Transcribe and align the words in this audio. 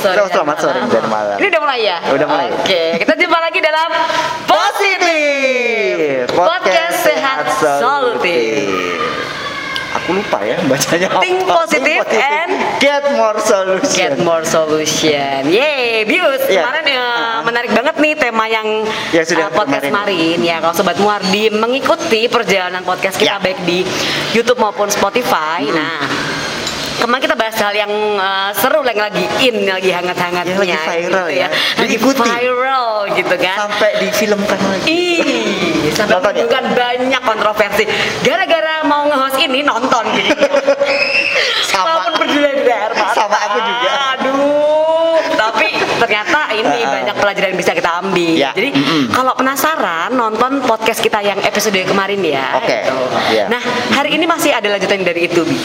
sore, 0.00 0.16
Selamat- 0.16 0.32
selamat 0.32 0.56
sore 0.58 0.78
malam. 0.78 0.88
dan 0.90 1.04
malam. 1.06 1.36
Ini 1.36 1.46
udah 1.46 1.60
mulai 1.60 1.80
ya? 1.80 1.96
Udah 2.08 2.26
mulai. 2.26 2.48
Oke, 2.54 2.82
kita 2.98 3.12
jumpa 3.14 3.38
lagi 3.38 3.60
dalam 3.60 3.88
Positif 4.50 6.24
Podcast 6.30 6.96
Sehat 7.02 7.44
Solutif. 7.56 8.98
Aku 9.92 10.14
lupa 10.14 10.38
ya 10.40 10.54
bacanya 10.64 11.08
apa. 11.08 11.18
Think 11.18 11.42
positive 11.42 12.06
and 12.08 12.50
get 12.78 13.02
more 13.12 13.34
solution. 13.36 13.90
Get 13.92 14.16
more 14.20 14.44
solution. 14.44 15.44
Yeay, 15.44 16.02
Bius. 16.04 16.46
Iya. 16.46 16.62
Kemarin 16.62 16.84
ya, 16.86 17.02
Ah. 17.02 17.42
menarik 17.42 17.70
banget 17.70 17.98
nih 17.98 18.14
tema 18.14 18.46
yang 18.46 18.86
Yang 19.10 19.34
sudah 19.34 19.46
uh, 19.46 19.52
podcast 19.52 19.82
kemarin. 19.82 20.14
kemarin. 20.14 20.38
Ya, 20.40 20.56
kalau 20.58 20.74
Sobat 20.74 20.94
Muardi 20.96 21.50
mengikuti 21.50 22.26
perjalanan 22.26 22.82
podcast 22.82 23.18
kita 23.18 23.36
Ya. 23.36 23.42
baik 23.42 23.58
di 23.64 23.82
YouTube 24.30 24.58
maupun 24.58 24.86
Spotify. 24.88 25.58
Hmm. 25.60 25.74
Nah, 25.74 25.98
kemarin 27.00 27.22
kita 27.24 27.36
bahas 27.36 27.56
hal 27.56 27.72
yang 27.72 27.92
uh, 28.20 28.52
seru 28.52 28.84
yang 28.84 29.00
lagi 29.00 29.24
in, 29.40 29.64
lagi 29.64 29.90
hangat-hangatnya. 29.90 30.54
Ya, 30.54 30.60
lagi 30.60 30.76
viral 30.76 31.00
gitu 31.00 31.20
ya. 31.32 31.48
Lagi 31.80 31.96
Diikuti. 31.96 32.28
viral 32.28 32.88
gitu 33.16 33.34
kan. 33.40 33.56
Sampai 33.66 33.90
difilmkan 34.04 34.58
lagi. 34.60 34.84
Ih, 34.86 35.90
sampai 35.96 36.20
Nonton 36.20 36.32
ya? 36.36 36.44
menimbulkan 36.50 36.64
banyak 36.76 37.22
kontroversi. 37.22 37.84
Gara-gara 38.20 38.74
mau 38.84 39.06
nge-host 39.08 39.38
ini 39.40 39.60
nonton 39.64 40.04
gitu. 40.18 40.34
Sama. 41.70 41.86
Walaupun 41.86 42.26
berdebar 42.34 42.90
Sama 43.14 43.38
aku 43.48 43.58
juga. 43.62 43.90
Aduh. 44.18 45.18
Tapi 45.30 45.66
ternyata 46.02 46.52
ini 46.52 46.78
ah. 46.84 46.90
banyak 47.00 47.16
pelajaran 47.16 47.48
yang 47.54 47.60
bisa 47.60 47.72
kita 47.72 47.90
ambil. 48.02 48.34
Ya, 48.36 48.50
Jadi 48.52 48.76
mm-mm. 48.76 49.02
kalau 49.14 49.32
penasaran 49.38 50.12
nonton 50.12 50.60
podcast 50.66 51.00
kita 51.00 51.22
yang 51.24 51.38
episode 51.40 51.80
kemarin 51.86 52.20
ya. 52.20 52.60
Oke, 52.60 52.76
gitu. 52.84 52.96
iya. 53.32 53.44
Nah, 53.48 53.62
hari 53.94 54.18
ini 54.20 54.28
masih 54.28 54.52
ada 54.52 54.68
lanjutan 54.68 55.00
dari 55.00 55.30
itu, 55.30 55.40
Bi. 55.46 55.56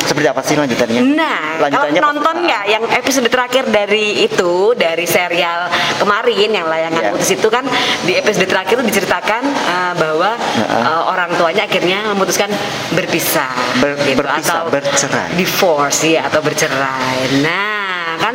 Seperti 0.00 0.26
apa 0.26 0.40
sih 0.40 0.54
lanjutannya? 0.54 1.00
Nah, 1.08 1.38
kalau 1.54 1.62
Lanjutannya 1.64 2.00
nonton 2.02 2.24
pasti- 2.34 2.44
nggak 2.44 2.64
yang 2.66 2.84
episode 2.92 3.28
terakhir 3.28 3.64
dari 3.68 4.06
itu 4.20 4.52
dari 4.74 5.04
serial 5.04 5.70
kemarin 5.96 6.50
yang 6.50 6.66
layangan 6.66 7.00
Iya. 7.00 7.10
putus 7.12 7.30
itu 7.30 7.48
kan 7.48 7.64
di 8.02 8.12
episode 8.12 8.46
terakhir 8.46 8.74
itu 8.74 8.86
diceritakan 8.88 9.42
uh, 9.46 9.92
bahwa 9.94 10.30
Heeh. 10.34 10.82
uh, 10.84 11.02
orang 11.08 11.30
tuanya 11.34 11.62
akhirnya 11.64 12.08
memutuskan 12.08 12.50
berpisah, 12.90 13.52
Ber- 13.78 13.98
gitu, 14.00 14.18
berpisah, 14.18 14.54
atau 14.58 14.68
bercerai. 14.68 15.28
divorce 15.34 16.00
ya 16.04 16.26
atau 16.26 16.40
bercerai. 16.40 17.38
Nah, 17.38 18.18
kan 18.18 18.34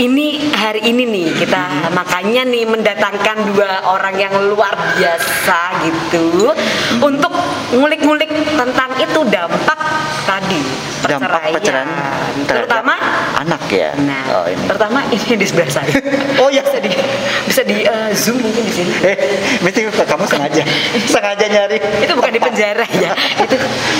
ini 0.00 0.48
hari 0.56 0.80
ini 0.88 1.04
nih 1.04 1.28
kita 1.36 1.92
makanya 1.92 2.48
nih 2.48 2.64
mendatangkan 2.64 3.52
dua 3.52 3.84
orang 3.84 4.16
yang 4.16 4.32
luar 4.48 4.72
biasa 4.96 5.84
gitu 5.84 6.56
untuk 7.04 7.28
ngulik-ngulik 7.76 8.32
tentang 8.56 8.90
itu 8.96 9.20
dampak 9.28 9.76
tadi 10.24 10.62
Dampak 11.12 11.42
perceraian 11.50 11.88
terhadap 12.40 12.46
terutama 12.46 12.94
anak 13.36 13.62
ya. 13.66 13.90
nah 14.00 14.22
Oh 14.30 14.44
ini. 14.46 14.64
terutama 14.64 14.98
ini 15.08 15.32
di 15.34 15.46
sebelah 15.46 15.68
saya 15.68 15.90
Oh 16.38 16.48
ya. 16.48 16.62
bisa 16.62 16.78
di 16.78 16.90
bisa 17.42 17.62
di 17.62 17.76
eh, 17.82 18.10
zoom 18.12 18.38
mungkin 18.38 18.62
di 18.62 18.72
sini 18.72 18.92
Eh, 19.02 19.16
mesti 19.58 19.80
kamu 19.88 20.24
sengaja, 20.24 20.62
sengaja 21.04 21.44
nyari. 21.44 21.78
itu 21.98 22.12
bukan 22.12 22.30
di 22.30 22.38
penjara 22.38 22.84
ya 22.94 23.10
itu 23.44 23.56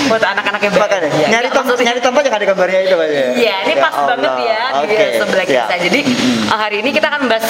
buat 0.07 0.23
anak-anak 0.23 0.61
yang 0.61 0.73
Makanya, 0.73 1.09
Ya, 1.11 1.27
nyari 1.29 1.47
nggak, 1.47 1.61
tempat, 1.61 1.77
nyari 1.79 2.01
tempat 2.01 2.23
yang 2.23 2.35
ada 2.35 2.47
gambarnya 2.47 2.81
itu 2.81 2.95
Pak, 2.95 3.07
ya. 3.07 3.25
Iya, 3.31 3.57
ini 3.61 3.73
Ya 3.73 3.83
pas 3.83 3.95
banget 4.01 4.31
Allah. 4.31 4.39
ya 4.41 4.63
di 4.71 4.79
Oke, 4.87 5.07
sebelah 5.19 5.45
siap. 5.45 5.67
kita. 5.67 5.75
Jadi 5.83 6.01
eh, 6.47 6.57
hari 6.57 6.77
ini 6.79 6.91
kita 6.91 7.07
akan 7.09 7.21
bahas 7.27 7.47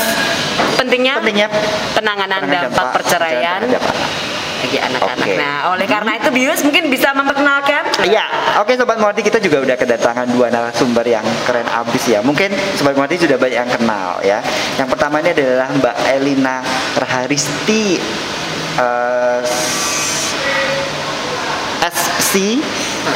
pentingnya, 0.74 1.14
Pentingnya 1.16 1.48
penanganan 1.92 2.40
penanganan 2.40 2.64
dampak 2.66 2.86
perceraian 2.92 3.60
terhadap 3.60 3.82
anak. 3.84 4.39
Bagi 4.60 4.78
anak-anak. 4.78 5.26
Oke. 5.26 5.32
Nah, 5.40 5.56
oleh 5.72 5.86
karena 5.88 6.12
itu 6.20 6.28
Bius 6.30 6.60
mungkin 6.62 6.92
bisa 6.92 7.10
memperkenalkan 7.16 7.82
Iya, 8.00 8.24
oke 8.64 8.72
Sobat 8.80 8.96
Mordi 8.96 9.20
kita 9.20 9.36
juga 9.36 9.60
udah 9.60 9.76
kedatangan 9.76 10.24
dua 10.32 10.48
narasumber 10.48 11.04
yang 11.04 11.24
keren 11.44 11.68
abis 11.68 12.08
ya. 12.08 12.24
Mungkin 12.24 12.48
Sobat 12.80 12.96
Mordi 12.96 13.20
sudah 13.20 13.36
banyak 13.36 13.60
yang 13.60 13.70
kenal 13.70 14.20
ya. 14.24 14.38
Yang 14.80 14.88
pertama 14.96 15.20
ini 15.20 15.36
adalah 15.36 15.68
Mbak 15.68 15.96
Elina 16.16 16.56
Raharisti 16.96 18.00
eh, 18.80 19.40
SC 21.80 22.60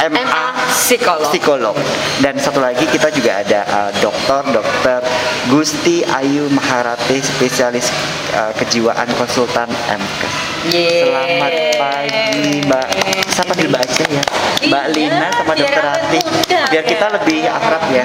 MA 0.09 0.43
psikolog. 0.69 1.29
psikolog. 1.33 1.75
Dan 2.21 2.37
satu 2.37 2.61
lagi 2.61 2.85
kita 2.85 3.09
juga 3.09 3.41
ada 3.41 3.61
eh, 3.65 3.91
dokter 4.01 4.41
dokter 4.53 5.01
Gusti 5.49 6.05
Ayu 6.05 6.45
Maharati 6.53 7.25
spesialis 7.25 7.89
eh, 8.37 8.53
kejiwaan 8.61 9.09
konsultan 9.17 9.69
MK. 9.89 10.44
Yeay. 10.65 11.05
Selamat 11.05 11.61
pagi 11.77 12.57
Mbak. 12.65 12.87
Saya 13.29 13.45
panggil 13.45 13.67
Mbak 13.69 13.81
aja 13.85 14.03
ya. 14.09 14.23
Mbak 14.65 14.83
Iya, 14.83 14.93
Lina 14.95 15.27
sama 15.29 15.53
Dokter 15.53 15.83
muda, 15.85 16.59
Biar 16.71 16.83
kita 16.83 17.05
ya. 17.05 17.13
lebih 17.13 17.37
akrab 17.45 17.83
ya. 17.93 18.03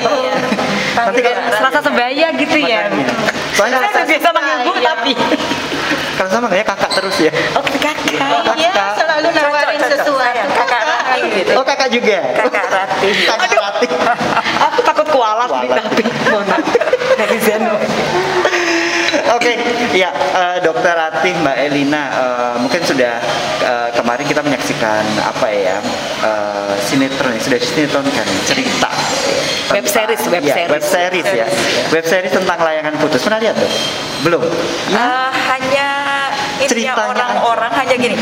Nanti 0.93 1.19
kalau 1.22 1.41
serasa 1.50 1.81
sebaya 1.81 2.26
gitu 2.37 2.59
ya. 2.60 2.81
Soalnya 3.56 3.78
Saya 3.88 4.04
biasa 4.04 4.28
manggil 4.31 4.56
Bu 4.60 4.72
Iya. 4.76 4.93
tapi 4.93 5.12
kalau 6.16 6.31
sama 6.31 6.47
kayak 6.53 6.66
kakak 6.69 6.91
terus 6.93 7.16
ya. 7.16 7.32
oh 7.56 7.65
kakak. 7.65 7.97
Iya, 8.60 8.72
selalu 8.92 9.28
nawarin 9.32 9.81
sesuatu. 9.81 10.44
Kakak 10.53 10.82
Rati 10.84 11.21
gitu. 11.32 11.53
Oh 11.56 11.65
kakak 11.65 11.88
juga. 11.88 12.19
Kakak 12.37 12.66
Rati. 12.69 13.09
Kakak 13.25 13.50
Rati. 13.56 13.87
Aku 14.69 14.78
takut 14.84 15.06
kualat 15.09 15.48
nih 15.65 15.71
tapi 15.72 16.03
mohon 16.28 16.44
maaf. 16.44 16.60
netizen. 16.60 17.00
Oke, 19.50 19.59
ya 19.99 20.11
eh, 20.15 20.56
Dokter 20.62 20.94
Ratih 20.94 21.34
Mbak 21.37 21.56
Elina 21.61 22.03
eh, 22.06 22.55
mungkin 22.56 22.78
sudah 22.81 23.19
eh, 23.61 23.88
kemarin 23.91 24.22
kita 24.22 24.41
menyaksikan 24.41 25.03
apa 25.19 25.47
ya 25.50 25.77
eh, 26.22 26.72
sinetron 26.81 27.34
ya, 27.34 27.41
sudah 27.41 27.59
sinetron 27.59 28.06
kan 28.09 28.27
cerita 28.47 28.91
Web 29.71 29.87
series, 29.87 30.22
web 30.27 30.43
Iya, 30.43 30.55
series. 30.56 30.71
web 30.71 30.83
series 30.84 31.28
ya 31.33 31.47
web 31.91 32.03
series 32.05 32.31
tentang 32.31 32.59
layangan 32.59 32.94
putus 32.99 33.22
pernah 33.22 33.39
lihat 33.39 33.55
tuh 33.55 33.71
belum 34.22 34.43
Eh, 34.91 35.31
hanya 35.47 35.89
ya, 36.59 36.66
Ceritanya 36.66 36.94
orang-orang 37.10 37.72
hanya 37.75 37.94
gini. 37.97 38.16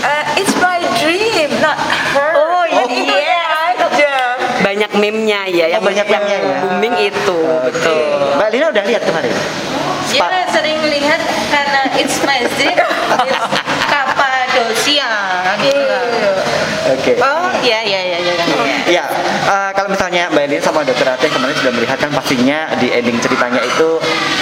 Eh, 0.00 0.24
it's 0.38 0.54
my 0.56 0.80
dream, 0.96 1.50
not 1.58 1.76
her. 2.14 2.32
Oh, 2.32 2.64
Yang 2.64 3.10
iya. 3.10 3.74
itu 3.74 3.84
aja. 3.90 4.14
Banyak 4.60 4.90
meme-nya 4.94 5.44
ya, 5.44 5.66
yang 5.68 5.82
Oh, 5.82 5.88
banyak 5.88 6.06
yang 6.06 6.22
meme-nya 6.22 6.38
ya. 6.40 6.56
booming 6.62 6.94
itu, 7.02 7.38
betul. 7.66 8.00
Mbak 8.38 8.48
Lina 8.48 8.66
udah 8.70 8.84
lihat 8.86 9.02
kemarin 9.02 9.34
Dia 10.10 10.42
sering 10.50 10.82
lihat 10.82 11.20
karena 11.54 11.80
it's 11.94 12.18
my 12.26 12.42
dream. 12.58 12.74
It's 12.74 13.46
Kapadosia. 13.86 15.10
gitu. 15.62 15.98
Oke. 16.90 17.12
Oh, 17.22 17.46
iya 17.62 17.80
iya 17.86 18.00
iya 18.02 18.18
iya. 18.18 18.34
Ya, 18.90 19.04
eh, 19.50 19.70
kalau 19.72 19.88
misalnya 19.88 20.30
Mbak 20.30 20.42
Elina 20.46 20.62
sama 20.62 20.80
Dokter 20.82 21.06
Ratih 21.06 21.28
kemarin 21.28 21.54
sudah 21.54 21.72
melihat 21.72 21.98
kan 21.98 22.10
pastinya 22.10 22.58
di 22.78 22.88
ending 22.88 23.18
ceritanya 23.18 23.60
itu 23.60 23.88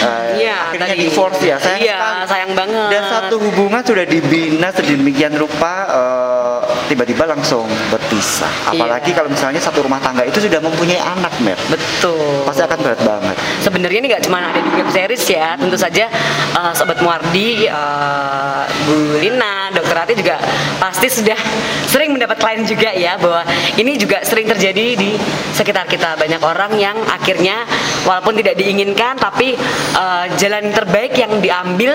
eh, 0.00 0.26
Iya, 0.38 0.56
akhirnya 0.68 0.88
tadi. 0.92 1.02
divorce 1.02 1.40
ya. 1.42 1.56
Sayang 1.58 1.80
Iya, 1.80 1.96
sekali. 1.96 2.28
sayang 2.28 2.52
banget. 2.54 2.88
Dan 2.88 3.02
satu 3.08 3.34
hubungan 3.40 3.80
sudah 3.82 4.04
dibina 4.04 4.68
sedemikian 4.70 5.34
rupa 5.34 5.72
eh, 5.88 6.58
tiba-tiba 6.86 7.24
langsung 7.26 7.64
berpisah. 7.88 8.50
Apalagi 8.66 9.10
Iya. 9.10 9.16
kalau 9.16 9.28
misalnya 9.28 9.58
satu 9.58 9.82
rumah 9.82 9.98
tangga 9.98 10.22
itu 10.22 10.38
sudah 10.38 10.60
mempunyai 10.60 11.00
anak, 11.00 11.32
Mer. 11.40 11.58
Betul. 11.68 12.44
Pasti 12.44 12.62
akan 12.62 12.78
berat 12.78 13.00
banget. 13.02 13.36
Sebenarnya 13.58 13.98
ini 13.98 14.08
nggak 14.08 14.24
cuma 14.24 14.38
ada 14.44 14.60
di 14.60 14.70
web 14.70 14.88
series 14.88 15.24
ya, 15.26 15.56
tentu 15.56 15.74
saja 15.74 16.06
eh, 16.52 16.72
Sobat 16.72 17.00
Muardi, 17.00 17.66
eh, 17.66 18.62
Bu 18.84 18.94
Lina, 19.18 19.72
Dokter 19.72 19.96
Ati 19.96 20.12
juga 20.14 20.36
pasti 20.78 21.10
sudah 21.10 21.36
sering 21.84 22.12
mendapat 22.12 22.38
klien 22.38 22.62
juga 22.62 22.90
ya 22.92 23.16
bahwa 23.16 23.42
ini 23.74 23.96
juga 23.96 24.22
sering 24.22 24.46
terjadi 24.46 24.94
di 24.98 25.14
sekitar 25.54 25.86
kita 25.86 26.18
banyak 26.18 26.42
orang 26.42 26.74
yang 26.76 26.96
akhirnya 27.06 27.62
walaupun 28.02 28.34
tidak 28.42 28.58
diinginkan 28.58 29.14
tapi 29.14 29.54
eh, 29.94 30.24
jalan 30.36 30.74
terbaik 30.74 31.14
yang 31.14 31.38
diambil 31.38 31.94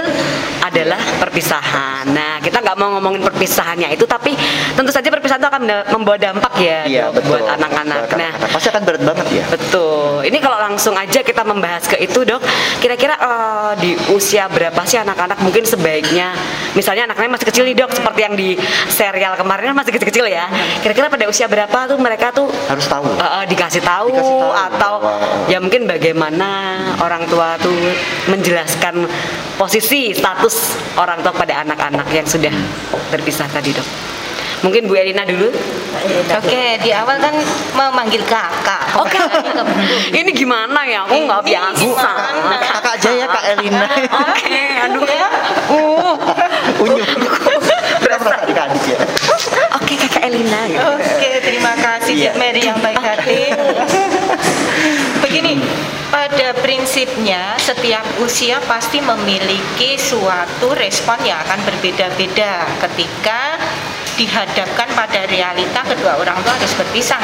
adalah 0.64 0.98
perpisahan. 1.20 2.08
Nah 2.08 2.40
kita 2.40 2.64
nggak 2.64 2.78
mau 2.80 2.96
ngomongin 2.98 3.20
perpisahannya 3.20 3.92
itu 3.92 4.08
tapi 4.08 4.32
tentu 4.74 4.90
saja 4.96 5.12
perpisahan 5.12 5.44
itu 5.44 5.50
akan 5.52 5.64
membawa 5.92 6.18
dampak 6.18 6.54
ya 6.64 6.80
Iya, 6.88 7.06
betul. 7.12 7.36
buat 7.36 7.46
anak-anak. 7.60 8.08
Nah 8.16 8.32
pasti 8.48 8.68
akan 8.72 8.82
berat 8.88 9.02
banget 9.04 9.28
ya. 9.30 9.46
Betul. 9.52 10.24
Ini 10.24 10.38
kalau 10.40 10.58
langsung 10.64 10.96
aja 10.96 11.20
kita 11.20 11.44
membahas 11.44 11.84
ke 11.86 12.00
itu, 12.00 12.24
Dok. 12.24 12.40
Kira-kira 12.80 13.20
eh, 13.20 13.72
di 13.84 13.92
usia 14.16 14.48
berapa 14.48 14.80
sih 14.88 14.98
anak-anak 15.04 15.44
mungkin 15.44 15.68
sebaiknya 15.68 16.32
misalnya 16.74 17.12
anaknya 17.12 17.36
masih 17.36 17.48
kecil 17.52 17.64
nih, 17.68 17.76
Dok, 17.76 17.92
seperti 18.00 18.20
yang 18.24 18.36
di 18.40 18.56
serial 18.88 19.36
kemarin 19.36 19.76
kan 19.76 19.78
masih 19.84 19.92
kecil-kecil 20.00 20.26
ya. 20.32 20.48
Kira-kira 20.80 21.12
pada 21.12 21.28
usia 21.28 21.46
berapa 21.52 21.92
tuh 21.92 22.00
mereka 22.00 22.32
tuh 22.32 22.48
Harus 22.72 22.88
tahu. 22.94 23.04
eh, 23.12 23.46
dikasih 23.48 23.82
tahu 23.82 24.08
Dikasih 24.10 24.36
tahu 24.38 24.52
atau 24.54 24.94
bahwa- 25.00 25.50
ya 25.50 25.58
mungkin 25.58 25.84
bagaimana 25.84 26.50
orang 26.98 27.26
tua 27.26 27.58
tuh 27.58 27.74
menjelaskan 28.28 29.10
posisi 29.54 30.14
status 30.14 30.56
orang 30.96 31.20
tua 31.20 31.34
pada 31.34 31.62
anak-anak 31.62 32.06
yang 32.10 32.26
sudah 32.26 32.54
berpisah 33.10 33.50
tadi, 33.50 33.70
Dok. 33.70 33.88
Mungkin 34.64 34.88
Bu 34.88 34.96
Elina 34.96 35.28
dulu. 35.28 35.52
Oke, 36.32 36.80
di 36.80 36.90
awal 36.90 37.20
kan 37.20 37.36
memanggil 37.76 38.24
kakak. 38.24 38.96
Oke. 38.96 39.20
Ini 40.20 40.32
gimana 40.32 40.88
ya? 40.88 41.04
Aku 41.04 41.20
nggak 41.20 41.44
biasa. 41.44 41.84
gimana? 41.84 42.58
Kakak 42.64 42.96
aja 42.96 43.10
ya 43.12 43.28
Kak 43.28 43.44
Elina. 43.54 43.88
Oke, 44.24 44.62
aduh. 44.80 45.04
Ya. 45.04 45.30
Uh. 45.68 46.16
Unyu. 46.80 47.04
Berasa 48.24 48.44
adik-adik 48.48 48.84
ya. 48.88 48.98
Oke, 49.78 49.94
Kakak 50.00 50.24
Elina. 50.32 50.62
Oke, 50.96 51.32
terima 51.44 51.74
kasih. 51.76 52.32
Cik 52.32 52.36
Mary 52.40 52.62
yang 52.64 52.80
baik 52.80 53.00
hati. 53.04 53.52
Begini, 55.24 55.60
Pada 56.14 56.54
prinsipnya, 56.62 57.58
setiap 57.58 58.06
usia 58.22 58.62
pasti 58.70 59.02
memiliki 59.02 59.98
suatu 59.98 60.70
respon 60.78 61.18
yang 61.26 61.42
akan 61.42 61.58
berbeda-beda 61.66 62.70
ketika 62.86 63.58
dihadapkan 64.14 64.94
pada 64.94 65.26
realita 65.26 65.82
kedua 65.82 66.22
orang 66.22 66.38
tua 66.46 66.54
harus 66.54 66.70
berpisah. 66.78 67.18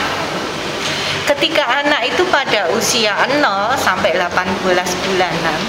Ketika 1.30 1.62
anak 1.86 2.10
itu 2.10 2.26
pada 2.34 2.74
usia 2.74 3.14
0 3.30 3.78
sampai 3.78 4.18
18 4.18 4.66
bulanan 5.06 5.60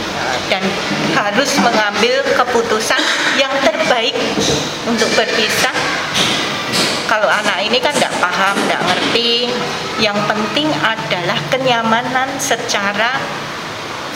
dan 0.49 0.65
harus 1.12 1.53
mengambil 1.61 2.25
keputusan 2.33 2.97
yang 3.37 3.53
terbaik 3.61 4.17
untuk 4.89 5.12
berpisah, 5.12 5.77
kalau 7.05 7.29
anak 7.29 7.61
ini 7.61 7.77
kan 7.77 7.93
tidak 7.93 8.15
paham, 8.25 8.57
tidak 8.65 8.83
ngerti. 8.89 9.53
Yang 10.01 10.19
penting 10.33 10.69
adalah 10.81 11.37
kenyamanan 11.53 12.29
secara 12.41 13.21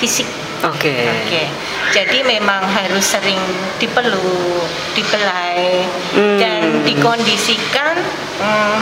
fisik. 0.00 0.26
Oke. 0.64 0.96
Oke. 0.96 1.44
Jadi 1.93 2.25
memang 2.25 2.64
harus 2.64 3.05
sering 3.05 3.38
dipeluk, 3.76 4.64
dibelai, 4.96 5.85
Hmm. 6.14 6.38
dan 6.41 6.87
dikondisikan 6.87 7.99
hmm, 8.41 8.79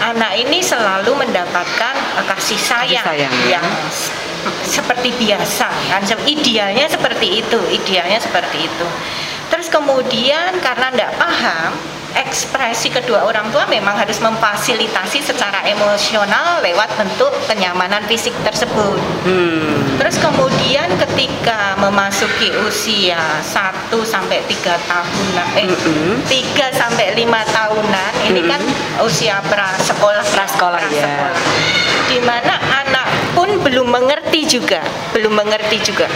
anak 0.00 0.32
ini 0.38 0.58
selalu 0.60 1.12
mendapatkan 1.14 1.94
eh, 2.18 2.26
kasih 2.26 2.58
sayang, 2.58 3.04
sayang, 3.04 3.34
yang 3.48 3.66
s- 3.90 4.10
seperti 4.64 5.10
biasa 5.14 5.66
kan. 5.90 6.02
Idealnya 6.24 6.86
seperti 6.86 7.42
itu 7.42 7.58
idealnya 7.68 8.18
seperti 8.18 8.64
itu. 8.64 8.86
Terus 9.48 9.68
kemudian 9.68 10.60
karena 10.60 10.92
tidak 10.92 11.12
paham 11.16 11.72
ekspresi 12.18 12.90
kedua 12.90 13.22
orang 13.22 13.46
tua 13.54 13.64
memang 13.70 13.94
harus 13.94 14.18
memfasilitasi 14.18 15.22
secara 15.22 15.62
emosional 15.66 16.58
lewat 16.62 16.90
bentuk 16.98 17.30
kenyamanan 17.46 18.02
fisik 18.10 18.34
tersebut 18.42 18.98
Hmm. 19.18 19.98
Terus 19.98 20.14
kemudian 20.22 20.88
ketika 20.94 21.74
memasuki 21.76 22.54
usia 22.64 23.18
1 23.42 23.90
sampai 24.06 24.40
3 24.46 24.78
tahunan 24.86 25.48
eh 25.58 25.66
Mm-mm. 25.66 26.22
3 26.22 26.70
sampai 26.70 27.18
5 27.18 27.26
tahunan 27.26 28.12
ini 28.30 28.46
kan 28.46 28.62
usia 29.02 29.42
prasekolah 29.50 30.22
Prasekolah, 30.22 30.86
ya. 30.94 31.34
Di 32.06 32.22
mana 32.22 32.56
anak 32.56 33.34
pun 33.34 33.58
belum 33.58 33.90
mengerti 33.90 34.46
juga, 34.46 34.80
belum 35.12 35.34
mengerti 35.34 35.82
juga. 35.82 36.06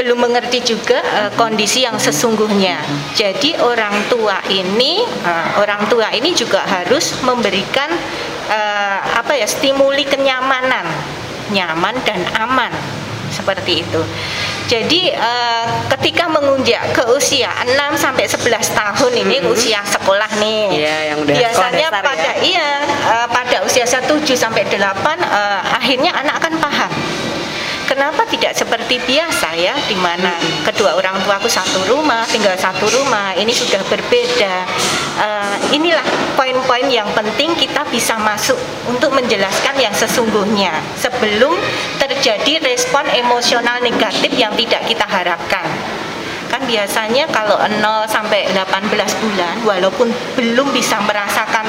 Belum 0.00 0.16
mengerti 0.16 0.64
juga 0.64 0.96
eh, 0.96 1.28
kondisi 1.36 1.84
yang 1.84 2.00
sesungguhnya. 2.00 2.80
Jadi 3.12 3.60
orang 3.60 4.08
tua 4.08 4.40
ini 4.48 5.04
eh, 5.04 5.48
orang 5.60 5.84
tua 5.92 6.08
ini 6.10 6.32
juga 6.32 6.64
harus 6.64 7.20
memberikan 7.20 7.92
eh, 8.48 8.98
apa 9.12 9.36
ya 9.36 9.44
stimuli 9.44 10.08
kenyamanan, 10.08 10.88
nyaman 11.52 12.00
dan 12.08 12.24
aman 12.32 12.72
seperti 13.28 13.84
itu. 13.84 14.00
Jadi 14.66 15.12
eh, 15.12 15.66
ketika 15.92 16.30
mengunjak 16.30 16.94
ke 16.94 17.02
usia 17.10 17.50
6 17.66 17.74
sampai 17.94 18.24
11 18.24 18.70
tahun 18.70 19.12
ini 19.18 19.36
Mhm. 19.42 19.50
usia 19.52 19.82
sekolah 19.84 20.30
nih. 20.38 20.64
Iya, 20.80 20.96
yang 21.12 21.18
udah 21.20 21.34
biasanya 21.34 21.86
pada 21.92 22.14
ya. 22.14 22.34
iya 22.40 22.70
eh, 22.86 23.26
pada 23.28 23.56
usia 23.66 23.84
7 23.84 24.06
sampai 24.32 24.64
8 24.64 24.80
eh, 25.20 25.60
akhirnya 25.74 26.14
anak 26.16 26.40
akan 26.40 26.54
paham. 26.56 26.90
Kenapa 27.90 28.22
tidak 28.30 28.54
seperti 28.54 29.02
biasa 29.02 29.50
ya, 29.58 29.74
di 29.90 29.98
mana 29.98 30.30
kedua 30.62 30.94
orang 30.94 31.18
tuaku 31.26 31.50
satu 31.50 31.90
rumah, 31.90 32.22
tinggal 32.30 32.54
satu 32.54 32.86
rumah, 32.86 33.34
ini 33.34 33.50
sudah 33.50 33.82
berbeda. 33.90 34.62
Eh, 35.18 35.74
inilah 35.74 36.06
poin-poin 36.38 36.86
yang 36.86 37.10
penting 37.18 37.50
kita 37.58 37.82
bisa 37.90 38.14
masuk 38.22 38.54
untuk 38.86 39.10
menjelaskan 39.10 39.74
yang 39.74 39.90
sesungguhnya 39.90 40.70
sebelum 40.94 41.50
terjadi 41.98 42.62
respon 42.62 43.10
emosional 43.10 43.82
negatif 43.82 44.38
yang 44.38 44.54
tidak 44.54 44.86
kita 44.86 45.10
harapkan. 45.10 45.66
Kan 46.46 46.62
biasanya 46.70 47.26
kalau 47.34 47.58
0 47.58 48.06
sampai 48.06 48.54
18 48.54 48.86
bulan 49.18 49.54
walaupun 49.66 50.14
belum 50.38 50.70
bisa 50.70 51.02
merasakan 51.02 51.66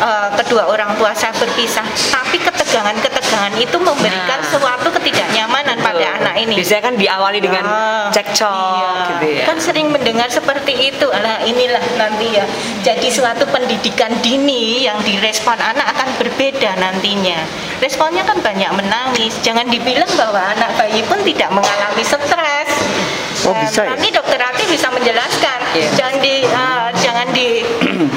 eh, 0.00 0.28
kedua 0.40 0.72
orang 0.72 0.96
tua 0.96 1.12
saya 1.12 1.36
berpisah, 1.36 1.84
tapi 2.08 2.40
ketegangan-ketegangan 2.70 3.54
itu 3.58 3.76
memberikan 3.82 4.38
Nah. 4.38 4.46
suatu 4.46 4.88
ketidaknyamanan 4.94 5.74
pada 5.82 5.98
Betul. 5.98 6.18
anak 6.22 6.34
ini. 6.38 6.54
Biasanya 6.62 6.82
kan 6.86 6.94
diawali 6.94 7.38
dengan 7.42 7.64
Ah, 7.66 8.06
cekcok 8.14 8.54
iya. 8.78 8.94
gitu 9.10 9.26
ya. 9.26 9.44
Kan 9.50 9.58
sering 9.58 9.86
mendengar 9.90 10.30
seperti 10.30 10.94
itu. 10.94 11.06
Nah, 11.10 11.42
inilah 11.42 11.82
nanti 11.98 12.30
ya. 12.30 12.46
Jadi 12.86 13.10
suatu 13.10 13.42
pendidikan 13.50 14.14
dini 14.22 14.86
yang 14.86 15.02
direspon 15.02 15.58
anak 15.58 15.98
akan 15.98 16.08
berbeda 16.22 16.78
nantinya. 16.78 17.42
Responnya 17.82 18.22
kan 18.22 18.38
banyak 18.38 18.70
menangis. 18.70 19.34
Jangan 19.42 19.66
dibilang 19.66 20.08
bahwa 20.14 20.38
anak 20.54 20.70
bayi 20.78 21.02
pun 21.02 21.18
tidak 21.26 21.50
mengalami 21.50 22.06
stres. 22.06 22.70
Oh, 23.40 23.56
bisa 23.56 23.82
ya? 23.82 23.96
Nanti 23.96 24.12
dokter 24.12 24.36
Ati 24.38 24.68
bisa 24.68 24.92
menjelaskan. 24.92 25.58
Iya. 25.74 25.88
Jangan 25.96 26.16
di 26.20 26.34
eh, 26.44 26.86
jangan 27.00 27.28
di 27.32 27.48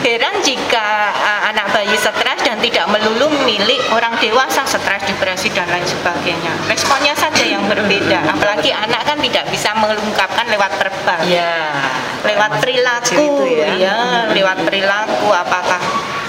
heran 0.05 0.35
jika 0.43 0.87
eh, 1.09 1.41
anak 1.49 1.71
bayi 1.71 1.95
stres 1.95 2.39
dan 2.43 2.59
tidak 2.59 2.85
melulu 2.91 3.31
milik 3.63 3.79
orang 3.95 4.11
dewasa 4.19 4.67
stres, 4.67 5.07
depresi 5.07 5.47
dan 5.55 5.71
lain 5.71 5.87
sebagainya. 5.87 6.51
Responnya 6.67 7.15
saja 7.15 7.47
yang 7.47 7.63
berbeda. 7.63 8.27
Apalagi 8.27 8.75
anak 8.75 9.07
kan 9.07 9.15
tidak 9.23 9.47
bisa 9.47 9.71
mengungkapkan 9.79 10.51
lewat 10.51 10.71
verbal 10.75 11.19
Iya. 11.23 11.71
lewat 12.23 12.51
Masuk 12.55 12.61
perilaku 12.63 13.27
ya. 13.47 13.67
ya 13.79 13.97
lewat 14.31 14.63
perilaku 14.67 15.27
apakah 15.31 15.79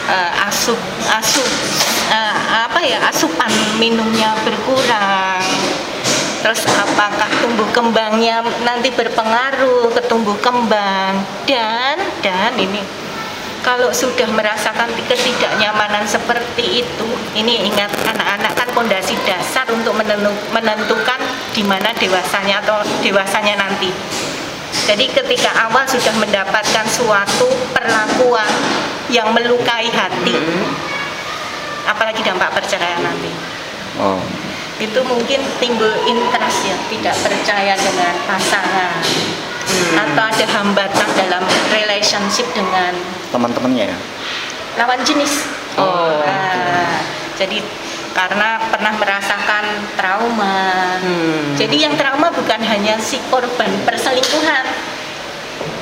eh, 0.07 0.47
asup 0.47 0.79
asup 1.11 1.47
eh, 2.11 2.35
apa 2.67 2.79
ya 2.83 2.99
asupan 3.11 3.51
minumnya 3.79 4.35
berkurang 4.43 5.43
terus 6.43 6.67
apakah 6.67 7.31
tumbuh 7.41 7.67
kembangnya 7.71 8.43
nanti 8.67 8.91
berpengaruh 8.91 9.91
ke 9.95 10.03
tumbuh 10.07 10.35
kembang 10.43 11.23
dan 11.47 11.97
dan 12.21 12.53
ini 12.59 12.83
kalau 13.65 13.89
sudah 13.89 14.29
merasakan 14.29 14.93
ketidaknyamanan 15.09 16.05
seperti 16.05 16.85
itu, 16.85 17.09
ini 17.33 17.65
ingat 17.73 17.89
anak-anak 18.05 18.53
kan 18.53 18.69
pondasi 18.77 19.17
dasar 19.25 19.65
untuk 19.73 19.97
menentukan 20.53 21.21
di 21.57 21.65
mana 21.65 21.89
dewasanya 21.97 22.61
atau 22.61 22.85
dewasanya 23.01 23.57
nanti. 23.57 23.89
Jadi 24.85 25.09
ketika 25.09 25.49
awal 25.65 25.89
sudah 25.89 26.13
mendapatkan 26.21 26.85
suatu 26.93 27.49
perlakuan 27.73 28.53
yang 29.09 29.33
melukai 29.33 29.89
hati, 29.89 30.37
apalagi 31.89 32.21
dampak 32.21 32.53
perceraian 32.53 33.01
nanti, 33.01 33.33
Oh. 33.95 34.21
itu 34.77 35.01
mungkin 35.09 35.41
timbul 35.57 35.95
interest 36.05 36.69
ya, 36.69 36.77
tidak 36.93 37.17
percaya 37.23 37.79
dengan 37.81 38.13
pasangan, 38.29 39.01
atau 39.95 40.23
ada 40.25 40.47
hambatan 40.51 41.09
dalam 41.15 41.43
relationship 41.71 42.47
dengan 42.51 42.93
Teman-temannya 43.29 43.91
ya. 43.91 43.99
lawan 44.77 45.01
jenis. 45.03 45.45
Oh, 45.75 46.23
Nah, 46.23 47.03
jadi 47.35 47.59
karena 48.11 48.63
pernah 48.65 48.95
merasakan 48.95 49.65
trauma. 49.95 50.99
Hmm. 50.99 51.55
Jadi 51.55 51.83
yang 51.83 51.95
trauma 51.95 52.31
bukan 52.31 52.61
hanya 52.63 52.95
si 52.97 53.19
korban 53.27 53.71
perselingkuhan, 53.83 54.65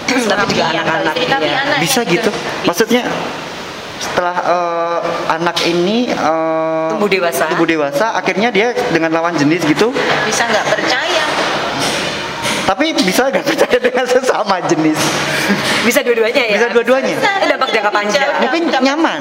Tapi 0.29 0.45
juga 0.51 0.65
anak-anak, 0.71 1.15
anak 1.17 1.79
Bisa 1.81 2.05
gitu. 2.05 2.29
juga- 2.29 2.65
Maksudnya 2.65 3.03
setelah 3.99 4.37
eh, 4.41 4.99
anak 5.31 5.57
ini 5.63 6.09
eh, 6.09 6.89
Tumbuh 6.91 7.07
dewasa. 7.07 7.49
tumbuh 7.49 7.65
dewasa, 7.65 8.13
akhirnya 8.13 8.49
dia 8.49 8.73
dengan 8.91 9.09
lawan 9.11 9.33
jenis 9.35 9.63
gitu, 9.63 9.93
bisa 10.25 10.43
nggak 10.45 10.67
percaya. 10.69 11.25
Tapi 12.63 12.95
bisa 12.95 13.27
nggak 13.29 13.45
percaya 13.45 13.79
dengan 13.79 14.05
sesama 14.07 14.63
jenis? 14.71 14.99
Bisa 15.83 16.01
dua-duanya 16.07 16.43
ya. 16.47 16.57
Bisa 16.59 16.69
dua-duanya. 16.71 17.17
Itu 17.19 17.47
dampak 17.51 17.69
jangka 17.75 17.91
panjang. 17.91 18.29
Mungkin 18.43 18.63
nyaman. 18.71 19.21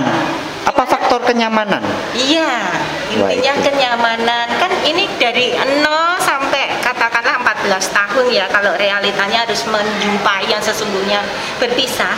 Apa 0.61 0.85
faktor 0.85 1.19
kenyamanan? 1.25 1.81
Iya, 2.13 2.69
intinya 3.09 3.53
kenyamanan 3.65 4.45
kan 4.61 4.71
ini 4.85 5.09
dari 5.17 5.57
0 5.57 5.81
sampai 6.21 6.69
katakanlah 6.85 7.41
14 7.65 7.81
tahun 7.89 8.25
ya 8.29 8.45
kalau 8.45 8.77
realitanya 8.77 9.41
harus 9.43 9.65
menjumpai 9.65 10.45
yang 10.45 10.61
sesungguhnya 10.61 11.25
berpisah 11.57 12.13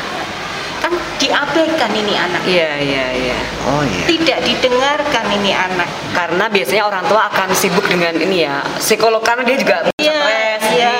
diabaikan 1.23 1.91
ini 1.93 2.13
anak 2.13 2.41
Iya, 2.43 2.71
iya, 2.77 3.05
iya. 3.15 3.37
Oh 3.63 3.81
iya. 3.81 4.03
tidak 4.05 4.39
didengarkan 4.43 5.25
ini 5.33 5.51
anak 5.51 5.87
Karena 6.11 6.45
biasanya 6.47 6.83
orang 6.83 7.03
tua 7.07 7.31
akan 7.31 7.49
sibuk 7.53 7.87
dengan 7.87 8.13
ini 8.15 8.43
ya, 8.43 8.59
psikolog 8.77 9.23
karena 9.23 9.41
dia 9.43 9.57
juga 9.57 9.75
Iya, 9.95 10.19
stres. 10.19 10.63
iya. 10.75 10.93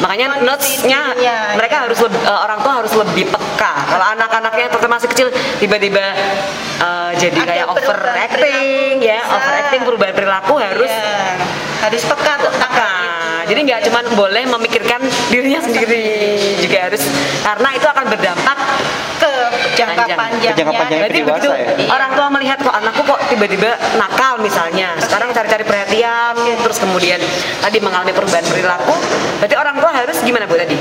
Makanya 0.00 0.42
notesnya 0.42 1.00
dirinya, 1.14 1.54
mereka 1.54 1.76
iya. 1.78 1.84
harus 1.86 1.98
lebih- 2.00 2.24
eh, 2.24 2.40
orang 2.40 2.58
tua 2.58 2.72
harus 2.82 2.92
lebih 2.96 3.24
peka. 3.28 3.72
Kalau 3.86 4.06
anak-anaknya 4.10 4.66
terutama 4.68 4.98
masih 4.98 5.08
kecil 5.08 5.28
tiba-tiba 5.58 6.02
eh, 6.80 7.10
jadi 7.14 7.38
Ada 7.38 7.46
kayak 7.46 7.66
overacting 7.70 8.96
ya, 8.98 9.20
bisa. 9.20 9.30
overacting 9.30 9.80
perubahan 9.84 10.14
perilaku 10.16 10.54
harus 10.58 10.90
Iya, 10.90 11.38
harus 11.80 12.02
peka 12.02 12.34
tentang. 12.40 13.00
Jadi 13.42 13.60
nggak 13.62 13.80
cuma 13.84 14.00
boleh 14.16 14.42
memikirkan 14.48 15.02
dirinya 15.28 15.58
sendiri, 15.60 16.02
juga 16.56 16.88
harus 16.88 17.02
karena 17.42 17.68
itu 17.74 17.84
akan 17.84 18.04
berdampak 18.08 18.56
jangka 19.74 20.04
Panjang. 20.04 20.18
panjangnya. 20.18 20.50
Jangka 20.56 20.72
panjangnya 20.76 21.02
Berarti 21.02 21.20
dewasa 21.20 21.34
begitu 21.36 21.48
ya? 21.52 21.68
Orang 21.92 22.10
tua 22.16 22.26
melihat 22.32 22.58
kok 22.60 22.74
anakku 22.74 23.02
kok 23.04 23.20
tiba-tiba 23.32 23.70
nakal 23.96 24.34
misalnya, 24.40 24.88
sekarang 25.00 25.28
cari-cari 25.32 25.64
perhatian, 25.64 26.34
terus 26.62 26.78
kemudian 26.80 27.20
tadi 27.60 27.78
mengalami 27.80 28.12
perubahan 28.12 28.44
perilaku, 28.46 28.94
berarti 29.40 29.56
orang 29.56 29.76
tua 29.80 29.90
harus 29.92 30.16
gimana 30.22 30.44
bu 30.44 30.54
tadi? 30.56 30.76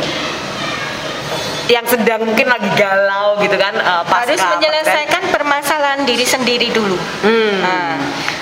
Yang 1.71 1.95
sedang 1.95 2.27
mungkin 2.27 2.51
lagi 2.51 2.67
galau 2.75 3.39
gitu 3.39 3.55
kan, 3.55 3.71
eh, 3.71 4.03
pasca 4.03 4.27
harus 4.27 4.41
menyelesaikan 4.59 5.23
permasalahan 5.31 6.03
diri 6.03 6.25
sendiri 6.27 6.67
dulu. 6.75 6.99
Hmm. 7.23 7.55
Nah, 7.63 7.95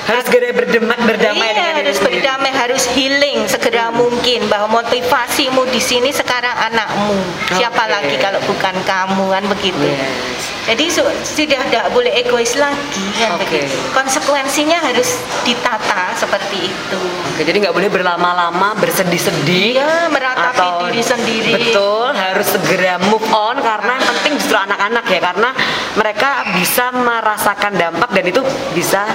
harus 0.10 0.24
segera 0.26 0.48
berdamai, 0.52 0.98
berdamai 1.00 1.38
iya, 1.40 1.54
dengan 1.54 1.72
diri 1.72 1.82
harus 1.86 1.98
sendiri. 1.98 2.14
berdamai, 2.18 2.52
harus 2.52 2.84
healing 2.90 3.38
segera 3.46 3.86
mungkin 3.90 4.40
bahwa 4.46 4.82
motivasimu 4.82 5.62
di 5.70 5.78
sini 5.80 6.10
sekarang 6.10 6.56
anakmu. 6.66 7.14
Siapa 7.52 7.84
Oke. 7.84 7.94
lagi 7.94 8.16
kalau 8.18 8.42
bukan 8.44 8.76
kamu 8.84 9.24
kan 9.30 9.44
begitu. 9.48 9.86
Yes. 9.86 10.42
Jadi 10.66 10.86
su- 10.86 11.16
sudah 11.24 11.62
tidak 11.66 11.90
boleh 11.90 12.14
egois 12.16 12.54
lagi 12.54 13.06
kan 13.18 13.34
Oke. 13.34 13.46
begitu. 13.48 13.74
Konsekuensinya 13.90 14.78
harus 14.80 15.18
ditata 15.42 16.14
seperti 16.14 16.70
itu. 16.70 17.02
Oke, 17.34 17.42
jadi 17.42 17.58
nggak 17.60 17.74
boleh 17.74 17.90
berlama-lama 17.90 18.78
bersedih-sedih. 18.78 19.78
Iya, 19.78 20.10
meratapi 20.10 20.58
atau- 20.58 20.82
diri 20.86 21.02
sendiri. 21.02 21.54
Betul, 21.56 22.14
harus 22.14 22.48
segera 22.50 23.02
move 23.04 23.26
on 23.30 23.58
karena 23.58 23.98
yang 23.98 24.16
penting 24.16 24.34
justru 24.38 24.58
anak-anak 24.58 25.06
ya 25.06 25.20
karena 25.20 25.50
mereka 25.94 26.30
bisa 26.54 26.90
merasakan 26.92 27.74
dampak 27.74 28.10
dan 28.14 28.26
itu 28.26 28.42
bisa 28.72 29.10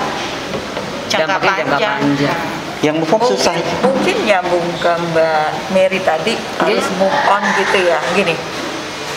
Jangka 1.21 1.39
jangka 1.39 1.63
panjang. 1.79 1.99
panjang. 2.03 2.41
Yang 2.85 2.97
move 3.01 3.13
on 3.17 3.21
susah. 3.33 3.55
mungkin, 3.57 3.77
mungkin 3.81 4.17
nyambung 4.29 4.67
ke 4.77 4.93
Mbak 4.93 5.49
Mary 5.73 6.01
tadi 6.05 6.35
harus 6.61 6.87
move 7.01 7.19
on 7.33 7.43
gitu 7.57 7.79
ya 7.81 7.99
gini 8.13 8.37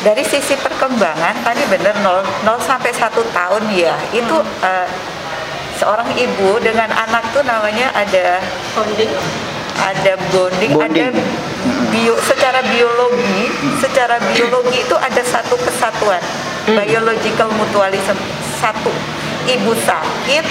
dari 0.05 0.23
sisi 0.23 0.53
perkembangan 0.61 1.41
tadi 1.41 1.67
bener 1.67 1.95
0, 1.99 2.21
0 2.45 2.61
sampai 2.61 2.93
1 2.93 3.11
tahun 3.11 3.63
ya 3.73 3.97
itu 4.13 4.37
eh, 4.61 4.87
seorang 5.77 6.09
ibu 6.17 6.57
dengan 6.61 6.89
anak 6.89 7.21
tuh 7.33 7.45
namanya 7.45 7.93
ada 7.93 8.41
Bonding. 8.73 9.11
ada 9.77 10.13
bonding, 10.33 10.73
Bonding. 10.73 11.13
ada 11.13 11.21
bio 11.93 12.17
secara 12.25 12.65
biologi 12.65 13.45
secara 13.77 14.17
biologi 14.33 14.81
itu 14.81 14.95
ada 14.97 15.21
satu 15.21 15.53
kesatuan 15.61 16.21
biological 16.65 17.49
mutualism 17.57 18.17
satu 18.57 18.89
ibu 19.45 19.71
sakit 19.85 20.45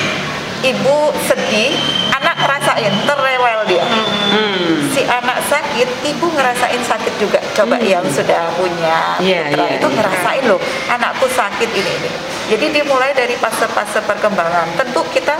ibu 0.66 0.96
sedih 1.26 1.70
anak 2.11 2.37
ngerasain 2.42 2.94
terrewel 3.06 3.61
dia. 3.70 3.87
Hmm. 4.26 4.90
si 4.92 5.06
anak 5.06 5.38
sakit 5.46 5.88
ibu 6.02 6.26
ngerasain 6.35 6.82
sakit 6.82 7.14
juga. 7.23 7.38
Coba 7.54 7.78
yang 7.78 8.04
sudah 8.11 8.50
punya 8.58 9.16
Iya, 9.23 9.49
putra 9.52 9.64
iya, 9.64 9.76
itu 9.78 9.88
iya. 9.88 9.96
ngerasain 10.00 10.44
loh 10.50 10.61
anakku 10.90 11.26
sakit 11.30 11.70
ini 11.70 11.90
ini. 12.02 12.11
Jadi 12.50 12.66
dimulai 12.82 13.14
dari 13.14 13.38
fase-fase 13.38 14.02
perkembangan. 14.04 14.75
Tentu 14.76 15.06
kita 15.14 15.37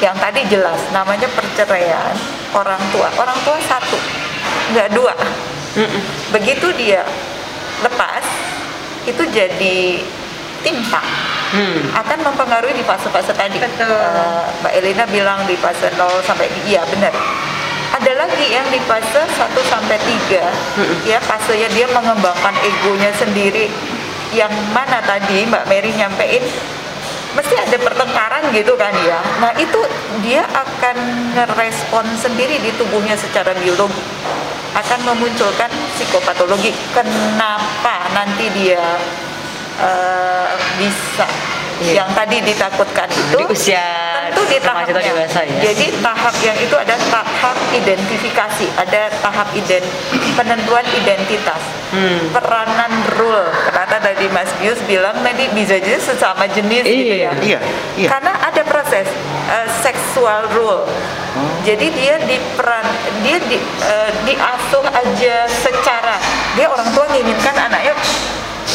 yang 0.00 0.16
tadi 0.16 0.44
jelas 0.48 0.80
namanya 0.92 1.28
perceraian 1.32 2.14
orang 2.56 2.80
tua. 2.94 3.08
Orang 3.20 3.38
tua 3.44 3.58
satu 3.68 3.98
nggak 4.72 4.88
dua. 4.96 5.14
Mm-mm. 5.76 6.02
begitu 6.32 6.72
dia 6.72 7.04
lepas 7.84 8.24
itu 9.04 9.22
jadi 9.28 10.00
timpang 10.66 11.06
Hmm. 11.46 11.94
akan 11.94 12.26
mempengaruhi 12.26 12.74
di 12.74 12.82
fase-fase 12.82 13.30
tadi. 13.30 13.62
Betul. 13.62 13.86
Eh, 13.86 14.42
Mbak 14.66 14.72
Elina 14.82 15.04
bilang 15.06 15.46
di 15.46 15.54
fase 15.54 15.94
0 15.94 16.18
sampai 16.26 16.50
iya 16.66 16.82
benar. 16.90 17.14
Ada 17.94 18.12
lagi 18.18 18.50
yang 18.50 18.66
di 18.74 18.82
fase 18.82 19.22
1 19.30 19.62
sampai 19.70 19.94
3 19.94 20.42
ya 21.06 21.22
fasenya 21.22 21.70
dia 21.70 21.86
mengembangkan 21.94 22.50
egonya 22.66 23.14
sendiri 23.14 23.70
yang 24.34 24.50
mana 24.74 24.98
tadi 25.06 25.46
Mbak 25.46 25.70
Mary 25.70 25.94
nyampein 25.94 26.42
mesti 27.38 27.54
ada 27.54 27.78
pertengkaran 27.78 28.50
gitu 28.50 28.74
kan 28.74 28.90
ya. 29.06 29.22
Nah, 29.38 29.54
itu 29.54 29.80
dia 30.26 30.42
akan 30.50 30.96
ngerespon 31.36 32.04
sendiri 32.18 32.58
di 32.58 32.74
tubuhnya 32.74 33.14
secara 33.14 33.54
biologi 33.54 34.02
akan 34.76 35.14
memunculkan 35.14 35.70
psikopatologi. 35.94 36.74
Kenapa 36.92 38.10
nanti 38.12 38.50
dia 38.52 38.82
eh, 39.78 40.48
bisa 40.76 41.28
Iya. 41.76 42.00
yang 42.00 42.08
tadi 42.16 42.40
ditakutkan 42.40 43.04
itu 43.04 43.36
Di 43.36 43.44
usia 43.52 43.84
tentu 44.32 44.48
di 44.48 44.56
tahapnya. 44.56 44.96
dewasa 44.96 45.44
ya. 45.44 45.60
Jadi 45.60 45.92
tahap 46.00 46.32
yang 46.40 46.56
itu 46.56 46.72
ada 46.72 46.96
tahap 47.12 47.52
identifikasi, 47.68 48.66
ada 48.80 49.12
tahap 49.20 49.44
ident 49.52 49.84
penentuan 50.32 50.80
identitas, 50.96 51.60
Hmm. 51.92 52.32
peranan 52.32 52.88
rule. 53.20 53.44
Kata 53.68 54.00
tadi 54.00 54.24
Mas 54.32 54.48
Bius 54.56 54.80
bilang 54.88 55.20
tadi 55.20 55.52
bisa 55.52 55.76
jadi 55.76 56.00
sesama 56.00 56.48
jenis 56.48 56.80
gitu 56.80 57.12
Iya. 57.12 57.28
ya. 57.28 57.32
Iya, 57.44 57.58
iya. 58.00 58.08
Karena 58.08 58.32
ada 58.40 58.62
proses 58.64 59.04
eh, 59.46 59.68
seksual 59.78 60.48
rule. 60.56 60.88
Jadi 61.62 61.92
dia 61.92 62.16
diperan 62.18 62.82
dia 63.20 63.36
di, 63.44 63.60
eh, 63.84 64.10
diasuh 64.24 64.82
aja 64.82 65.44
secara 65.46 66.16
dia 66.56 66.66
orang 66.66 66.88
tua 66.90 67.04
menginginkan 67.06 67.54
anaknya 67.54 67.92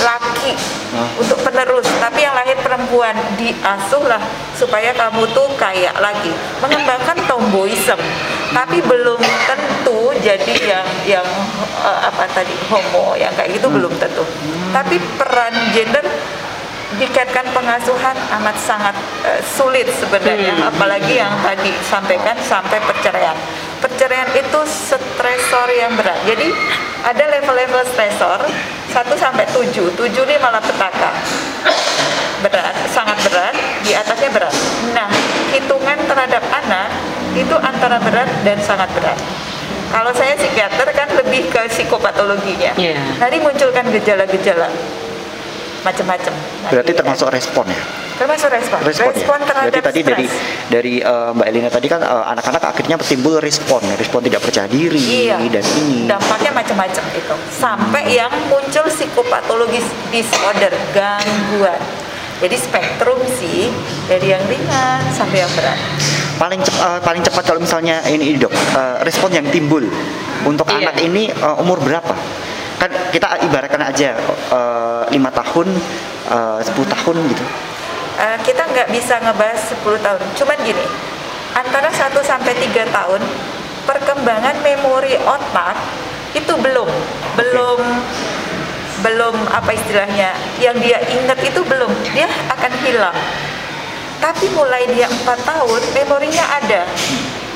laki 0.02 0.54
Oh. 0.92 1.24
untuk 1.24 1.40
penerus, 1.40 1.88
tapi 2.04 2.20
yang 2.28 2.36
lahir 2.36 2.60
perempuan. 2.60 3.16
Diasuhlah 3.40 4.20
supaya 4.60 4.92
kamu 4.92 5.24
tuh 5.32 5.48
kayak 5.56 5.96
lagi. 6.04 6.36
Mengembangkan 6.60 7.16
tomboism, 7.32 7.96
tapi 8.52 8.84
belum 8.84 9.24
tentu 9.48 10.12
jadi 10.20 10.52
yang 10.68 10.88
yang 11.08 11.28
eh, 11.80 12.00
apa 12.12 12.28
tadi 12.36 12.52
homo 12.68 13.16
yang 13.16 13.32
kayak 13.40 13.56
gitu 13.56 13.72
belum 13.72 13.96
tentu. 14.04 14.28
Tapi 14.76 15.00
peran 15.16 15.56
gender 15.72 16.04
dikaitkan 17.00 17.48
pengasuhan 17.56 18.16
amat 18.44 18.58
sangat 18.60 18.96
eh, 19.24 19.40
sulit 19.48 19.88
sebenarnya. 19.96 20.60
Hmm. 20.60 20.70
apalagi 20.76 21.24
yang 21.24 21.32
tadi 21.40 21.72
sampaikan 21.88 22.36
sampai 22.44 22.84
perceraian. 22.84 23.40
Perceraian 23.80 24.28
itu 24.36 24.60
stresor 24.68 25.72
yang 25.72 25.96
berat. 25.96 26.20
Jadi 26.28 26.52
ada 27.08 27.24
level-level 27.32 27.82
stresor 27.96 28.44
1 28.92 29.08
sampai 29.16 29.48
7 29.48 29.96
7 29.96 30.28
ini 30.28 30.36
malah 30.44 30.60
petaka. 30.60 31.12
Berat 32.44 32.76
sangat 32.92 33.18
berat. 33.24 33.56
Di 33.88 33.96
atasnya 33.96 34.30
berat. 34.36 34.56
Nah 34.92 35.08
hitungan 35.56 35.98
terhadap 36.06 36.44
anak 36.52 36.92
itu 37.34 37.56
antara 37.56 37.98
berat 38.04 38.28
dan 38.44 38.60
sangat 38.60 38.92
berat. 38.92 39.16
Kalau 39.92 40.12
saya 40.16 40.36
psikiater 40.40 40.88
kan 40.96 41.08
lebih 41.20 41.52
ke 41.52 41.68
psikopatologinya. 41.68 42.72
Iya. 42.80 42.96
nanti 43.20 43.44
munculkan 43.44 43.92
gejala-gejala 43.92 44.72
macam-macam. 45.84 46.34
Berarti 46.72 46.92
termasuk 46.96 47.28
respon 47.28 47.68
ya? 47.68 48.01
Termasuk 48.22 48.50
respon 48.54 48.78
Respon, 48.84 49.10
ya? 49.10 49.26
terhadap 49.42 49.74
Berarti 49.74 49.82
tadi 49.82 50.00
stres. 50.00 50.14
dari 50.14 50.26
dari 50.70 50.94
eh, 51.02 51.30
Mbak 51.34 51.48
Elina 51.48 51.70
tadi 51.70 51.88
kan 51.88 52.00
eh, 52.00 52.24
anak-anak 52.30 52.62
akhirnya 52.64 52.96
timbul 53.02 53.42
respon, 53.42 53.82
respon 53.98 54.22
tidak 54.22 54.42
percaya 54.42 54.70
diri 54.70 55.02
Iya. 55.26 55.42
dan 55.50 55.66
ini. 55.82 56.06
dampaknya 56.06 56.52
macam-macam 56.54 57.04
itu 57.12 57.36
sampai 57.50 58.04
yang 58.12 58.30
muncul 58.46 58.86
psikopatologis 58.88 59.84
disorder 60.10 60.70
gangguan 60.92 61.82
jadi 62.38 62.56
spektrum 62.56 63.18
sih 63.36 63.70
dari 64.06 64.30
yang 64.30 64.42
ringan 64.46 65.02
sampai 65.12 65.42
yang 65.42 65.52
berat 65.54 65.78
Paling 66.34 66.58
cep- 66.58 66.74
eh, 66.76 67.00
paling 67.00 67.22
cepat 67.22 67.44
kalau 67.44 67.62
misalnya 67.62 68.02
ini, 68.08 68.34
dok, 68.34 68.50
eh, 68.50 68.98
respon 69.02 69.30
yang 69.30 69.46
timbul 69.48 69.86
untuk 70.42 70.66
Iya. 70.68 70.90
anak 70.90 70.98
ini 71.00 71.30
eh, 71.30 71.56
umur 71.58 71.78
berapa? 71.78 72.14
Kan 72.78 72.90
kita 73.14 73.46
ibaratkan 73.46 73.78
aja 73.80 74.18
lima 75.08 75.30
tahun, 75.30 75.70
eh, 76.28 76.60
10 76.66 76.82
tahun 76.88 77.16
gitu. 77.30 77.46
Eh, 78.22 78.38
kita 78.46 78.70
nggak 78.70 78.94
bisa 78.94 79.18
ngebahas 79.18 79.58
10 79.82 79.98
tahun. 79.98 80.22
Cuman 80.38 80.58
gini 80.62 80.86
antara 81.58 81.90
1 81.90 82.22
sampai 82.22 82.54
3 82.54 82.86
tahun 82.94 83.22
perkembangan 83.90 84.62
memori 84.62 85.18
otak 85.26 85.74
itu 86.38 86.54
belum. 86.54 86.86
Belum 87.34 87.82
belum 89.02 89.34
apa 89.50 89.74
istilahnya 89.74 90.38
yang 90.62 90.78
dia 90.78 91.02
ingat 91.02 91.42
itu 91.42 91.66
belum. 91.66 91.90
Dia 92.14 92.30
akan 92.54 92.72
hilang. 92.86 93.18
Tapi 94.22 94.54
mulai 94.54 94.86
dia 94.94 95.10
empat 95.10 95.42
tahun 95.42 95.82
memorinya 95.98 96.46
ada. 96.62 96.86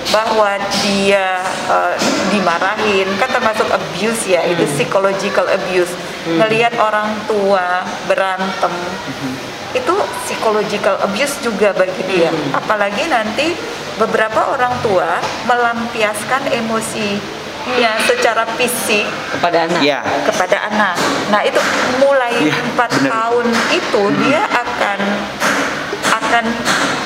Bahwa 0.09 0.49
dia 0.81 1.45
eh, 1.45 1.95
dimarahin. 2.33 3.05
Kan 3.21 3.29
termasuk 3.29 3.69
abuse 3.69 4.33
ya 4.33 4.41
itu 4.49 4.65
psychological 4.73 5.45
abuse. 5.45 5.93
Ngelihat 6.25 6.73
orang 6.81 7.13
tua 7.29 7.85
berantem 8.09 8.73
itu 9.75 9.95
psychological 10.23 10.95
abuse 11.03 11.35
juga 11.43 11.75
bagi 11.75 12.01
dia 12.07 12.31
apalagi 12.49 13.05
nanti 13.05 13.51
beberapa 13.95 14.55
orang 14.55 14.71
tua 14.79 15.19
melampiaskan 15.45 16.47
emosinya 16.51 17.91
secara 18.03 18.43
fisik 18.55 19.03
kepada 19.31 19.67
anak. 19.67 19.81
Iya. 19.81 19.99
kepada 20.23 20.57
anak. 20.67 20.95
Nah 21.31 21.41
itu 21.41 21.59
mulai 21.99 22.31
Iya, 22.35 22.55
empat 22.61 22.89
bener. 22.91 23.11
tahun 23.11 23.47
itu 23.71 24.01
dia 24.21 24.41
akan 24.45 24.99
akan 26.11 26.45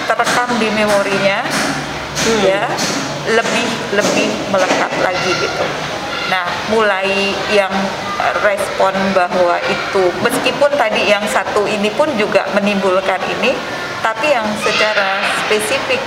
terekam 0.05 0.49
di 0.57 0.67
memorinya, 0.73 1.39
Hmm. 2.19 2.41
ya 2.41 2.63
lebih 3.29 3.65
lebih 3.93 4.27
melekat 4.49 4.91
lagi 5.01 5.31
gitu. 5.37 5.65
Nah, 6.29 6.45
mulai 6.69 7.33
yang 7.49 7.73
respon 8.45 8.93
bahwa 9.17 9.57
itu 9.65 10.03
meskipun 10.21 10.69
tadi 10.77 11.09
yang 11.09 11.25
satu 11.25 11.65
ini 11.65 11.89
pun 11.97 12.05
juga 12.21 12.45
menimbulkan 12.53 13.17
ini, 13.39 13.57
tapi 14.05 14.29
yang 14.29 14.45
secara 14.61 15.25
spesifik 15.45 15.97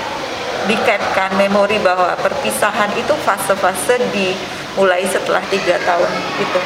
dikaitkan 0.71 1.35
memori 1.35 1.83
bahwa 1.83 2.15
perpisahan 2.23 2.95
itu 2.95 3.11
fase-fase 3.27 3.99
dimulai 4.15 5.03
setelah 5.11 5.43
tiga 5.51 5.75
tahun 5.83 6.11
itu. 6.39 6.61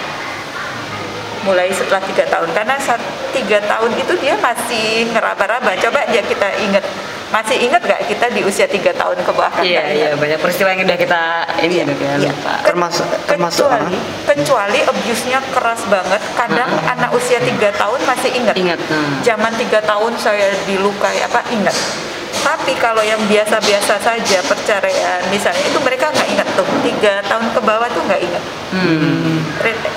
Mulai 1.49 1.73
setelah 1.73 2.03
tiga 2.05 2.29
tahun 2.29 2.53
karena 2.53 2.77
saat 2.77 3.01
tiga 3.33 3.63
tahun 3.65 3.95
itu 3.97 4.13
dia 4.21 4.37
masih 4.37 5.09
ngeraba-raba. 5.17 5.79
Coba 5.81 6.05
aja 6.05 6.21
kita 6.21 6.49
ingat 6.61 6.85
masih 7.27 7.59
ingat 7.59 7.83
nggak 7.83 8.07
kita 8.07 8.27
di 8.31 8.41
usia 8.47 8.71
tiga 8.71 8.95
tahun 8.95 9.19
ke 9.19 9.31
bawah 9.35 9.51
kan 9.51 9.67
Iya 9.67 9.83
nggak 9.83 9.97
iya 9.99 10.09
banyak 10.15 10.39
peristiwa 10.39 10.69
yang 10.71 10.87
udah 10.87 10.99
kita 10.99 11.21
ini 11.59 11.75
ya 11.75 11.85
dok 11.85 11.99
ya 11.99 12.13
Iya. 12.23 12.31
lupa. 12.31 12.55
Termasuk- 12.63 13.11
termasuk 13.27 13.67
kecuali 13.67 13.99
kecuali 14.25 14.79
abuse-nya 14.87 15.39
keras 15.51 15.83
banget. 15.91 16.23
Kadang 16.39 16.71
anak 16.87 17.11
usia 17.11 17.43
tiga 17.43 17.75
tahun 17.75 18.01
masih 18.07 18.31
ingat. 18.31 18.55
Ingat. 18.55 18.79
nah. 18.87 19.19
zaman 19.27 19.53
tiga 19.59 19.83
tahun 19.83 20.13
saya 20.23 20.55
dilukai 20.71 21.19
apa 21.27 21.43
ingat. 21.51 21.75
Tapi 22.47 22.79
kalau 22.79 23.03
yang 23.03 23.19
biasa-biasa 23.27 23.99
saja 23.99 24.39
perceraian 24.47 25.19
misalnya 25.35 25.67
itu 25.67 25.79
mereka 25.83 26.15
nggak 26.15 26.29
ingat 26.31 26.49
tuh. 26.55 26.67
Tiga 26.87 27.19
tahun 27.27 27.51
ke 27.51 27.61
bawah 27.61 27.91
tuh 27.91 28.03
nggak 28.07 28.23
ingat. 28.23 28.43
Hmm. 28.71 29.43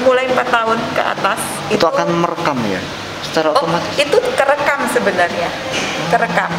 Mulai 0.01 0.25
empat 0.33 0.50
tahun 0.50 0.77
ke 0.98 1.03
atas 1.05 1.39
itu 1.69 1.86
akan 1.86 2.25
merekam 2.25 2.57
ya? 2.65 2.81
Secara 3.21 3.53
oh, 3.53 3.62
otomatis. 3.62 4.01
itu 4.01 4.17
kerekam 4.33 4.79
sebenarnya. 4.89 5.50
Kerekam 6.09 6.50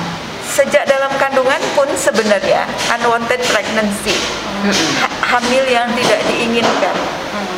sejak 0.50 0.82
dalam 0.90 1.14
kandungan 1.16 1.62
pun 1.78 1.86
sebenarnya 1.94 2.66
unwanted 2.98 3.38
pregnancy 3.54 4.18
ha- 4.98 5.38
hamil 5.38 5.64
yang 5.70 5.86
tidak 5.94 6.20
diinginkan 6.26 6.96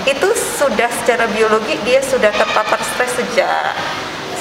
itu 0.05 0.29
sudah 0.37 0.91
secara 1.01 1.25
biologi 1.33 1.79
dia 1.87 2.05
sudah 2.05 2.29
terpapar 2.35 2.79
stres 2.85 3.17
sejak 3.17 3.73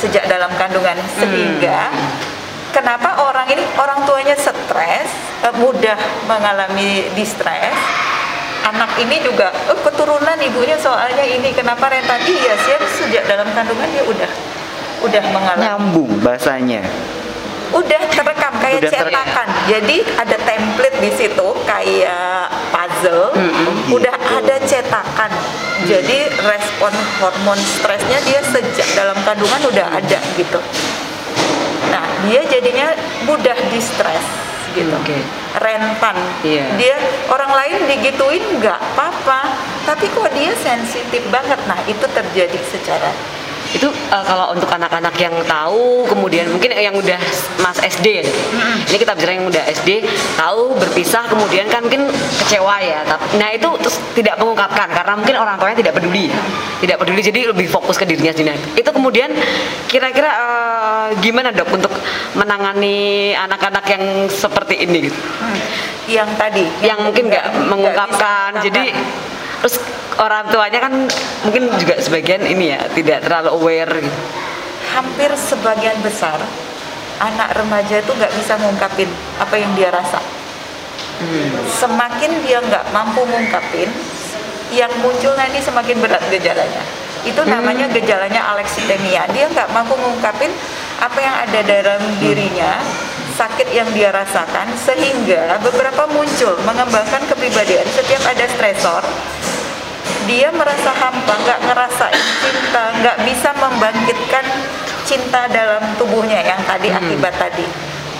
sejak 0.01 0.25
dalam 0.25 0.49
kandungan. 0.57 0.97
Sehingga 1.21 1.93
kenapa 2.73 3.21
orang 3.21 3.45
ini 3.53 3.61
orang 3.77 4.01
tuanya 4.09 4.33
stres 4.33 5.09
eh, 5.45 5.53
mudah 5.61 5.97
mengalami 6.25 7.05
distress 7.13 7.77
anak 8.61 8.93
ini 9.01 9.21
juga 9.25 9.49
oh, 9.69 9.77
keturunan 9.85 10.37
ibunya 10.37 10.77
soalnya 10.77 11.25
ini 11.25 11.49
kenapa 11.53 11.89
rentan 11.89 12.21
iya 12.25 12.53
sih 12.61 12.77
sejak 13.01 13.25
dalam 13.25 13.49
kandungan 13.53 13.89
dia 13.89 14.05
udah 14.05 14.31
udah 15.01 15.23
mengalami. 15.33 15.65
Nyambung 15.65 16.11
bahasanya 16.21 16.81
udah 17.71 18.01
terekam 18.11 18.53
kayak 18.59 18.79
Udah 18.83 18.91
cetakan. 18.91 19.47
Jadi 19.67 19.97
ada 20.19 20.37
template 20.43 20.97
di 20.99 21.11
situ 21.15 21.47
kayak 21.63 22.51
puzzle. 22.71 23.31
Udah 23.91 24.15
ada 24.15 24.55
cetakan. 24.63 25.31
Jadi 25.87 26.29
respon 26.45 26.93
hormon 27.17 27.57
stresnya 27.57 28.19
dia 28.27 28.41
sejak 28.45 28.87
dalam 28.93 29.17
kandungan 29.25 29.61
udah 29.71 29.87
ada 29.97 30.19
gitu. 30.37 30.59
Nah 31.89 32.05
dia 32.27 32.41
jadinya 32.45 32.93
mudah 33.25 33.57
distres 33.73 34.25
gitu. 34.71 34.95
Oke. 34.95 35.19
rentan. 35.59 36.15
Iya. 36.47 36.63
dia 36.79 36.95
orang 37.27 37.51
lain 37.51 37.77
digituin 37.91 38.43
nggak 38.59 38.79
apa-apa. 38.95 39.51
Tapi 39.83 40.07
kok 40.13 40.31
dia 40.31 40.55
sensitif 40.55 41.19
banget? 41.27 41.59
Nah 41.67 41.75
itu 41.89 42.05
terjadi 42.07 42.59
secara 42.71 43.11
itu 43.71 43.87
uh, 43.87 44.23
kalau 44.27 44.51
untuk 44.51 44.67
anak-anak 44.67 45.15
yang 45.15 45.35
tahu 45.47 46.03
kemudian 46.07 46.47
mungkin 46.51 46.75
yang 46.75 46.95
udah 46.95 47.19
mas 47.63 47.79
SD 47.79 48.05
ya. 48.19 48.23
Dok? 48.27 48.37
ini 48.91 48.97
kita 48.99 49.11
bicara 49.15 49.31
yang 49.39 49.47
udah 49.47 49.63
SD 49.71 49.89
tahu 50.35 50.75
berpisah 50.75 51.23
kemudian 51.31 51.65
kan 51.71 51.83
mungkin 51.83 52.11
kecewa 52.43 52.75
ya. 52.83 52.99
Tap- 53.07 53.31
nah 53.39 53.49
itu 53.55 53.67
terus 53.79 53.95
tidak 54.11 54.35
mengungkapkan 54.41 54.91
karena 54.91 55.13
mungkin 55.15 55.35
orang 55.39 55.55
tuanya 55.55 55.77
tidak 55.79 55.93
peduli. 55.95 56.27
Tidak 56.83 56.97
peduli 56.99 57.21
jadi 57.23 57.39
lebih 57.53 57.67
fokus 57.71 57.95
ke 57.95 58.03
dirinya 58.03 58.35
sendiri. 58.35 58.59
Itu 58.75 58.91
kemudian 58.91 59.31
kira-kira 59.87 60.29
uh, 60.35 61.07
gimana 61.23 61.55
dok 61.55 61.69
untuk 61.71 61.93
menangani 62.35 63.31
anak-anak 63.35 63.85
yang 63.87 64.03
seperti 64.27 64.83
ini 64.83 65.11
gitu? 65.11 65.19
Yang 66.11 66.29
tadi. 66.35 66.65
Yang 66.83 66.99
mungkin 67.07 67.23
nggak 67.31 67.45
mengungkapkan 67.71 68.59
jadi 68.59 68.91
terus 69.61 69.77
orang 70.17 70.49
tuanya 70.49 70.79
kan 70.81 70.93
mungkin 71.45 71.69
juga 71.77 71.95
sebagian 72.01 72.43
ini 72.43 72.75
ya 72.75 72.81
tidak 72.91 73.23
terlalu 73.25 73.49
aware 73.53 73.93
gitu. 74.01 74.19
hampir 74.91 75.31
sebagian 75.37 75.95
besar 76.03 76.41
anak 77.21 77.53
remaja 77.53 78.01
itu 78.01 78.11
nggak 78.11 78.33
bisa 78.33 78.57
ngungkapin 78.57 79.09
apa 79.37 79.55
yang 79.55 79.71
dia 79.77 79.93
rasa. 79.93 80.17
Semakin 81.77 82.41
dia 82.41 82.57
nggak 82.65 82.89
mampu 82.89 83.21
ngungkapin, 83.21 83.85
yang 84.73 84.89
muncul 85.05 85.37
nanti 85.37 85.61
semakin 85.61 86.01
berat 86.01 86.23
gejalanya. 86.33 86.81
Itu 87.21 87.45
namanya 87.45 87.85
gejalanya 87.93 88.57
alexithymia. 88.57 89.29
Dia 89.29 89.45
nggak 89.53 89.69
mampu 89.69 89.93
ngungkapin 89.93 90.49
apa 90.97 91.19
yang 91.21 91.35
ada 91.45 91.59
dalam 91.61 92.01
dirinya, 92.17 92.81
sakit 93.37 93.69
yang 93.69 93.85
dia 93.93 94.09
rasakan, 94.09 94.73
sehingga 94.73 95.61
beberapa 95.61 96.09
muncul 96.09 96.57
mengembangkan 96.65 97.21
kepribadian. 97.29 97.85
Setiap 97.93 98.25
ada 98.25 98.49
stresor, 98.49 99.05
dia 100.25 100.49
merasa 100.53 100.91
hampa, 100.93 101.33
nggak 101.41 101.59
ngerasain 101.69 102.25
cinta, 102.41 102.83
nggak 103.01 103.17
bisa 103.25 103.49
membangkitkan 103.57 104.45
cinta 105.05 105.47
dalam 105.49 105.83
tubuhnya 105.97 106.39
yang 106.45 106.61
tadi 106.63 106.87
akibat 106.93 107.33
tadi 107.35 107.65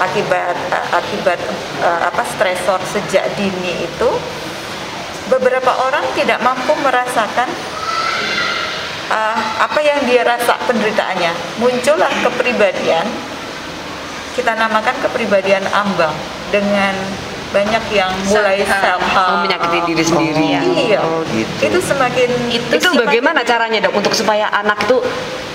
akibat 0.02 0.56
eh, 0.58 0.88
akibat 0.98 1.40
eh, 1.86 2.00
apa 2.10 2.24
stresor 2.26 2.82
sejak 2.90 3.30
dini 3.38 3.86
itu 3.86 4.10
beberapa 5.30 5.72
orang 5.88 6.04
tidak 6.18 6.42
mampu 6.42 6.74
merasakan 6.82 7.48
eh, 9.14 9.38
apa 9.62 9.80
yang 9.80 10.02
dia 10.10 10.26
rasa 10.26 10.58
penderitaannya. 10.66 11.62
Muncullah 11.62 12.12
kepribadian 12.26 13.06
kita 14.32 14.56
namakan 14.56 14.96
kepribadian 15.04 15.64
ambang 15.76 16.16
dengan 16.50 16.96
banyak 17.52 17.84
yang 17.92 18.12
mulai 18.26 18.64
Self-harm. 18.64 19.00
self 19.00 19.04
Oh, 19.12 19.38
menyakiti 19.40 19.80
diri 19.86 20.04
sendiri. 20.04 20.46
Iya, 20.82 21.00
Oh, 21.00 21.20
gitu. 21.28 21.56
itu 21.62 21.80
semakin 21.80 22.30
itu, 22.48 22.66
semakin- 22.74 23.00
bagaimana 23.02 23.44
caranya 23.44 23.80
dok 23.82 23.94
untuk 23.94 24.12
supaya 24.12 24.48
anak 24.50 24.80
itu 24.82 24.98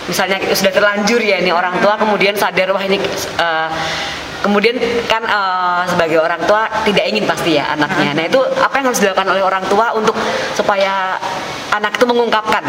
misalnya 0.06 0.38
sudah 0.48 0.70
terlanjur 0.70 1.18
ya 1.18 1.37
ini 1.37 1.50
orang 1.50 1.80
tua 1.80 1.96
kemudian 1.96 2.32
sadar 2.32 2.70
wah 2.70 2.78
ini 2.78 3.00
eh, 3.35 3.68
kemudian 4.38 4.76
kan 5.06 5.24
eh, 5.24 5.82
sebagai 5.88 6.18
orang 6.18 6.38
tua 6.44 6.68
tidak 6.85 7.04
ingin 7.06 7.24
pasti 7.24 7.56
ya 7.56 7.72
anaknya. 7.72 8.12
Nah 8.12 8.24
itu 8.24 8.38
apa 8.38 8.74
yang 8.76 8.87
harus 8.87 9.00
dilakukan 9.00 9.28
oleh 9.28 9.42
orang 9.42 9.64
tua 9.66 9.90
untuk 9.92 10.14
supaya 10.52 11.16
anak 11.70 11.96
itu 11.96 12.04
mengungkapkan? 12.04 12.62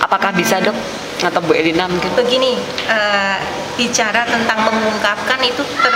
Apakah 0.00 0.30
bisa 0.30 0.58
dok? 0.58 0.74
Atau 1.20 1.38
Bu 1.40 1.54
Elina 1.54 1.86
mungkin? 1.86 2.10
Begini 2.14 2.58
eh, 2.84 3.36
bicara 3.74 4.22
tentang 4.24 4.58
mengungkapkan 4.64 5.38
itu 5.40 5.62
ter, 5.76 5.94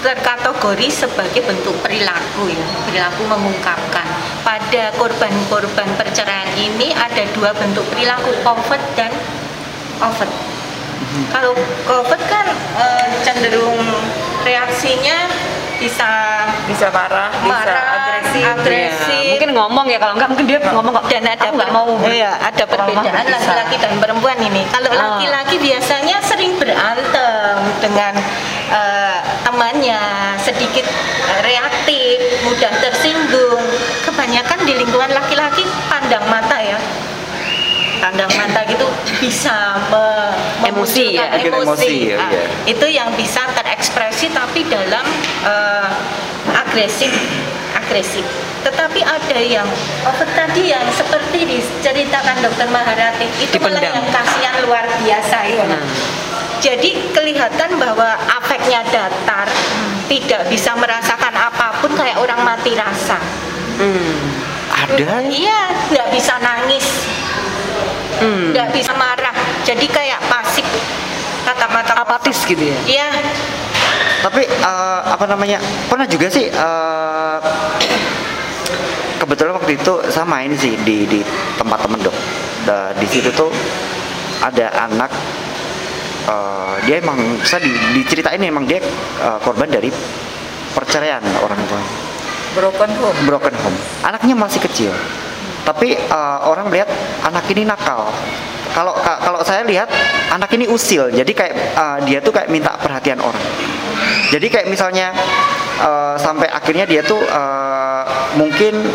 terkategori 0.00 0.88
sebagai 0.88 1.44
bentuk 1.44 1.76
perilaku 1.84 2.48
ya 2.48 2.66
perilaku 2.88 3.22
mengungkapkan. 3.28 4.06
Pada 4.40 4.92
korban-korban 4.96 5.88
perceraian 5.96 6.50
ini 6.56 6.92
ada 6.96 7.24
dua 7.36 7.52
bentuk 7.52 7.84
perilaku 7.92 8.32
covert 8.42 8.82
dan 8.96 9.12
overt. 10.00 10.32
Kalau 11.32 11.52
covert 11.84 12.22
kan 12.28 12.46
eh, 12.80 13.08
cenderung 13.24 13.80
reaksinya 14.44 15.28
bisa 15.80 16.44
bisa 16.68 16.86
marah, 16.92 17.32
bisa 17.40 17.76
Agresif. 18.32 18.46
agresif. 18.46 19.10
Ya, 19.10 19.30
mungkin 19.32 19.50
ngomong 19.52 19.86
ya 19.86 19.98
kalau 19.98 20.14
enggak 20.14 20.28
mungkin 20.28 20.46
dia 20.46 20.58
ngomong 20.62 20.92
kok 20.94 21.06
dan 21.06 21.24
ada 21.26 21.46
nggak 21.50 21.70
mau 21.70 21.86
iya, 22.06 22.30
ada 22.38 22.64
perbedaan 22.64 23.04
berpisah." 23.04 23.34
laki-laki 23.34 23.76
dan 23.76 23.92
perempuan 23.98 24.38
ini. 24.40 24.62
Kalau 24.68 24.90
Ah. 24.90 24.98
laki-laki 25.16 25.56
biasanya 25.58 26.16
sering 26.20 26.54
berantem 26.56 27.54
dengan 27.80 28.14
eh, 28.70 29.18
temannya, 29.42 29.98
sedikit 30.38 30.86
eh, 31.26 31.40
reaktif, 31.42 32.16
mudah 32.44 32.70
tersinggung. 32.78 33.62
Kebanyakan 34.00 34.62
di 34.62 34.74
lingkungan 34.76 35.10
laki-laki 35.10 35.60
pandang 35.86 36.22
mata 36.24 36.54
ya. 36.56 36.78
Pandang 37.98 38.30
mata 38.32 38.62
gitu 38.64 38.86
bisa 39.18 39.74
me- 39.90 40.32
Emosi 40.62 41.18
ya, 41.18 41.34
bikin 41.34 41.52
emosi, 41.52 41.94
ya, 42.06 42.16
Nah, 42.16 42.30
iya. 42.30 42.44
Itu 42.64 42.86
yang 42.86 43.10
bisa 43.12 43.44
terekspresi 43.50 44.30
tapi 44.30 44.64
dalam 44.64 45.04
eh, 45.42 45.88
agresif 46.54 47.10
agresif. 47.90 48.22
Tetapi 48.62 49.02
ada 49.02 49.38
yang 49.42 49.66
over 50.06 50.30
tadi 50.38 50.70
yang 50.70 50.86
seperti 50.94 51.42
diceritakan 51.42 52.38
dokter 52.38 52.70
Maharati 52.70 53.26
itu 53.42 53.58
malah 53.58 53.82
yang 53.82 54.06
kasihan 54.14 54.62
luar 54.62 54.86
biasa 55.02 55.38
ya. 55.50 55.66
Nah. 55.66 55.82
Jadi 56.62 57.10
kelihatan 57.10 57.82
bahwa 57.82 58.14
afeknya 58.30 58.86
datar, 58.94 59.50
tidak 60.06 60.46
bisa 60.46 60.78
merasakan 60.78 61.34
apa 61.34 61.82
pun 61.82 61.90
kayak 61.98 62.14
orang 62.22 62.38
mati 62.46 62.78
rasa. 62.78 63.18
Hmm. 63.82 64.38
ada 64.70 65.26
Iya, 65.26 65.90
nggak 65.90 66.08
bisa 66.14 66.38
nangis, 66.38 66.86
Hmm. 68.22 68.54
nggak 68.54 68.70
bisa 68.70 68.92
marah. 68.94 69.34
Jadi 69.66 69.88
kayak 69.88 70.20
pasif 70.30 70.62
kata-kata 71.40 71.96
apatis 72.04 72.44
gitu 72.44 72.60
ya 72.60 72.78
Iya, 72.86 73.08
tapi 74.20 74.44
eh, 74.44 75.00
apa 75.04 75.24
namanya 75.24 75.58
pernah 75.88 76.04
juga 76.04 76.28
sih 76.28 76.46
eh, 76.48 77.38
kebetulan 79.20 79.56
waktu 79.56 79.76
itu 79.76 79.92
saya 80.08 80.26
main 80.28 80.52
sih 80.56 80.76
di 80.84 81.04
di 81.08 81.20
tempat 81.56 81.84
temen 81.84 82.00
dok. 82.00 82.16
Da- 82.64 82.92
di 82.96 83.06
situ 83.08 83.32
tuh 83.32 83.48
ada 84.44 84.68
anak 84.88 85.10
eh, 86.28 86.74
dia 86.84 87.00
emang 87.00 87.18
saya 87.44 87.64
di, 87.64 87.72
diceritain 87.96 88.40
emang 88.44 88.68
dia 88.68 88.80
eh, 89.20 89.38
korban 89.40 89.68
dari 89.68 89.88
perceraian 90.76 91.24
orang 91.40 91.60
tua 91.66 91.82
broken 92.50 92.90
home? 92.98 93.18
Broken 93.26 93.54
home. 93.62 93.78
Anaknya 94.02 94.34
masih 94.34 94.60
kecil 94.62 94.92
tapi 95.62 95.96
eh, 95.96 96.38
orang 96.44 96.68
melihat 96.68 96.88
anak 97.24 97.44
ini 97.52 97.64
nakal. 97.64 98.08
Kalau 98.70 98.94
ka- 98.94 99.18
kalau 99.18 99.42
saya 99.42 99.66
lihat 99.66 99.90
anak 100.30 100.50
ini 100.54 100.70
usil. 100.70 101.10
Jadi 101.10 101.32
kayak 101.34 101.54
eh, 101.54 101.98
dia 102.06 102.18
tuh 102.22 102.32
kayak 102.34 102.48
minta 102.48 102.74
perhatian 102.78 103.18
orang. 103.18 103.42
Jadi 104.30 104.46
kayak 104.46 104.66
misalnya 104.70 105.10
eh, 105.82 106.14
sampai 106.18 106.46
akhirnya 106.48 106.86
dia 106.86 107.02
tuh 107.02 107.20
eh, 107.20 108.02
mungkin 108.38 108.88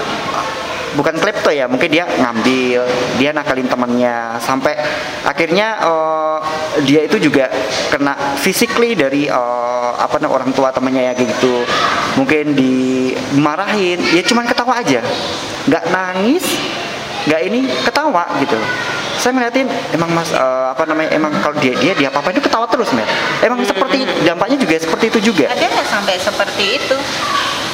bukan 0.95 1.15
klepto 1.19 1.51
ya 1.51 1.67
mungkin 1.67 1.91
dia 1.91 2.08
ngambil 2.08 2.81
dia 3.19 3.29
nakalin 3.36 3.67
temannya 3.67 4.39
sampai 4.41 4.73
akhirnya 5.27 5.67
eh, 5.84 6.39
dia 6.88 7.01
itu 7.05 7.19
juga 7.19 7.51
kena 7.91 8.15
physically 8.39 8.95
dari 8.95 9.27
eh, 9.27 9.91
apa 9.95 10.17
namanya 10.19 10.36
orang 10.41 10.51
tua 10.55 10.71
temannya 10.71 11.12
ya 11.12 11.13
gitu. 11.15 11.63
Mungkin 12.15 12.55
dimarahin 12.55 13.99
ya 14.15 14.23
cuman 14.23 14.47
ketawa 14.47 14.79
aja. 14.79 15.03
Nggak 15.67 15.84
nangis 15.91 16.45
nggak 17.25 17.41
ini 17.41 17.60
ketawa 17.81 18.23
gitu 18.38 18.58
saya 19.25 19.41
ngeliatin 19.41 19.65
emang 19.97 20.13
mas 20.13 20.29
eh, 20.29 20.65
apa 20.69 20.85
namanya 20.85 21.09
emang 21.17 21.33
kalau 21.41 21.57
dia 21.57 21.73
dia 21.81 21.97
dia 21.97 22.13
apa 22.13 22.21
apa 22.21 22.29
itu 22.29 22.45
ketawa 22.45 22.69
terus 22.69 22.93
men. 22.93 23.09
Emang 23.41 23.57
seperti 23.65 24.05
dampaknya 24.21 24.61
juga 24.61 24.77
seperti 24.77 25.05
itu 25.09 25.33
juga. 25.33 25.49
Ada 25.49 25.65
nggak 25.65 25.88
sampai 25.89 26.13
seperti 26.21 26.77
itu? 26.77 26.97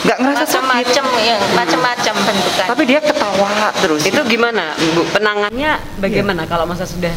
Nggak 0.07 0.17
ngerasa 0.23 0.45
sakit. 0.47 0.63
Macam-macam 0.63 1.05
ya 1.19 1.35
macam-macam 1.51 2.13
bentukan. 2.23 2.65
Tapi 2.71 2.83
dia 2.87 2.99
ketawa 3.03 3.51
terus. 3.83 3.99
Itu 4.07 4.23
gimana, 4.31 4.79
Bu? 4.95 5.03
Penangannya 5.11 5.75
bagaimana 5.99 6.47
kalau 6.47 6.63
masa 6.63 6.87
sudah 6.87 7.11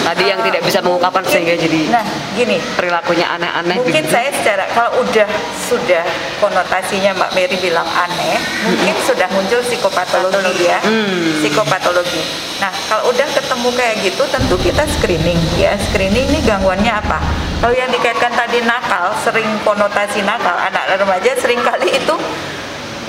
tadi 0.00 0.24
yang 0.26 0.40
tidak 0.42 0.62
bisa 0.64 0.78
mengungkapkan 0.82 1.24
sehingga 1.28 1.54
jadi 1.54 1.80
nah 1.92 2.04
gini. 2.34 2.56
perilakunya 2.74 3.26
aneh-aneh 3.30 3.76
mungkin 3.78 4.04
begitu? 4.04 4.14
saya 4.16 4.30
secara 4.32 4.64
kalau 4.72 4.90
udah 5.04 5.28
sudah 5.70 6.04
konotasinya 6.42 7.14
Mbak 7.14 7.30
Mary 7.36 7.56
bilang 7.60 7.86
aneh 7.86 8.36
mungkin 8.64 8.94
sudah 9.06 9.28
muncul 9.30 9.60
psikopatologi 9.62 10.66
ya. 10.66 10.80
Hmm. 10.82 11.40
psikopatologi. 11.44 12.22
Nah 12.58 12.72
kalau 12.88 13.12
udah 13.12 13.28
ketemu 13.30 13.68
kayak 13.76 13.94
gitu 14.02 14.22
tentu 14.28 14.56
kita 14.60 14.82
screening. 14.98 15.38
Ya 15.56 15.76
screening 15.78 16.26
ini 16.32 16.40
gangguannya 16.42 16.90
apa? 16.90 17.18
Kalau 17.60 17.74
yang 17.76 17.92
dikaitkan 17.92 18.32
tadi 18.32 18.64
nakal 18.64 19.12
sering 19.22 19.48
konotasi 19.62 20.24
nakal 20.24 20.56
anak 20.56 20.96
remaja 20.96 21.36
sering 21.38 21.60
kali 21.60 21.92
itu 21.92 22.14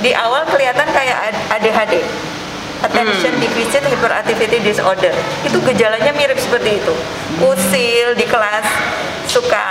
di 0.02 0.12
awal 0.18 0.44
kelihatan 0.50 0.88
kayak 0.92 1.34
ADHD 1.50 2.02
attention 2.84 3.34
deficit 3.40 3.84
hyperactivity 3.86 4.58
disorder. 4.62 5.14
Itu 5.46 5.58
gejalanya 5.62 6.12
mirip 6.14 6.38
seperti 6.38 6.82
itu. 6.82 6.94
Usil 7.42 8.18
di 8.18 8.26
kelas 8.26 8.66
suka 9.30 9.66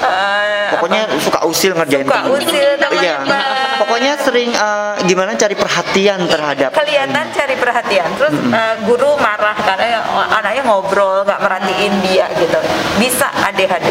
eh, 0.00 0.72
pokoknya 0.78 1.10
suka 1.20 1.42
usil 1.44 1.74
ngerjain 1.74 2.06
Suka 2.06 2.22
temen. 2.24 2.38
usil, 2.38 2.68
namanya 2.78 3.02
iya. 3.02 3.16
Apa? 3.20 3.40
pokoknya 3.82 4.12
sering 4.22 4.50
eh, 4.54 4.94
gimana 5.04 5.34
cari 5.34 5.54
perhatian 5.58 6.18
terhadap 6.30 6.70
kelihatan 6.72 7.24
cari 7.34 7.54
perhatian. 7.58 8.08
Terus 8.16 8.34
eh, 8.48 8.74
guru 8.86 9.18
marah 9.18 9.58
karena 9.58 10.00
anaknya 10.38 10.62
ngobrol 10.64 11.26
nggak 11.26 11.40
merhatiin 11.42 11.94
dia 12.06 12.26
gitu. 12.38 12.58
Bisa 12.96 13.28
ADHD 13.44 13.88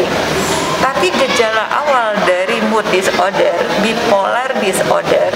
tapi 0.78 1.10
gejala 1.10 1.66
awal 1.74 2.14
dari 2.22 2.62
mood 2.70 2.86
disorder 2.94 3.50
bipolar 3.82 4.46
disorder 4.62 5.34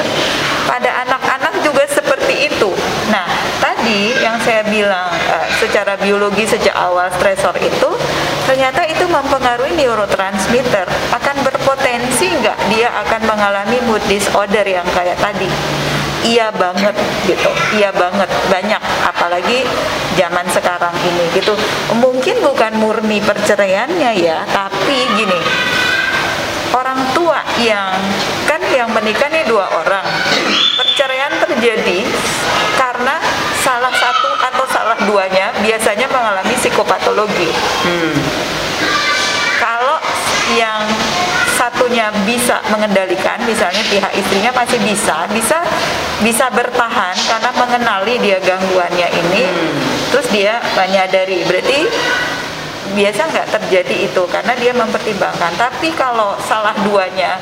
pada 0.71 1.03
anak-anak 1.03 1.42
itu. 2.43 2.71
Nah 3.11 3.27
tadi 3.63 4.11
yang 4.19 4.37
saya 4.43 4.67
bilang 4.67 5.09
eh, 5.31 5.47
secara 5.63 5.95
biologi 5.99 6.43
sejak 6.43 6.75
awal 6.75 7.07
stresor 7.15 7.55
itu 7.63 7.91
ternyata 8.51 8.83
itu 8.91 9.07
mempengaruhi 9.07 9.79
neurotransmitter. 9.79 10.87
Akan 11.15 11.37
berpotensi 11.47 12.27
nggak 12.43 12.59
dia 12.75 12.91
akan 13.07 13.21
mengalami 13.31 13.79
mood 13.87 14.03
disorder 14.11 14.67
yang 14.67 14.87
kayak 14.91 15.19
tadi? 15.23 15.49
Iya 16.23 16.55
banget 16.55 16.95
gitu. 17.27 17.51
Iya 17.75 17.91
banget 17.91 18.31
banyak. 18.47 18.83
Apalagi 19.11 19.67
zaman 20.15 20.47
sekarang 20.55 20.95
ini 21.03 21.25
gitu. 21.35 21.55
Mungkin 21.99 22.39
bukan 22.43 22.79
murni 22.79 23.19
perceraiannya 23.23 24.11
ya 24.23 24.47
tapi 24.51 24.99
gini. 25.19 25.41
Orang 26.73 26.97
tua 27.13 27.43
yang 27.61 28.01
kan 28.49 28.63
yang 28.73 28.89
menikah 28.95 29.29
nih 29.29 29.45
dua 29.45 29.67
orang. 29.83 30.07
Perceraian 30.79 31.33
terjadi 31.43 32.07
atau 35.03 35.11
salah 35.11 35.11
duanya 35.11 35.51
biasanya 35.59 36.07
mengalami 36.07 36.55
psikopatologi. 36.55 37.51
Kalau 39.59 39.99
yang 40.55 40.83
satunya 41.59 42.11
bisa 42.27 42.59
mengendalikan 42.71 43.39
misalnya 43.47 43.83
pihak 43.91 44.13
istrinya 44.19 44.51
masih 44.55 44.79
bisa 44.83 45.27
bisa 45.31 45.59
bisa 46.23 46.47
bertahan 46.51 47.15
karena 47.15 47.51
mengenali 47.55 48.15
dia 48.19 48.39
gangguannya 48.43 49.09
ini 49.11 49.45
terus 50.15 50.27
dia 50.31 50.63
menyadari. 50.79 51.43
Berarti 51.47 51.79
biasa 52.95 53.21
nggak 53.31 53.49
terjadi 53.59 53.97
itu 54.07 54.23
karena 54.31 54.55
dia 54.59 54.73
mempertimbangkan. 54.75 55.53
Tapi 55.59 55.91
kalau 55.99 56.39
salah 56.47 56.75
duanya 56.87 57.39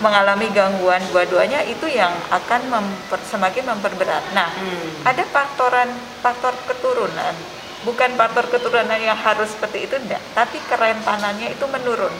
mengalami 0.00 0.48
gangguan 0.50 1.00
dua-duanya 1.12 1.60
itu 1.68 1.86
yang 1.88 2.12
akan 2.32 2.60
memper- 2.72 3.24
semakin 3.28 3.68
memperberat. 3.68 4.24
Nah, 4.32 4.48
ada 5.04 5.24
faktoran 5.28 5.88
faktor 6.24 6.56
keturunan, 6.64 7.34
bukan 7.84 8.16
faktor 8.16 8.48
keturunan 8.48 9.00
yang 9.00 9.16
harus 9.16 9.52
seperti 9.52 9.84
itu 9.86 9.94
enggak, 10.00 10.20
tapi 10.32 10.56
kerentanannya 10.68 11.52
itu 11.52 11.64
menurun. 11.68 12.12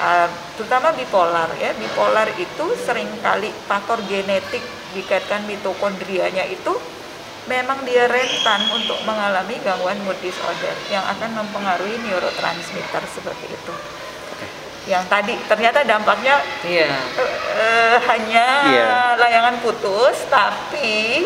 Uh, 0.00 0.24
terutama 0.56 0.96
bipolar 0.96 1.52
ya, 1.60 1.76
bipolar 1.76 2.24
itu 2.40 2.66
sering 2.88 3.10
kali 3.20 3.52
faktor 3.68 4.00
genetik 4.08 4.64
dikaitkan 4.96 5.44
mitokondrianya 5.44 6.48
itu 6.48 6.72
memang 7.44 7.84
dia 7.84 8.08
rentan 8.08 8.64
untuk 8.72 8.96
mengalami 9.04 9.60
gangguan 9.60 10.00
mood 10.06 10.16
disorder 10.24 10.72
yang 10.88 11.04
akan 11.04 11.44
mempengaruhi 11.44 12.00
neurotransmitter 12.00 13.02
seperti 13.12 13.50
itu. 13.50 13.74
Yang 14.90 15.04
tadi 15.06 15.34
ternyata 15.46 15.86
dampaknya 15.86 16.42
Iya. 16.66 16.90
eh, 17.14 17.30
eh, 17.54 17.94
hanya 18.10 18.46
Iya. 18.66 18.90
layangan 19.16 19.62
putus, 19.62 20.26
tapi 20.26 21.22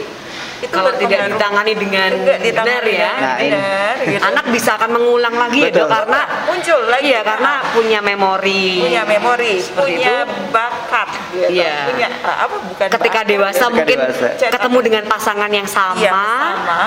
itu 0.60 0.70
Kalau 0.70 0.92
tidak 0.96 1.28
ditangani 1.28 1.72
dengan 1.72 2.10
benar 2.14 2.40
ya, 2.40 2.80
dengan 2.80 3.20
Nah, 3.20 3.36
benar, 3.36 3.94
gitu. 4.00 4.20
anak 4.22 4.44
bisa 4.48 4.70
akan 4.76 4.90
mengulang 4.92 5.34
lagi 5.34 5.60
ya 5.60 5.68
Betul. 5.68 5.88
karena 5.90 6.20
muncul 6.46 6.80
lagi 6.88 7.04
iya 7.06 7.20
karena 7.20 7.52
punya 7.70 8.00
memori 8.00 8.80
punya 8.80 9.02
memori, 9.04 9.54
Seperti 9.60 9.76
punya 9.76 10.24
itu. 10.24 10.48
bakat, 10.48 11.08
gitu. 11.32 11.48
Iya. 11.52 11.74
punya 11.84 12.08
eh, 12.08 12.36
apa 12.38 12.56
bukan 12.64 12.86
ketika 12.90 13.20
bakat, 13.20 13.28
dewasa 13.28 13.56
Ketika 13.60 13.74
mungkin 13.76 13.98
dewasa. 14.08 14.48
ketemu 14.52 14.78
dengan 14.82 15.04
pasangan 15.04 15.50
yang 15.52 15.68
sama, 15.68 16.00
Iya, 16.00 16.12
sama. 16.12 16.80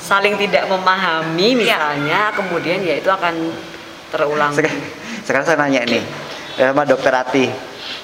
saling 0.00 0.34
tidak 0.36 0.64
memahami 0.66 1.48
Iya. 1.48 1.58
misalnya 1.60 2.20
kemudian 2.34 2.78
ya 2.82 2.94
itu 2.98 3.06
akan 3.08 3.34
terulang 4.10 4.50
sekarang, 4.50 4.82
sekarang 5.30 5.46
saya 5.46 5.58
nanya 5.58 5.86
nih 5.86 6.02
sama 6.58 6.82
dokter 6.82 7.14
Ati. 7.14 7.46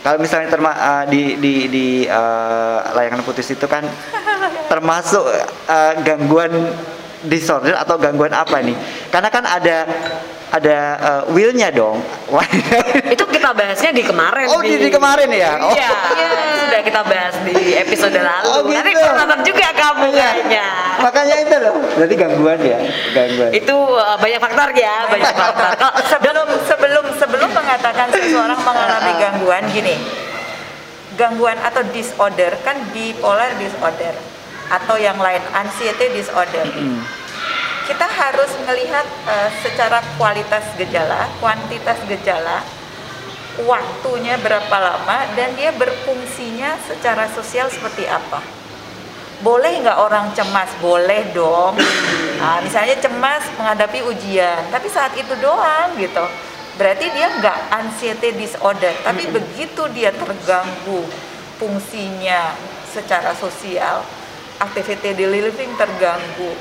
Kalau 0.01 0.23
misalnya 0.23 0.47
terma, 0.47 0.71
eh, 0.71 1.05
di 1.11 1.23
di 1.37 1.55
di 1.67 1.87
eh, 2.07 2.79
layangan 2.95 3.21
putus 3.21 3.51
itu 3.51 3.67
kan 3.67 3.83
termasuk 4.67 5.27
eh, 5.67 5.93
gangguan 6.01 6.55
disorder 7.23 7.75
atau 7.75 7.99
gangguan 7.99 8.31
apa 8.31 8.63
nih? 8.63 8.79
Karena 9.11 9.29
kan 9.29 9.43
ada 9.43 9.83
ada 10.47 10.77
eh, 10.95 11.23
willnya 11.29 11.75
dong. 11.75 11.99
Itu 13.15 13.27
kita 13.27 13.51
bahasnya 13.51 13.91
di 13.91 14.03
kemarin 14.03 14.47
Oh, 14.47 14.63
di- 14.63 14.79
di 14.79 14.91
kemarin 14.91 15.27
ya? 15.29 15.59
Oh. 15.59 15.75
iya 15.75 15.91
sudah 16.63 16.81
kita 16.83 17.03
bahas 17.03 17.35
di 17.43 17.75
episode 17.75 18.15
lalu. 18.15 18.47
Oh, 18.49 18.63
nanti 18.65 18.95
gitu. 18.95 19.11
nonton 19.11 19.41
juga 19.43 19.67
kamu 19.75 20.07
kayaknya. 20.13 20.67
makanya 20.97 21.37
itu 21.39 21.55
loh. 21.59 21.75
Berarti 21.95 22.15
gangguan 22.15 22.59
ya? 22.59 22.79
Gangguan. 23.13 23.51
Itu 23.53 23.75
uh, 23.75 24.17
banyak 24.17 24.39
faktor 24.39 24.69
ya 24.73 24.95
banyak 25.07 25.35
faktor. 25.35 25.71
Kalau- 25.77 25.97
sebelum 26.15 26.47
sebelum 26.65 27.05
mengatakan 27.67 28.07
seseorang 28.15 28.61
mengalami 28.63 29.13
gangguan 29.19 29.65
gini 29.75 29.99
gangguan 31.19 31.59
atau 31.59 31.83
disorder 31.91 32.55
kan 32.63 32.79
bipolar 32.95 33.51
disorder 33.59 34.15
atau 34.71 34.95
yang 34.95 35.19
lain 35.19 35.43
anxiety 35.51 36.15
disorder 36.15 36.63
kita 37.91 38.07
harus 38.07 38.51
melihat 38.71 39.07
eh, 39.27 39.51
secara 39.67 39.99
kualitas 40.15 40.63
gejala 40.79 41.27
kuantitas 41.43 41.99
gejala 42.07 42.63
waktunya 43.67 44.39
berapa 44.39 44.77
lama 44.79 45.27
dan 45.35 45.59
dia 45.59 45.75
berfungsinya 45.75 46.79
secara 46.87 47.27
sosial 47.35 47.67
seperti 47.67 48.07
apa 48.07 48.39
boleh 49.45 49.85
nggak 49.85 49.99
orang 50.01 50.33
cemas? 50.33 50.71
Boleh 50.81 51.29
dong. 51.37 51.77
Nah, 52.41 52.61
misalnya 52.65 52.97
cemas 52.97 53.45
menghadapi 53.61 54.01
ujian, 54.01 54.65
tapi 54.73 54.89
saat 54.89 55.13
itu 55.13 55.33
doang 55.41 55.93
gitu. 56.01 56.25
Berarti 56.77 57.09
dia 57.09 57.33
nggak 57.41 57.59
anxiety 57.73 58.37
disorder, 58.37 58.93
tapi 59.01 59.25
begitu 59.33 59.89
dia 59.97 60.13
terganggu 60.13 61.09
fungsinya 61.57 62.53
secara 62.93 63.33
sosial, 63.33 64.05
activity 64.61 65.17
daily 65.17 65.49
living 65.49 65.73
terganggu, 65.81 66.53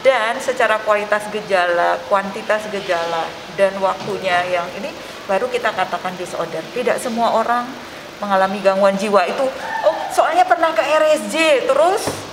dan 0.00 0.40
secara 0.40 0.80
kualitas 0.80 1.28
gejala, 1.28 2.00
kuantitas 2.08 2.64
gejala, 2.72 3.28
dan 3.60 3.76
waktunya 3.84 4.48
yang 4.48 4.64
ini 4.80 4.88
baru 5.28 5.44
kita 5.52 5.76
katakan 5.76 6.16
disorder. 6.16 6.64
Tidak 6.72 6.96
semua 6.96 7.36
orang 7.36 7.68
mengalami 8.16 8.64
gangguan 8.64 8.96
jiwa 8.96 9.28
itu, 9.28 9.44
oh 9.84 9.96
soalnya 10.08 10.48
pernah 10.48 10.72
ke 10.72 10.80
RSJ, 10.80 11.68
terus 11.68 12.29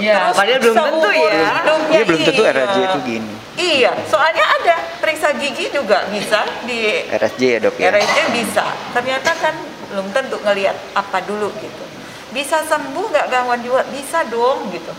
Iya, 0.00 0.16
terus 0.30 0.36
padahal 0.38 0.60
belum 0.60 0.76
tentu 0.76 1.10
ya. 1.10 1.30
hidupnya, 1.30 1.94
Iya 1.94 2.04
belum 2.06 2.20
tentu 2.24 2.42
iya. 2.42 2.52
RSJ 2.54 2.78
itu 2.78 2.98
gini. 3.06 3.32
Iya, 3.54 3.92
soalnya 4.10 4.44
ada 4.44 4.76
periksa 4.98 5.28
gigi 5.38 5.70
juga 5.70 6.10
bisa 6.10 6.42
di 6.66 7.06
RSJ 7.06 7.42
ya 7.42 7.58
dok 7.62 7.74
ya. 7.78 7.94
RSJ 7.94 8.18
bisa. 8.34 8.66
Ternyata 8.90 9.30
kan 9.38 9.54
belum 9.94 10.06
tentu 10.10 10.36
ngelihat 10.42 10.76
apa 10.98 11.18
dulu 11.22 11.54
gitu. 11.62 11.84
Bisa 12.34 12.66
sembuh 12.66 13.14
nggak 13.14 13.26
gangguan 13.30 13.62
jiwa? 13.62 13.86
Bisa 13.94 14.26
dong 14.26 14.74
gitu. 14.74 14.90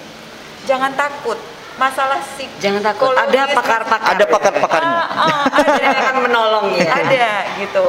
Jangan 0.63 0.95
takut. 0.95 1.35
Masalah 1.75 2.19
psikologis. 2.23 2.61
Jangan 2.61 2.81
takut, 2.81 3.11
ada 3.11 3.41
pakar-pakar. 3.51 4.15
Ada 4.15 4.25
pakar-pakarnya. 4.25 4.95
Ah, 4.95 5.07
ah, 5.27 5.43
ada 5.51 5.75
yang 5.85 5.97
akan 6.01 6.15
menolong 6.23 6.65
ya. 6.73 6.87
ada 6.95 7.27
gitu. 7.59 7.85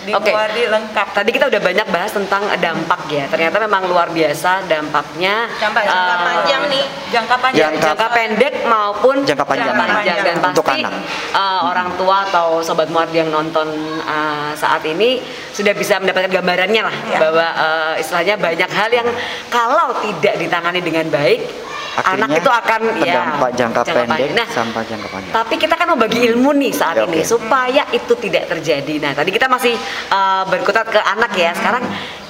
Di. 0.00 0.12
Muardi 0.16 0.64
lengkap. 0.64 1.06
Tadi 1.12 1.30
kita 1.30 1.44
udah 1.46 1.60
banyak 1.60 1.86
bahas 1.88 2.08
tentang 2.10 2.48
dampak 2.56 3.04
ya. 3.12 3.28
Ternyata 3.28 3.60
memang 3.60 3.84
luar 3.84 4.08
biasa 4.08 4.64
dampaknya. 4.64 5.44
Dampak 5.60 5.84
jangka 5.84 6.14
eh, 6.14 6.24
panjang 6.24 6.62
nih. 6.66 6.84
Jangka 7.12 7.36
panjang. 7.36 7.60
Jangka- 7.70 7.84
jangka 7.84 8.06
pendek 8.08 8.54
maupun 8.64 9.16
Jangka 9.22 9.44
panjang. 9.44 9.76
dan 10.18 10.36
Untuk 10.40 10.64
pasti 10.64 10.80
anak. 10.80 10.92
eh, 11.30 11.60
orang 11.62 11.88
tua 11.94 12.24
atau 12.24 12.64
sobat 12.64 12.88
muardi 12.88 13.20
yang 13.20 13.28
nonton 13.28 13.68
eh, 14.00 14.50
saat 14.56 14.80
ini 14.82 15.20
sudah 15.52 15.76
bisa 15.76 16.00
mendapatkan 16.00 16.32
gambarannya 16.32 16.82
lah 16.82 16.96
Ya. 17.06 17.18
bahwa 17.20 17.46
eh, 17.46 18.00
istilahnya 18.00 18.34
banyak 18.36 18.70
hal 18.70 18.90
yang 18.90 19.08
kalau 19.52 19.92
tidak 20.00 20.34
ditangani 20.36 20.80
dengan 20.80 21.04
baik 21.06 21.67
Akhirnya 21.98 22.30
anak 22.30 22.38
itu 22.38 22.50
akan 22.50 22.80
ya 23.02 23.14
terdampak 23.18 23.50
jangka, 23.58 23.80
pendek 23.82 24.06
panjang. 24.06 24.32
Nah, 24.38 24.48
sampai 24.54 24.82
jangka 24.86 25.08
panjang. 25.10 25.32
tapi 25.34 25.54
kita 25.58 25.74
kan 25.74 25.86
mau 25.90 25.98
bagi 25.98 26.20
ilmu 26.30 26.50
nih 26.54 26.72
saat 26.72 26.96
Ya, 26.98 27.06
ini 27.06 27.22
supaya 27.22 27.82
itu 27.94 28.12
tidak 28.18 28.44
terjadi. 28.50 28.94
Nah, 29.02 29.12
tadi 29.14 29.30
kita 29.30 29.46
masih 29.46 29.74
uh, 30.10 30.42
berkutat 30.46 30.86
ke 30.90 30.98
anak 30.98 31.30
ya. 31.34 31.54
Sekarang 31.54 31.82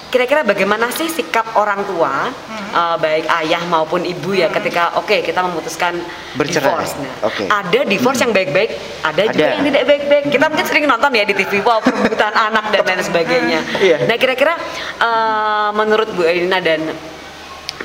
kira-kira 0.09 0.40
bagaimana 0.40 0.88
sih 0.88 1.04
sikap 1.04 1.52
orang 1.61 1.85
tua 1.85 2.33
uh, 2.72 2.96
baik 2.96 3.28
ayah 3.44 3.61
maupun 3.68 4.09
ibu 4.09 4.33
ya 4.33 4.48
ketika 4.48 4.96
oke 4.96 5.20
kita 5.20 5.40
memutuskan 5.44 6.00
Bercerai. 6.33 6.64
divorce. 6.64 6.92
Nah, 6.96 7.12
Oke. 7.28 7.44
ada 7.44 7.81
divorce 7.85 8.20
yang 8.24 8.33
baik-baik, 8.33 8.70
ada, 9.04 9.22
juga 9.28 9.44
Ada. 9.44 9.54
yang 9.61 9.64
tidak 9.68 9.83
baik-baik. 9.85 10.24
Kita 10.33 10.44
mungkin 10.48 10.66
sering 10.66 10.85
nonton 10.88 11.11
ya 11.12 11.24
di 11.28 11.35
TV 11.37 11.61
wow 11.61 11.81
perebutan 11.85 12.33
anak 12.33 12.72
dan 12.72 12.83
lain 12.88 13.02
sebagainya. 13.04 13.61
Iya. 13.85 13.96
Nah, 14.09 14.16
kira-kira 14.16 14.57
uh, 15.00 15.70
menurut 15.76 16.09
Bu 16.16 16.24
Elina 16.24 16.59
dan 16.64 16.88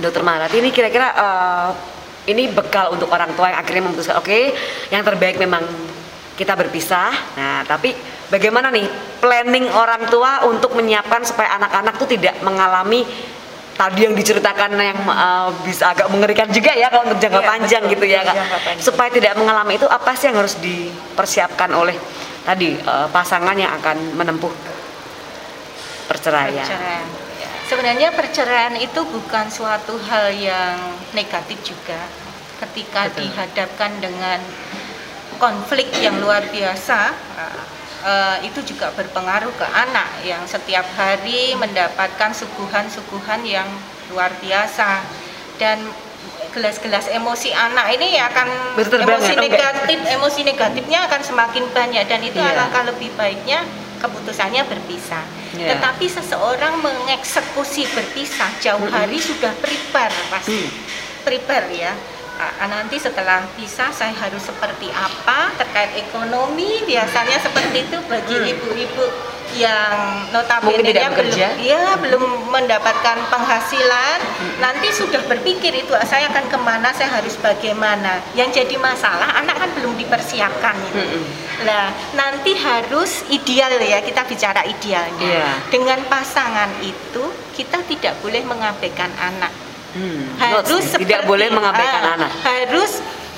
Dokter 0.02 0.26
Maharati 0.26 0.58
ini 0.58 0.74
kira-kira 0.74 1.14
uh, 1.14 1.70
ini 2.26 2.50
bekal 2.50 2.96
untuk 2.96 3.12
orang 3.12 3.36
tua 3.36 3.52
yang 3.52 3.60
akhirnya 3.60 3.84
memutuskan 3.86 4.16
oke 4.18 4.40
yang 4.90 5.04
terbaik 5.04 5.38
memang 5.38 5.62
kita 6.34 6.58
berpisah. 6.58 7.14
Nah, 7.38 7.62
tapi 7.68 7.94
bagaimana 8.34 8.74
nih 8.74 8.90
planning 9.22 9.70
orang 9.70 10.10
tua 10.10 10.42
untuk 10.50 10.74
menyiapkan 10.74 11.22
supaya 11.22 11.62
anak-anak 11.62 11.94
tuh 12.02 12.10
tidak 12.10 12.42
mengalami 12.42 13.06
tadi 13.74 14.06
yang 14.06 14.14
diceritakan 14.14 14.78
yang 14.78 15.00
uh, 15.10 15.50
bisa 15.66 15.94
agak 15.94 16.10
mengerikan 16.10 16.50
juga 16.50 16.74
ya 16.78 16.90
kalau 16.94 17.10
untuk 17.10 17.22
jangka 17.22 17.42
Iya, 17.42 17.50
panjang 17.50 17.84
betul, 17.86 17.94
gitu 17.98 18.06
ya 18.10 18.22
Kak. 18.26 18.36
Supaya 18.82 19.10
tidak 19.14 19.34
mengalami 19.38 19.78
itu 19.78 19.86
apa 19.90 20.14
sih 20.18 20.30
yang 20.30 20.38
harus 20.42 20.58
dipersiapkan 20.62 21.70
oleh 21.74 21.98
tadi 22.46 22.78
uh, 22.86 23.10
pasangan 23.10 23.54
yang 23.58 23.74
akan 23.78 24.18
menempuh 24.18 24.54
perceraian. 26.10 26.66
perceraian. 26.66 27.23
Sebenarnya 27.64 28.12
perceraian 28.12 28.76
itu 28.76 29.02
bukan 29.04 29.48
suatu 29.48 29.96
hal 30.10 30.36
yang 30.36 30.78
negatif 31.12 31.58
juga. 31.64 31.98
Ketika 32.60 33.10
Betul. 33.10 33.28
dihadapkan 33.28 33.92
dengan 33.98 34.40
konflik 35.36 35.90
yang 35.98 36.20
luar 36.20 36.44
biasa, 36.48 37.12
eh, 38.04 38.38
itu 38.46 38.60
juga 38.64 38.92
berpengaruh 38.94 39.52
ke 39.56 39.64
anak 39.66 40.08
yang 40.24 40.44
setiap 40.46 40.86
hari 40.96 41.56
mendapatkan 41.56 42.32
suguhan-suguhan 42.32 43.42
yang 43.44 43.68
luar 44.12 44.32
biasa 44.40 45.02
dan 45.58 45.80
gelas-gelas 46.54 47.10
emosi 47.10 47.50
anak 47.50 47.98
ini 47.98 48.20
akan 48.22 48.78
Betul 48.78 49.02
banget, 49.02 49.18
emosi 49.18 49.34
enggak? 49.34 49.44
negatif 49.50 50.00
emosi 50.06 50.42
negatifnya 50.46 51.00
akan 51.10 51.22
semakin 51.26 51.64
banyak 51.74 52.04
dan 52.06 52.22
itu 52.22 52.38
Iya. 52.38 52.54
alangkah 52.54 52.84
lebih 52.94 53.10
baiknya 53.18 53.66
keputusannya 54.04 54.68
berpisah. 54.68 55.24
Iya. 55.56 55.80
Tetapi 55.80 56.06
seseorang 56.12 56.84
mengeksekusi 56.84 57.88
berpisah 57.96 58.52
jauh 58.60 58.84
hari 58.92 59.16
sudah 59.18 59.56
prepare 59.64 60.12
pasti. 60.28 60.60
Hmm. 60.60 60.72
Prepare 61.24 61.68
ya. 61.72 61.94
Nanti 62.68 63.00
setelah 63.00 63.46
pisah 63.56 63.94
saya 63.94 64.12
harus 64.12 64.44
seperti 64.44 64.92
apa 64.92 65.54
terkait 65.56 65.96
ekonomi 65.96 66.84
biasanya 66.84 67.40
seperti 67.40 67.88
itu 67.88 67.98
bagi 68.10 68.36
Hmm. 68.36 68.52
ibu-ibu 68.58 69.06
yang 69.54 69.94
notabene 70.30 70.82
Mungkin 70.82 70.86
tidak 70.88 71.14
belum 71.14 71.62
ya 71.62 71.84
belum 71.96 72.24
mendapatkan 72.50 73.18
penghasilan 73.28 74.20
Hmm. 74.34 74.60
nanti 74.60 74.90
sudah 74.90 75.22
berpikir 75.24 75.72
itu 75.74 75.94
saya 76.04 76.28
akan 76.28 76.46
ke 76.48 76.58
mana 76.58 76.90
saya 76.90 77.10
harus 77.14 77.38
bagaimana 77.38 78.20
yang 78.34 78.50
jadi 78.50 78.76
masalah 78.76 79.30
anak 79.36 79.56
kan 79.56 79.70
belum 79.74 79.94
dipersiapkan 79.96 80.74
itu. 80.84 81.22
Nah, 81.64 81.88
nanti 82.12 82.52
harus 82.54 83.24
ideal 83.30 83.78
ya, 83.78 84.02
kita 84.02 84.26
bicara 84.26 84.66
idealnya. 84.66 85.22
Iya. 85.22 85.50
Dengan 85.70 86.02
pasangan 86.06 86.68
itu 86.82 87.24
kita 87.54 87.86
tidak 87.86 88.20
boleh 88.20 88.42
mengabaikan 88.42 89.14
anak. 89.16 89.54
Hmm, 89.94 90.34
Harus 90.36 90.66
nih, 90.66 91.06
tidak 91.06 91.24
seperti- 91.24 91.30
boleh 91.30 91.48
mengabaikan 91.50 92.02
ah, 92.04 92.14
anak. 92.18 92.32
Harus 92.42 92.92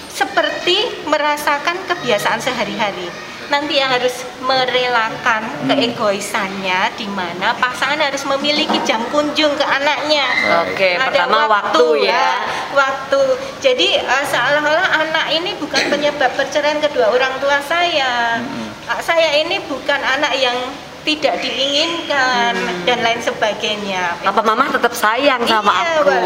seperti 0.10 0.78
merasakan 1.06 1.75
kebiasaan 1.86 2.39
sehari-hari. 2.39 3.12
Nanti 3.45 3.73
yang 3.75 3.88
harus 3.88 4.12
merelakan 4.39 5.41
Hmm. 5.45 5.69
keegoisannya 5.69 6.93
di 6.93 7.05
mana 7.05 7.53
pasangan 7.53 7.97
harus 7.99 8.25
memiliki 8.25 8.81
jam 8.81 9.01
kunjung 9.08 9.53
ke 9.53 9.62
anaknya. 9.62 10.25
Oke, 10.65 10.93
Ada 10.93 11.05
pertama 11.05 11.45
waktu, 11.45 11.86
ya. 12.03 12.41
Waktu. 12.71 13.21
Jadi 13.60 13.88
eh, 13.95 14.23
seolah-olah 14.25 14.89
anak 14.99 15.25
ini 15.31 15.53
bukan 15.55 15.84
penyebab 15.88 16.34
perceraian 16.34 16.77
kedua 16.79 17.10
orang 17.10 17.38
tua 17.38 17.62
saya. 17.62 18.41
Ah, 18.84 18.99
Saya 18.99 19.38
ini 19.38 19.62
bukan 19.62 19.97
anak 19.97 20.34
yang 20.36 20.58
tidak 21.01 21.38
diinginkan 21.38 22.53
dan 22.81 22.97
lain 22.99 23.21
sebagainya. 23.21 24.17
Papa 24.21 24.41
mama 24.41 24.65
tetap 24.67 24.89
sayang 24.91 25.45
sama 25.45 25.69
Iya, 25.71 25.89
aku 25.95 26.01
gitu. 26.01 26.17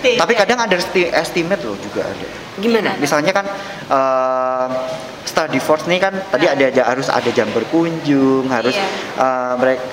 Beda. 0.00 0.18
Tapi 0.18 0.32
kadang 0.34 0.58
ada 0.58 0.74
esti- 0.74 1.12
estimate 1.12 1.60
loh 1.60 1.76
juga 1.76 2.02
ada. 2.02 2.28
Gimana? 2.56 2.96
Misalnya 2.96 3.32
kan 3.32 3.44
eh, 3.84 4.66
setelah 5.38 5.54
divorce 5.54 5.86
nih 5.86 6.02
kan 6.02 6.10
tadi 6.34 6.50
ada 6.50 6.66
ja- 6.66 6.82
harus 6.90 7.06
ada 7.06 7.30
jam 7.30 7.46
berkunjung, 7.54 8.50
harus 8.50 8.74
Iya. 8.74 9.54
mereka 9.54 9.86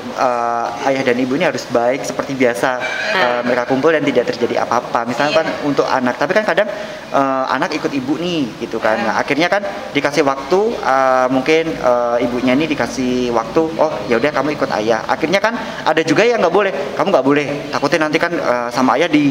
ayah 0.89 1.05
dan 1.05 1.21
ibu 1.21 1.38
ini 1.38 1.45
harus 1.45 1.69
baik 1.69 2.01
seperti 2.01 2.34
biasa 2.34 2.81
eh, 3.13 3.41
mereka 3.45 3.69
kumpul 3.69 3.93
dan 3.93 4.01
tidak 4.01 4.34
terjadi 4.34 4.65
apa-apa. 4.65 5.05
Misalnya 5.05 5.38
Iya. 5.38 5.39
kan 5.45 5.47
untuk 5.62 5.86
anak, 5.86 6.17
tapi 6.17 6.34
kan 6.34 6.49
kadang 6.49 6.65
eh, 7.13 7.45
anak 7.45 7.77
ikut 7.77 7.93
ibu 7.93 8.17
nih 8.17 8.58
gitu 8.58 8.81
kan. 8.81 8.97
Nah, 9.05 9.21
akhirnya 9.21 9.45
kan 9.45 9.62
dikasih 9.93 10.25
waktu 10.25 10.60
eh, 10.81 11.27
mungkin 11.29 11.77
eh, 11.77 12.25
ibunya 12.25 12.58
ini 12.58 12.65
dikasih 12.65 13.29
waktu, 13.29 13.62
oh 13.77 13.93
ya 14.10 14.17
udah 14.17 14.34
kamu 14.34 14.58
ikut 14.58 14.69
ayah. 14.81 15.05
Akhirnya 15.05 15.38
kan 15.38 15.53
ada 15.86 16.01
juga 16.01 16.25
yang 16.25 16.41
nggak 16.41 16.55
boleh, 16.58 16.73
kamu 16.97 17.13
nggak 17.13 17.27
boleh. 17.29 17.69
Takutnya 17.69 18.10
nanti 18.10 18.17
kan 18.17 18.34
eh, 18.34 18.67
sama 18.73 18.97
ayah 18.97 19.05
di 19.05 19.29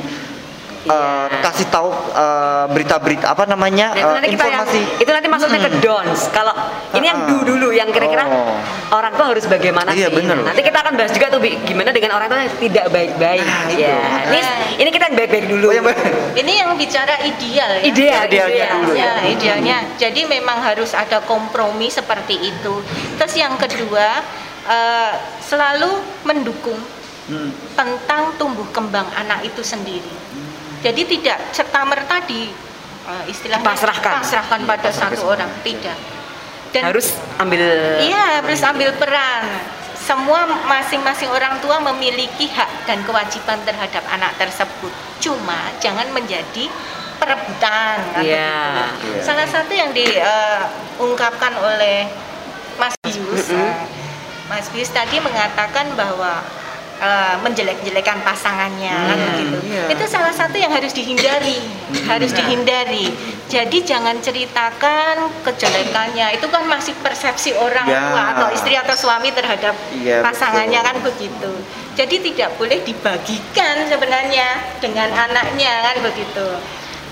eh, 0.85 0.92
Iya. 0.92 1.40
kasih 1.40 1.66
tahu 1.68 1.88
eh, 2.12 2.64
berita-berita 2.68 3.27
apa 3.27 3.44
namanya 3.44 3.90
Nah, 3.90 3.97
itu 3.97 4.05
eh, 4.05 4.14
nanti 4.14 4.29
kita 4.31 4.44
yang, 4.44 4.62
informasi 4.62 4.81
itu 5.01 5.11
nanti 5.11 5.29
masuknya 5.29 5.61
ke 5.61 5.70
dons. 5.81 6.20
Kalau 6.29 6.55
ini 6.92 7.07
yang 7.07 7.18
Ah. 7.20 7.29
do 7.29 7.37
dulu 7.42 7.68
yang 7.70 7.88
kira-kira 7.88 8.25
Oh. 8.25 8.57
orang 8.92 9.12
tua 9.12 9.27
harus 9.29 9.44
bagaimana 9.44 9.90
Iya, 9.90 10.09
sih? 10.09 10.16
bener. 10.16 10.37
Nanti 10.40 10.61
kita 10.61 10.79
akan 10.79 10.92
bahas 10.94 11.11
juga 11.11 11.27
tuh 11.29 11.40
Bi, 11.40 11.57
gimana 11.62 11.90
dengan 11.90 12.11
orang 12.14 12.29
tua 12.29 12.38
yang 12.38 12.53
tidak 12.59 12.87
baik-baik. 12.88 13.42
Nah, 13.42 13.66
ya. 13.70 13.97
Ini 14.29 14.40
ini 14.77 14.88
kita 14.90 15.05
yang 15.07 15.16
baik-baik 15.16 15.47
dulu. 15.49 15.66
Oh, 15.66 15.73
yang 15.73 15.85
baik. 15.85 16.01
Ini 16.35 16.53
yang 16.55 16.70
bicara 16.75 17.14
ideal 17.18 17.70
ya. 17.75 17.83
Ideal, 17.83 18.23
Idealnya 18.25 18.53
ideal. 18.55 18.77
dulu 18.79 18.92
Ya, 18.94 19.12
idealnya. 19.25 19.79
Jadi 19.97 20.20
memang 20.25 20.61
harus 20.61 20.92
ada 20.92 21.18
kompromi 21.23 21.88
seperti 21.88 22.37
itu. 22.44 22.75
Terus 23.16 23.35
yang 23.35 23.57
kedua, 23.57 24.20
eh, 24.66 25.12
selalu 25.40 25.90
mendukung 26.23 26.77
Hmm. 27.25 27.49
tentang 27.73 28.37
tumbuh 28.37 28.68
kembang 28.68 29.09
anak 29.11 29.40
itu 29.42 29.64
sendiri. 29.64 30.12
Jadi 30.85 31.03
tidak 31.09 31.38
serta 31.57 31.81
merta 31.88 32.20
di 32.29 32.53
eh, 33.09 33.25
istilahnya 33.33 33.64
pasrahkan 33.64 34.61
pada 34.68 34.90
satu 34.92 35.25
orang, 35.33 35.49
tidak. 35.64 35.97
Dan 36.77 36.90
Harus 36.92 37.16
ambil 37.40 37.62
Iya, 38.05 38.44
harus 38.44 38.61
ambil 38.61 38.92
peran. 39.01 39.49
Semua 39.97 40.44
masing-masing 40.68 41.33
orang 41.33 41.57
tua 41.64 41.81
memiliki 41.81 42.44
hak 42.53 42.85
dan 42.85 43.01
kewajiban 43.09 43.57
terhadap 43.64 44.05
anak 44.12 44.37
tersebut. 44.37 44.92
Cuma 45.16 45.73
jangan 45.81 46.05
menjadi 46.12 46.68
perebutan. 47.16 47.97
Iya. 48.20 48.92
Iya. 49.01 49.23
Salah 49.25 49.49
satu 49.49 49.73
yang 49.73 49.97
diungkapkan 49.97 51.57
oleh 51.57 52.11
Mas 52.77 52.92
Bius, 53.01 53.49
eh, 53.55 53.75
Mas 54.51 54.66
Bius 54.75 54.90
tadi 54.92 55.23
mengatakan 55.23 55.88
bahwa 55.97 56.42
eh, 57.04 57.34
menjelek-jelekan 57.38 58.24
pasangannya 58.24 58.96
kan 58.96 59.16
Hmm, 59.16 59.26
begitu. 59.28 59.56
iya. 59.68 59.84
Itu 59.92 60.04
salah 60.06 60.32
satu 60.32 60.56
yang 60.56 60.72
harus 60.72 60.90
dihindari, 60.90 61.60
harus 62.08 62.32
dihindari. 62.32 63.12
Jadi 63.44 63.84
jangan 63.84 64.16
ceritakan 64.18 65.28
kejelekannya. 65.44 66.32
Itu 66.32 66.48
kan 66.48 66.64
masih 66.64 66.96
persepsi 66.98 67.52
orang 67.52 67.84
Ya. 67.84 68.00
tua 68.00 68.22
atau 68.32 68.48
istri 68.50 68.72
atau 68.74 68.96
suami 68.96 69.28
terhadap 69.30 69.76
Iya, 69.92 70.24
pasangannya 70.24 70.80
betul. 70.80 70.88
kan 70.88 70.96
begitu. 71.04 71.52
Jadi 71.94 72.16
tidak 72.24 72.56
boleh 72.56 72.80
dibagikan 72.82 73.84
sebenarnya 73.86 74.48
dengan 74.80 75.12
anaknya 75.12 75.72
kan 75.84 75.96
begitu. 76.00 76.46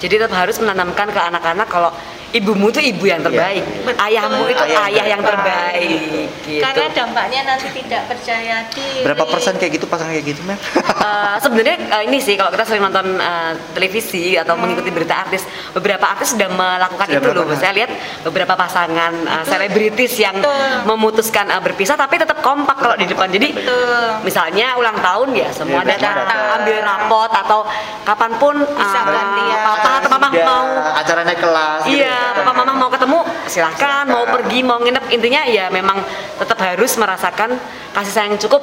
Jadi 0.00 0.18
tetap 0.18 0.34
harus 0.34 0.58
menanamkan 0.58 1.06
ke 1.06 1.20
anak-anak 1.20 1.68
kalau 1.68 1.94
ibumu 2.32 2.68
tuh 2.68 2.80
ibu 2.80 3.04
yang 3.04 3.20
terbaik, 3.20 3.60
Betul. 3.82 4.00
ayahmu 4.02 4.44
itu 4.46 4.62
Ayah 4.62 4.82
ayah, 4.86 5.04
yang 5.06 5.20
terbaik. 5.20 5.84
terbaik. 5.84 6.28
Gitu. 6.42 6.60
Karena 6.60 6.86
dampaknya 6.90 7.40
nanti 7.44 7.68
tidak 7.70 8.02
percaya 8.06 8.56
diri. 8.68 9.00
Berapa 9.02 9.24
persen 9.26 9.54
kayak 9.54 9.72
gitu 9.74 9.86
pasangan 9.86 10.10
kayak 10.10 10.26
gitu, 10.26 10.40
Mel? 10.42 10.56
Eh, 10.56 11.36
sebenarnya 11.38 11.76
eh, 11.92 12.02
ini 12.06 12.18
sih 12.18 12.34
kalau 12.34 12.48
kita 12.48 12.64
sering 12.64 12.82
nonton 12.82 13.04
eh, 13.14 13.52
televisi 13.72 14.34
atau 14.34 14.54
mengikuti 14.54 14.88
berita 14.88 15.14
artis, 15.20 15.44
beberapa 15.70 16.08
artis 16.08 16.32
sudah 16.32 16.48
melakukan 16.48 17.06
Sudah 17.06 17.18
itu 17.18 17.28
loh. 17.28 17.44
melakukan. 17.44 17.58
Saya 17.58 17.72
lihat 17.74 17.90
beberapa 18.22 18.54
pasangan 18.54 19.12
eh, 19.12 19.44
selebritis 19.44 20.12
yang 20.16 20.36
Betul. 20.36 20.88
memutuskan 20.88 21.46
eh, 21.48 21.60
berpisah 21.60 21.94
tapi 21.94 22.16
tetap 22.16 22.40
kompak 22.40 22.76
kalau 22.76 22.96
di 22.96 23.04
depan. 23.04 23.28
Jadi 23.28 23.52
Betul. 23.52 24.24
misalnya 24.24 24.74
ulang 24.74 24.96
tahun 24.96 25.28
ya 25.32 25.48
semua 25.50 25.82
Iya, 25.82 25.96
datang 25.96 26.16
datang. 26.22 26.40
ambil 26.56 26.76
rapot 26.80 27.30
atau 27.30 27.60
kapan 28.02 28.32
pun 28.36 28.54
Bisa 28.56 28.98
eh, 28.98 29.04
gantian. 29.06 29.60
papa 29.60 29.90
atau 30.00 30.08
mama 30.10 30.28
mau 30.38 30.64
acara 30.94 31.20
naik 31.22 31.38
kelas 31.38 31.82
gitu 31.84 32.00
Iya, 32.22 32.30
ya. 32.30 32.38
papa 32.38 32.52
mama 32.54 32.72
mau 32.78 32.90
ketemu 32.90 33.18
silahkan, 33.44 34.04
mau 34.06 34.24
pergi, 34.24 34.58
mau 34.62 34.78
nginep 34.78 35.04
intinya 35.10 35.42
ya 35.44 35.66
memang 35.68 35.98
tetap 36.38 36.58
harus 36.58 36.94
merasakan 36.94 37.58
kasih 37.90 38.12
sayang 38.12 38.38
cukup 38.38 38.62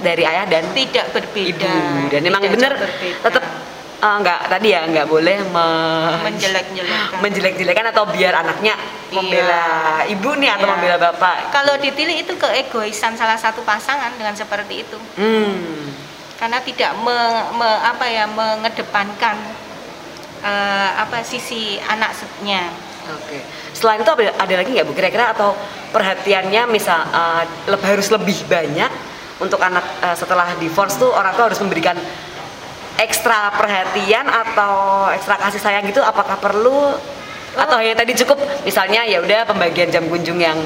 dari 0.00 0.24
ayah 0.24 0.44
dan 0.44 0.64
tidak 0.72 1.12
berbeda. 1.12 1.68
ibu 1.68 2.08
dan 2.08 2.20
memang 2.20 2.40
berbeda. 2.40 2.76
tetap 3.22 3.44
eh, 3.96 4.16
nggak 4.20 4.40
tadi 4.46 4.68
ya 4.70 4.80
nggak 4.84 5.06
boleh 5.06 5.36
me- 5.48 6.20
menjelek-jelekan. 6.22 7.20
menjelek-jelekan 7.20 7.86
atau 7.90 8.04
biar 8.06 8.32
anaknya 8.34 8.76
membela 9.08 9.64
ibu 10.06 10.36
nih 10.36 10.50
atau 10.52 10.66
Iya. 10.66 10.72
membela 10.72 10.96
bapak. 10.98 11.48
Kalau 11.48 11.76
ditilik 11.76 12.24
itu 12.24 12.32
keegoisan 12.34 13.16
salah 13.16 13.36
satu 13.36 13.60
pasangan 13.60 14.12
dengan 14.16 14.32
seperti 14.32 14.84
itu. 14.84 14.98
Hmm. 15.16 15.92
Karena 16.36 16.60
tidak 16.60 16.92
me- 17.00 17.48
me- 17.54 17.80
apa 17.82 18.04
ya 18.04 18.28
mengedepankan 18.28 19.36
eh, 20.38 20.90
apa 20.94 21.24
sisi 21.24 21.80
anaknya. 21.80 22.68
Oke. 23.14 23.38
Selain 23.76 24.00
itu 24.02 24.10
ada, 24.10 24.32
ada 24.40 24.54
lagi 24.56 24.70
nggak 24.72 24.86
bu? 24.88 24.92
Kira-kira 24.96 25.30
atau 25.30 25.54
perhatiannya 25.92 26.66
misal 26.66 27.06
leb- 27.70 27.86
harus 27.86 28.08
lebih 28.10 28.38
banyak 28.50 28.90
untuk 29.38 29.60
anak 29.60 29.84
eh, 30.02 30.16
setelah 30.16 30.56
divorce 30.56 30.96
tuh 30.96 31.12
orang 31.12 31.36
tua 31.36 31.52
harus 31.52 31.60
memberikan 31.60 31.94
ekstra 32.96 33.52
perhatian 33.54 34.24
atau 34.26 35.06
ekstra 35.12 35.36
kasih 35.36 35.60
sayang 35.60 35.84
gitu? 35.86 36.00
Apakah 36.00 36.40
perlu? 36.40 36.96
Atau 37.56 37.80
ya 37.80 37.96
tadi 37.96 38.12
cukup 38.12 38.36
misalnya 38.68 39.04
ya 39.08 39.20
udah 39.24 39.48
pembagian 39.48 39.88
jam 39.88 40.04
kunjung 40.08 40.40
yang 40.40 40.56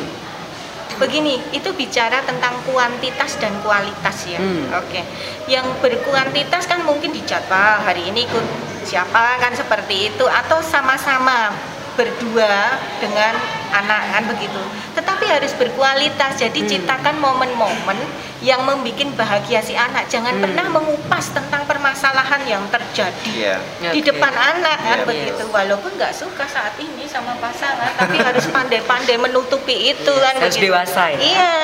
Begini, 1.00 1.40
itu 1.56 1.72
bicara 1.72 2.20
tentang 2.28 2.52
kuantitas 2.68 3.40
dan 3.40 3.56
kualitas 3.64 4.20
ya. 4.28 4.36
Hmm. 4.36 4.68
Oke. 4.84 5.00
Yang 5.48 5.72
berkuantitas 5.80 6.68
kan 6.68 6.84
mungkin 6.84 7.16
dijadwal 7.16 7.80
hari 7.80 8.12
ini 8.12 8.28
ikut 8.28 8.44
siapa 8.84 9.40
kan 9.40 9.56
seperti 9.56 10.12
itu 10.12 10.24
atau 10.28 10.60
sama-sama 10.60 11.56
berdua 12.00 12.80
dengan 12.96 13.36
anak 13.70 14.02
kan 14.08 14.22
begitu. 14.24 14.56
Tetapi 14.96 15.24
harus 15.28 15.52
berkualitas. 15.54 16.40
Jadi 16.40 16.64
Hmm. 16.64 16.68
ciptakan 16.68 17.20
momen-momen 17.20 18.00
yang 18.40 18.64
membuat 18.64 19.12
bahagia 19.14 19.60
si 19.60 19.76
anak. 19.76 20.08
Jangan 20.08 20.40
Hmm. 20.40 20.42
pernah 20.48 20.66
mengupas 20.72 21.28
tentang 21.30 21.68
permasalahan 21.68 22.40
yang 22.48 22.64
terjadi 22.72 23.30
Iya. 23.30 23.56
di 23.92 24.00
Oke. 24.00 24.08
depan 24.10 24.32
anak 24.32 24.76
kan 24.80 24.98
Iya, 24.98 25.06
begitu. 25.06 25.44
Walaupun 25.46 25.92
nggak 25.94 26.14
suka 26.16 26.48
saat 26.48 26.74
ini 26.80 27.04
sama 27.04 27.36
pasangan, 27.36 27.92
tapi 27.94 28.16
harus 28.26 28.48
pandai-pandai 28.48 29.20
menutupi 29.20 29.92
itu 29.92 30.12
kan 30.16 30.40
Harus 30.40 30.56
begitu. 30.56 30.72
dewasa 30.72 31.02
ya? 31.12 31.18
Iya. 31.20 31.54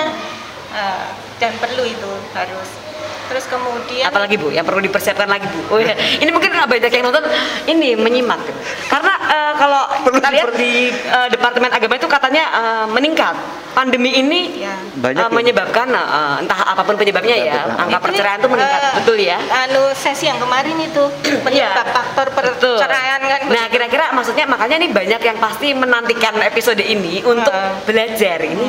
Ah, 0.70 1.08
dan 1.40 1.56
perlu 1.56 1.82
itu 1.82 2.12
harus. 2.36 2.85
Terus 3.26 3.44
kemudian 3.46 4.06
apalagi 4.06 4.34
bu 4.36 4.48
yang 4.48 4.62
perlu 4.62 4.78
dipersiapkan 4.80 5.26
lagi 5.26 5.46
bu 5.46 5.60
oh 5.74 5.78
iya 5.78 5.92
ini 6.16 6.30
mungkin 6.30 6.50
nggak 6.50 6.68
banyak 6.68 6.90
yang 6.90 7.04
nonton 7.04 7.24
ini 7.66 7.94
menyimak 7.94 8.38
karena 8.86 9.12
eh, 9.26 9.52
kalau 9.56 9.82
Perlu 10.06 10.16
kita 10.16 10.28
lihat 10.30 10.50
di 10.54 10.72
eh, 10.90 11.28
departemen 11.28 11.70
agama 11.70 11.94
itu 11.94 12.06
katanya 12.06 12.44
eh, 12.54 12.86
meningkat 12.88 13.34
pandemi 13.72 14.14
ini 14.14 14.40
Ya. 14.56 14.72
Banyak 14.96 15.26
eh, 15.26 15.30
ya? 15.30 15.34
menyebabkan 15.34 15.88
eh, 15.90 16.40
entah 16.40 16.60
apa 16.64 16.82
pun 16.82 16.94
penyebabnya 16.94 17.36
ya 17.36 17.54
Betul. 17.66 17.82
angka 17.82 17.98
perceraian 18.00 18.38
itu 18.38 18.48
meningkat 18.48 18.80
eh, 18.80 18.92
betul 18.96 19.16
ya 19.18 19.38
Anu 19.66 19.82
sesi 19.92 20.24
yang 20.26 20.38
kemarin 20.38 20.76
itu 20.78 21.02
penyebab 21.44 21.84
Iya. 21.84 21.92
faktor 21.92 22.26
Betul. 22.30 22.78
perceraian 22.78 23.20
kan. 23.20 23.40
Nah 23.48 23.64
kira-kira 23.66 24.04
maksudnya 24.12 24.46
makanya 24.46 24.76
nih 24.78 24.90
banyak 24.90 25.20
yang 25.20 25.38
pasti 25.38 25.68
menantikan 25.72 26.34
episode 26.40 26.80
ini 26.80 27.20
untuk 27.20 27.50
Heeh. 27.52 27.84
belajar 27.84 28.38
ini 28.42 28.68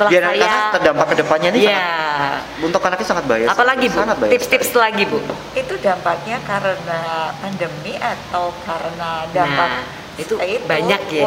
setelah 0.00 0.16
Biar 0.16 0.24
saya 0.24 0.40
karena 0.40 0.72
terdampak 0.72 1.06
ke 1.12 1.16
depannya 1.20 1.50
nih 1.52 1.62
ya 1.68 1.76
sangat, 1.76 2.36
untuk 2.64 2.80
anaknya 2.80 3.04
sangat 3.04 3.24
bahaya. 3.28 3.46
apalagi 3.52 3.86
bu? 3.92 4.00
tips-tips 4.32 4.72
lagi 4.72 5.04
bu? 5.04 5.20
Itu 5.52 5.74
dampaknya 5.76 6.40
karena 6.48 7.00
pandemi 7.36 8.00
atau 8.00 8.48
karena 8.64 9.28
dampak 9.28 9.68
Nah, 9.70 10.24
itu 10.24 10.34
banyak 10.64 11.00
ya. 11.12 11.22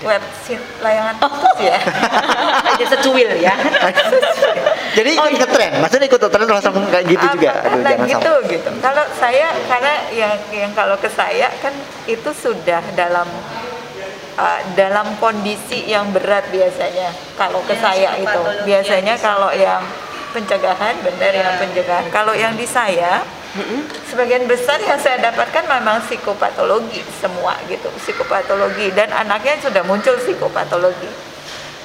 web 0.00 0.22
layangan 0.84 1.14
putus 1.20 1.56
ya. 1.60 1.76
Aja 2.72 2.86
secuil 2.96 3.32
ya. 3.36 3.52
Jadi 4.96 5.10
Oh, 5.16 5.28
ikut 5.28 5.48
tren, 5.52 5.72
maksudnya 5.80 6.08
ikut 6.08 6.20
tren 6.20 6.44
langsung 6.48 6.72
kayak 6.88 7.04
gitu 7.04 7.24
juga. 7.36 7.52
Apakah 7.52 7.68
Aduh, 7.68 7.84
nah 7.84 7.92
jangan 7.92 8.08
gitu 8.08 8.32
sampai. 8.32 8.52
gitu. 8.56 8.70
Kalau 8.80 9.04
saya 9.16 9.46
karena 9.68 9.92
yang 10.12 10.34
yang 10.52 10.72
kalau 10.72 10.96
ke 10.96 11.08
saya 11.12 11.48
kan 11.60 11.72
itu 12.08 12.30
sudah 12.32 12.80
dalam 12.96 13.28
uh, 14.36 14.60
dalam 14.76 15.16
kondisi 15.18 15.84
yang 15.84 16.12
berat 16.12 16.46
biasanya 16.48 17.10
kalau 17.34 17.60
ke 17.64 17.74
Ya, 17.74 17.80
saya 17.80 18.10
itu. 18.16 18.40
biasanya 18.64 19.14
kalau 19.18 19.50
yang 19.52 19.82
pencegahan 20.32 20.94
benar 21.00 21.32
Ya. 21.32 21.40
yang 21.48 21.56
pencegahan. 21.56 22.04
Kalau 22.12 22.32
yang 22.36 22.54
di 22.54 22.68
saya 22.68 23.24
sebagian 24.04 24.44
besar 24.44 24.76
yang 24.84 25.00
saya 25.00 25.16
dapatkan 25.32 25.64
memang 25.64 26.04
psikopatologi 26.04 27.00
semua 27.16 27.56
gitu 27.68 27.88
psikopatologi. 27.96 28.92
Dan 28.92 29.08
anaknya 29.08 29.56
sudah 29.64 29.80
muncul 29.80 30.12
psikopatologi. 30.20 31.08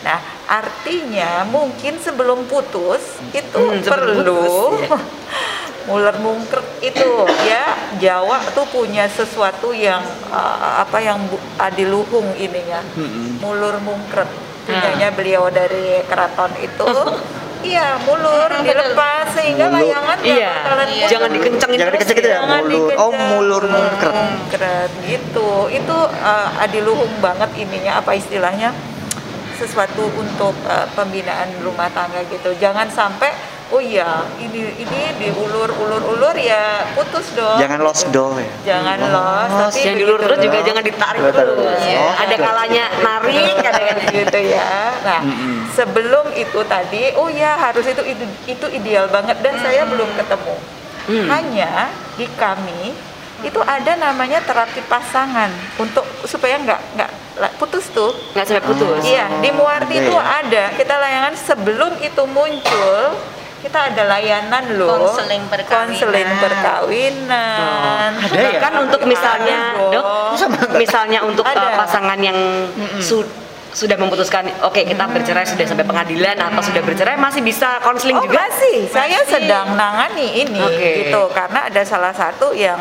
Nah 0.03 0.19
artinya 0.51 1.47
mungkin 1.47 1.95
sebelum 1.97 2.43
putus 2.45 2.99
itu 3.31 3.55
Hmm, 3.55 3.79
sebelum 3.79 4.19
perlu 4.19 4.35
putus, 4.35 4.83
ya. 4.83 4.99
muler 5.87 6.13
mungkret 6.19 6.67
itu 6.79 7.09
ya 7.41 7.73
Jawa 7.97 8.37
tuh 8.51 8.67
punya 8.67 9.07
sesuatu 9.07 9.71
yang 9.71 10.03
uh, 10.27 10.77
apa 10.77 10.99
yang 10.99 11.17
adiluhung 11.57 12.35
ininya 12.35 12.83
Mm-mm. 12.93 13.39
mulur 13.39 13.79
mungkret 13.79 14.27
Ah. 14.61 14.77
punyanya 14.77 15.09
beliau 15.09 15.49
dari 15.49 16.05
keraton 16.05 16.53
itu 16.59 16.85
iya 17.65 17.97
mulur 17.99 18.45
Hmm, 18.45 18.61
dilepas 18.61 19.25
sehingga 19.33 19.65
Mulur. 19.65 19.89
layangan 19.89 20.17
Iya, 20.21 20.53
bakalan 20.59 20.89
Iya. 20.91 21.07
jangan 21.07 21.29
dikencengin 21.31 21.77
Jangan 21.79 21.93
dikencengin 21.95 22.23
ya. 22.23 22.29
Jangan 22.35 22.61
mulur. 22.63 22.89
Oh, 22.93 23.11
mulur 23.11 23.63
mungkret. 23.65 24.13
Mungkret, 24.13 24.91
gitu 25.01 25.49
itu 25.67 25.97
uh, 26.21 26.49
adiluhung 26.57 27.09
banget 27.17 27.49
ininya 27.55 27.97
apa 27.97 28.13
istilahnya 28.13 28.69
sesuatu 29.61 30.09
untuk 30.17 30.57
uh, 30.65 30.89
pembinaan 30.97 31.53
rumah 31.61 31.87
tangga 31.93 32.25
gitu 32.25 32.49
jangan 32.57 32.89
sampai 32.89 33.29
oh 33.71 33.79
iya 33.79 34.27
ini 34.35 34.67
ini 34.75 35.01
diulur 35.15 35.71
ulur 35.71 36.03
ulur 36.03 36.35
ya 36.35 36.83
putus 36.91 37.31
dong 37.37 37.55
Jangan 37.55 37.79
lost 37.79 38.03
door 38.11 38.35
ya. 38.35 38.51
jangan 38.67 38.99
lost 38.99 39.53
tapi 39.71 39.79
Jangan 39.85 39.97
diulur 40.01 40.19
begitu 40.19 40.27
terus 40.27 40.39
juga 40.43 40.59
jangan 40.67 40.83
ditarik 40.83 41.21
Betul. 41.21 41.39
terus. 41.39 41.79
Iya. 41.81 42.05
Ada 42.19 42.35
kalanya 42.35 42.83
narik, 42.99 43.55
kadang-kadang 43.63 44.09
gitu 44.19 44.39
ya. 44.51 44.71
Nah, 45.07 45.21
Mm-mm. 45.23 45.55
sebelum 45.71 46.25
itu 46.35 46.59
tadi, 46.67 47.03
oh 47.15 47.29
ya 47.31 47.55
harus 47.55 47.85
itu 47.87 48.01
itu, 48.03 48.25
itu 48.49 48.65
ideal 48.75 49.07
banget 49.07 49.39
dan 49.39 49.55
saya 49.63 49.87
belum 49.87 50.09
ketemu. 50.19 50.55
Hmm. 51.01 51.27
Hanya 51.31 51.71
di 52.19 52.27
kami 52.35 52.91
itu 53.41 53.59
ada 53.59 53.91
namanya 53.95 54.39
terapi 54.41 54.81
pasangan 54.85 55.49
untuk 55.75 56.05
supaya 56.23 56.57
nggak 56.57 56.79
nggak 56.95 57.11
putus 57.57 57.89
tuh. 57.89 58.13
nggak 58.33 58.45
sampai 58.45 58.63
putus. 58.63 59.01
Iya, 59.01 59.25
di 59.39 59.49
Muarti 59.49 59.95
itu 59.97 60.13
ya? 60.13 60.41
ada. 60.43 60.63
Kita 60.73 60.93
layangan 60.95 61.33
sebelum 61.33 61.91
itu 61.97 62.23
muncul, 62.27 63.17
kita 63.61 63.89
ada 63.89 64.03
layanan 64.05 64.77
loh. 64.77 64.89
Konseling 65.09 65.45
perkawinan. 65.49 65.89
Konseling 65.89 66.29
perkawinan. 66.37 68.09
Ada 68.19 68.35
ya? 68.37 68.49
Bahkan 68.59 68.73
untuk 68.83 69.01
misalnya, 69.05 69.59
Ada 69.73 69.89
dok, 69.89 70.05
dong. 70.05 70.77
misalnya 70.77 71.19
untuk 71.23 71.45
Ada. 71.45 71.65
uh, 71.65 71.77
pasangan 71.77 72.19
yang 72.19 72.37
su- 72.99 73.25
sudah 73.71 73.95
memutuskan, 73.95 74.51
oke 74.61 74.83
kita 74.83 75.07
bercerai 75.07 75.47
sudah 75.47 75.63
sampai 75.63 75.87
pengadilan 75.87 76.35
atau 76.35 76.59
sudah 76.59 76.83
bercerai 76.83 77.15
masih 77.15 77.39
bisa 77.39 77.79
konseling 77.79 78.19
Oh 78.19 78.27
juga. 78.27 78.43
masih, 78.43 78.91
saya 78.91 79.23
Masih. 79.23 79.31
sedang 79.31 79.79
nangani 79.79 80.43
ini 80.43 80.59
Oke. 80.59 81.07
gitu 81.07 81.31
karena 81.31 81.71
ada 81.71 81.81
salah 81.87 82.11
satu 82.11 82.51
yang 82.51 82.75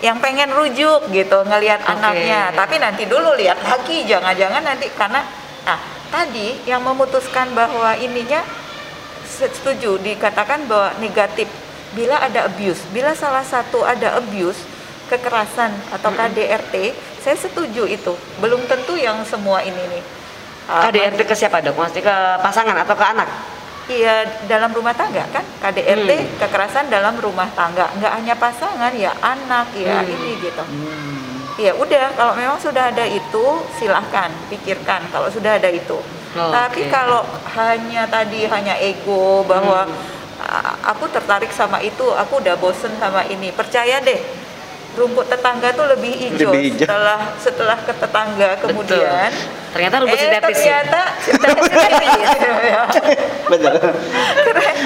yang 0.00 0.16
pengen 0.18 0.48
rujuk 0.52 1.12
gitu 1.12 1.38
ngelihat 1.44 1.84
Oke. 1.84 1.92
anaknya 1.92 2.52
tapi 2.56 2.80
nanti 2.80 3.04
dulu 3.04 3.36
lihat 3.36 3.60
lagi 3.60 4.08
jangan-jangan 4.08 4.64
nanti 4.64 4.88
karena 4.96 5.20
nah 5.64 5.78
tadi 6.08 6.56
yang 6.64 6.80
memutuskan 6.80 7.52
bahwa 7.52 7.92
ininya 8.00 8.40
setuju 9.28 10.00
dikatakan 10.00 10.66
bahwa 10.66 10.96
negatif 10.98 11.46
bila 11.94 12.22
ada 12.22 12.46
abuse. 12.46 12.82
Bila 12.94 13.14
salah 13.18 13.42
satu 13.42 13.82
ada 13.82 14.18
abuse, 14.18 14.62
kekerasan 15.10 15.74
atau 15.90 16.10
KDRT, 16.14 16.94
saya 17.22 17.36
setuju 17.38 17.86
itu. 17.86 18.14
Belum 18.38 18.62
tentu 18.70 18.94
yang 18.94 19.22
semua 19.26 19.62
ini 19.66 19.80
nih. 19.90 20.02
Uh, 20.70 20.86
KDRT 20.86 21.20
ke 21.26 21.34
siapa 21.34 21.58
dok? 21.58 21.74
Maksudnya 21.74 22.04
ke 22.06 22.16
pasangan 22.46 22.76
atau 22.78 22.94
ke 22.94 23.04
anak? 23.04 23.28
Iya 23.90 24.16
dalam 24.46 24.70
rumah 24.70 24.94
tangga 24.94 25.26
kan 25.28 25.42
KDRT 25.58 26.10
Hmm. 26.12 26.30
kekerasan 26.38 26.86
dalam 26.86 27.18
rumah 27.18 27.50
tangga 27.50 27.90
nggak 27.92 28.12
hanya 28.14 28.34
pasangan 28.34 28.94
ya 28.94 29.10
anak 29.20 29.74
ya 29.74 29.98
Hmm. 29.98 30.08
ini 30.08 30.30
gitu. 30.38 30.62
Hmm. 30.62 31.42
Ya 31.58 31.74
udah 31.74 32.14
kalau 32.14 32.32
memang 32.32 32.56
sudah 32.56 32.88
ada 32.88 33.02
itu 33.02 33.44
silahkan 33.74 34.30
pikirkan 34.46 35.10
kalau 35.10 35.26
sudah 35.26 35.58
ada 35.58 35.66
itu. 35.68 35.98
Oh, 36.30 36.48
Tapi 36.48 36.86
kalau 36.86 37.26
hanya 37.52 38.06
tadi 38.06 38.46
hanya 38.46 38.78
ego 38.78 39.42
bahwa 39.42 39.82
Hmm. 39.82 39.98
"A- 40.40 40.78
aku 40.86 41.10
tertarik 41.10 41.50
sama 41.50 41.82
itu, 41.82 42.06
aku 42.14 42.38
udah 42.38 42.54
bosen 42.54 42.94
sama 42.96 43.26
ini. 43.26 43.50
Percaya 43.50 43.98
deh 43.98 44.22
rumput 44.90 45.26
tetangga 45.26 45.70
tuh 45.70 45.86
lebih 45.86 46.12
hijau, 46.12 46.50
Lebih 46.50 46.60
hijau. 46.66 46.84
setelah 46.84 47.20
setelah 47.36 47.78
ke 47.78 47.92
tetangga 47.92 48.50
kemudian 48.58 49.30
Betul. 49.30 49.58
Ternyata 49.70 49.94
rumput 49.98 50.18
eh, 50.18 50.22
sintetis 50.24 50.58
ya. 50.58 50.78
ternyata 50.82 51.00
sintetis. 51.70 52.28
Betul. 53.46 53.72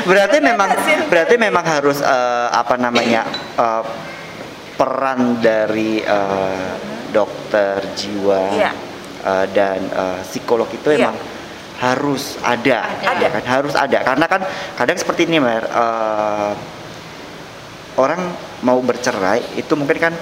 berarti 0.04 0.36
memang 0.40 0.68
Sintetis. 0.76 1.08
berarti 1.08 1.34
memang 1.36 1.64
harus 1.64 1.98
eh, 1.98 2.48
apa 2.50 2.74
namanya 2.76 3.22
eh, 3.56 3.82
peran 4.74 5.38
dari 5.38 5.98
eh, 5.98 6.72
dokter 7.08 7.80
jiwa 7.94 8.42
Iya. 8.52 8.70
eh, 9.24 9.46
dan 9.50 9.80
eh, 9.86 10.20
psikolog 10.22 10.68
itu 10.68 10.88
Iya. 10.90 11.08
emang 11.08 11.16
harus 11.74 12.38
ada, 12.38 12.86
Ada. 12.92 13.18
ya 13.18 13.28
kan 13.30 13.44
harus 13.44 13.74
ada 13.74 13.98
karena 14.00 14.26
kan 14.26 14.40
kadang 14.74 14.94
seperti 14.94 15.26
ini 15.26 15.38
mer 15.38 15.64
eh, 15.64 16.52
orang 17.96 18.20
mau 18.64 18.80
bercerai 18.80 19.44
itu 19.54 19.72
mungkin 19.76 20.00
kan 20.00 20.12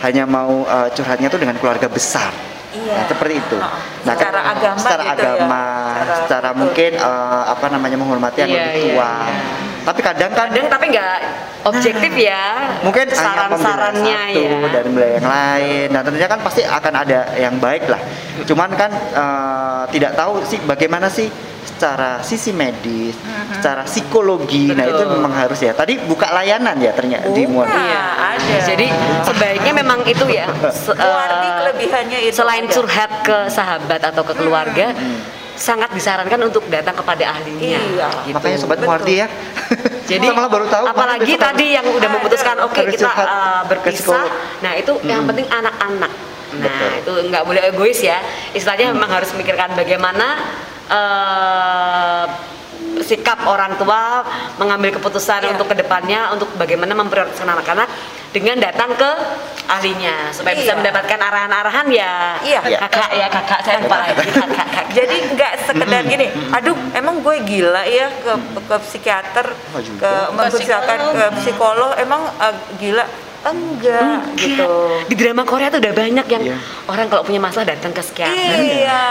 hanya 0.00 0.24
mau 0.24 0.62
eh, 0.62 0.88
curhatnya 0.92 1.26
tuh 1.26 1.40
dengan 1.40 1.56
keluarga 1.56 1.88
besar 1.88 2.30
Iya. 2.72 2.88
Nah, 2.88 3.04
seperti 3.04 3.34
itu. 3.36 3.58
Heeh. 3.60 3.80
Nah, 4.08 4.14
Secara 4.16 4.40
kan- 4.40 4.52
agama 4.56 4.80
secara 4.80 5.02
gitu 5.04 5.12
ya. 5.12 5.12
agama, 5.12 5.64
Secara- 5.68 6.16
secara 6.24 6.48
betul. 6.48 6.60
mungkin 6.64 6.90
eh, 6.96 7.42
apa 7.52 7.66
namanya 7.68 7.96
menghormati 8.00 8.38
yang 8.40 8.48
Iya, 8.48 8.56
lebih 8.56 8.72
iya, 8.72 8.80
tua. 8.96 9.12
iya. 9.28 9.36
Tapi 9.82 10.00
kadang 10.00 10.32
kan 10.32 10.46
Kadang 10.48 10.68
tapi 10.72 10.86
nggak 10.88 11.16
objektif 11.64 12.12
ya. 12.16 12.44
mungkin 12.80 13.06
saran-sarannya 13.12 14.20
ya. 14.32 14.56
dan 14.72 14.84
membela 14.88 15.08
yang 15.10 15.28
lain. 15.28 15.86
Nah, 15.92 16.00
tentunya 16.00 16.24
kan 16.24 16.40
pasti 16.40 16.62
akan 16.64 16.92
ada 16.96 17.20
yang 17.36 17.60
baik 17.60 17.92
lah. 17.92 18.00
Cuman 18.40 18.72
kan 18.72 18.88
eh, 19.20 19.82
tidak 19.92 20.16
tahu 20.16 20.40
sih 20.42 20.56
bagaimana 20.64 21.12
sih 21.12 21.28
secara 21.82 22.22
sisi 22.22 22.54
medis, 22.54 23.18
secara 23.50 23.82
psikologi. 23.82 24.70
Nah, 24.70 24.86
itu 24.86 25.02
Betul. 25.02 25.18
memang 25.18 25.34
harus 25.34 25.58
ya. 25.58 25.74
Tadi 25.74 25.98
buka 26.06 26.30
layanan 26.30 26.78
ya 26.78 26.94
ternyata 26.94 27.26
di 27.28 27.42
Buka. 27.42 27.66
Muar. 27.66 27.74
Iya, 27.74 28.04
ada. 28.38 28.54
Jadi 28.62 28.86
sebaiknya 29.26 29.72
memang 29.74 30.06
itu 30.06 30.22
ya. 30.30 30.46
se- 30.70 30.94
eh, 31.02 31.50
kelebihannya 31.58 32.18
itu 32.22 32.38
Selain 32.38 32.62
ada. 32.62 32.70
curhat 32.70 33.10
ke 33.26 33.50
sahabat 33.50 33.98
atau 33.98 34.22
ke 34.22 34.38
keluarga, 34.38 34.94
sangat 35.58 35.90
disarankan 35.90 36.38
untuk 36.46 36.70
datang 36.70 36.94
kepada 36.94 37.34
ahlinya. 37.34 37.82
Iya. 37.82 38.08
gitu. 38.30 38.34
Makanya 38.38 38.58
sobat 38.62 38.78
Betul. 38.78 38.86
Muardi 38.86 39.14
ya. 39.18 39.26
Jadi 40.10 40.26
malah 40.30 40.50
baru 40.50 40.66
tahu. 40.70 40.84
apalagi 40.86 41.34
tadi 41.34 41.66
yang 41.74 41.86
udah 41.88 42.06
Ada. 42.06 42.14
memutuskan 42.14 42.56
oke 42.62 42.78
Harus 42.78 42.94
kita 42.94 43.10
uh, 43.10 43.62
berpisah. 43.66 44.26
Nah, 44.62 44.78
itu 44.78 45.02
yang 45.02 45.26
Mm. 45.26 45.28
penting 45.34 45.46
anak-anak. 45.50 46.12
Nah, 46.52 46.68
Betul. 46.68 46.90
itu 47.00 47.12
nggak 47.26 47.42
boleh 47.42 47.62
egois 47.66 47.98
ya. 47.98 48.22
Istilahnya 48.54 48.94
memang 48.94 49.10
harus 49.10 49.34
memikirkan 49.34 49.74
bagaimana 49.74 50.38
uh, 50.92 52.24
sikap 53.02 53.42
orang 53.44 53.74
tua 53.76 54.22
mengambil 54.56 54.94
keputusan 54.94 55.42
Iya. 55.42 55.50
untuk 55.56 55.66
ke 55.72 55.76
depannya 55.76 56.30
untuk 56.30 56.48
bagaimana 56.54 56.94
memprioritaskan 56.94 57.50
anak-anak 57.50 57.88
dengan 58.30 58.56
datang 58.62 58.94
ke 58.94 59.10
ahlinya 59.66 60.30
supaya 60.30 60.54
bisa 60.54 60.72
Iya. 60.72 60.78
mendapatkan 60.78 61.18
arahan-arahan 61.18 61.86
ya 61.90 62.38
Iya. 62.40 62.60
kakak 62.78 63.10
ya 63.12 63.26
kakak 63.26 63.60
saya 63.66 63.76
lupa 63.82 63.96
lagi 64.06 64.14
kakak, 64.22 64.48
kakak. 64.54 64.84
Jadi 64.92 65.16
nggak 65.34 65.52
sekedar 65.66 66.02
gini, 66.04 66.26
aduh 66.52 66.76
emang 66.92 67.20
gue 67.20 67.36
gila 67.42 67.82
ya 67.84 68.06
ke 68.12 68.32
ke 68.70 68.76
psikiater, 68.86 69.46
ke 69.98 70.12
mempersiapkan 70.36 70.98
psikolog. 71.00 71.16
ke 71.16 71.26
psikolog, 71.42 71.90
emang 71.96 72.22
eh, 72.38 72.54
gila? 72.78 73.04
Enggak, 73.42 74.22
Enggak. 74.22 74.38
gitu. 74.38 74.72
Di 75.10 75.14
drama 75.14 75.42
Korea 75.42 75.66
tuh 75.66 75.82
udah 75.82 75.90
banyak 75.92 76.26
yang 76.28 76.42
Iya. 76.44 76.58
orang 76.86 77.06
kalau 77.06 77.22
punya 77.22 77.38
masalah 77.38 77.66
datang 77.68 77.90
ke 77.90 77.98
psikiater. 77.98 78.54
Iya. 78.54 79.02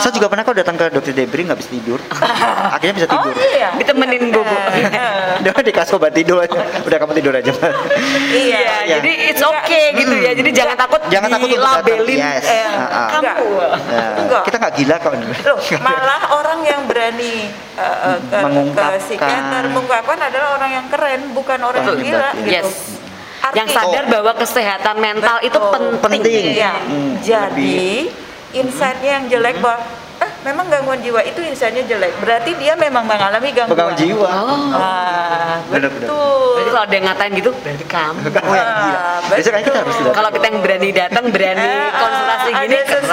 Saya 0.00 0.12
juga 0.12 0.26
pernah 0.26 0.42
kok 0.42 0.56
datang 0.56 0.74
ke 0.74 0.88
dokter 0.88 1.12
Debri 1.12 1.44
nggak 1.44 1.58
bisa 1.58 1.70
tidur. 1.70 2.00
Akhirnya 2.74 2.94
bisa 2.96 3.06
Oh 3.06 3.20
tidur. 3.22 3.36
iya. 3.46 3.68
Ditemenin 3.76 4.22
Iya, 4.22 4.32
bobo. 4.32 4.48
benar. 4.48 5.44
Udah 5.44 5.52
dikasih 5.60 5.92
obat 5.94 6.12
tidur 6.12 6.38
aja. 6.38 6.56
Udah 6.80 6.96
kamu 6.96 7.12
tidur 7.14 7.32
aja. 7.32 7.52
Iya. 7.52 8.60
Iya. 8.80 8.96
Jadi 8.96 9.12
it's 9.28 9.44
okay 9.44 9.84
gitu 9.92 10.14
ya. 10.14 10.32
Jadi 10.32 10.50
jangan 10.50 10.76
takut 10.78 11.00
Jangan 11.10 11.28
takut 11.28 11.48
dilabelin 11.50 12.16
Yes. 12.16 12.44
eh, 12.46 12.64
Ah, 12.64 12.88
ah. 12.88 13.08
kamu. 13.12 13.44
Nah, 13.60 14.10
Enggak. 14.16 14.42
kita 14.48 14.56
nggak 14.56 14.74
gila 14.74 14.96
kok. 14.96 15.12
Loh, 15.12 15.58
malah 15.80 16.22
orang 16.32 16.58
yang 16.62 16.80
berani 16.84 17.44
eh, 17.76 17.98
eh, 18.08 18.18
ke, 18.24 18.38
ke 18.72 18.84
psikiater 19.04 19.62
mengungkapkan 19.68 20.18
adalah 20.18 20.56
orang 20.56 20.70
yang 20.72 20.86
keren, 20.88 21.20
bukan 21.32 21.58
orang 21.60 21.82
yang 21.82 21.98
gila 21.98 22.28
gitu. 22.40 22.48
Yes. 22.50 22.99
Arti- 23.42 23.56
Yang 23.56 23.68
sadar 23.72 24.04
bahwa 24.06 24.32
kesehatan 24.34 24.96
mental 24.96 25.36
itu 25.40 25.54
Betul. 25.54 25.72
penting. 25.98 26.20
Penting. 26.22 26.44
Iya. 26.52 26.72
Hmm, 26.78 27.12
Jadi 27.18 28.12
insight-nya 28.52 29.10
yang 29.16 29.26
jelek 29.28 29.56
bahwa 29.58 29.80
eh 30.20 30.30
memang 30.42 30.68
gangguan 30.68 31.00
jiwa 31.00 31.20
itu 31.22 31.40
insight-nya 31.40 31.80
jelek. 31.86 32.12
Berarti 32.18 32.52
dia 32.54 32.76
memang 32.76 33.00
mengalami 33.02 33.48
gangguan. 33.50 33.72
Pegang 33.72 33.96
jiwa. 33.96 34.28
Oh. 34.28 34.68
Ah, 34.70 35.56
Benar-benar. 35.66 36.04
betul. 36.04 36.52
Berarti 36.52 36.70
kalau 36.70 36.82
ada 36.82 36.94
yang 36.94 37.06
ngatain 37.06 37.32
gitu, 37.34 37.50
berarti 37.54 37.84
kamu. 37.86 38.18
Yang 38.28 38.68
gila. 38.76 39.00
Ah, 39.00 39.18
Besok 39.26 39.50
kan 39.50 39.62
kita 39.62 39.78
harus 39.78 39.94
betul. 39.96 40.12
Kalau 40.12 40.30
kita 40.30 40.46
yang 40.46 40.58
berani 40.60 40.88
datang, 40.90 41.24
berani 41.30 41.62
Eh, 41.62 41.72
ah, 41.72 41.88
konsultasi 41.96 42.48
gini 42.52 42.76
keren. 42.84 43.04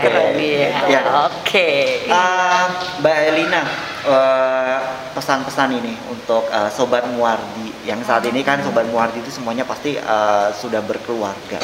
keren. 0.00 0.26
Iya. 0.34 0.68
Ya. 0.88 1.00
Oke. 1.24 1.68
Ah, 2.08 2.64
Mbak 2.98 3.16
Elina, 3.28 3.62
eh, 4.04 4.76
pesan-pesan 5.12 5.68
ini 5.72 5.94
untuk 6.08 6.42
eh, 6.48 6.68
sobat 6.68 7.06
Muardi 7.06 7.70
yang 7.88 8.04
saat 8.04 8.20
ini 8.22 8.44
kan 8.44 8.60
sobat 8.60 8.84
Muardi 8.86 9.18
itu 9.18 9.32
semuanya 9.32 9.64
pasti 9.64 9.96
eh, 9.96 10.48
sudah 10.52 10.78
berkeluarga. 10.80 11.56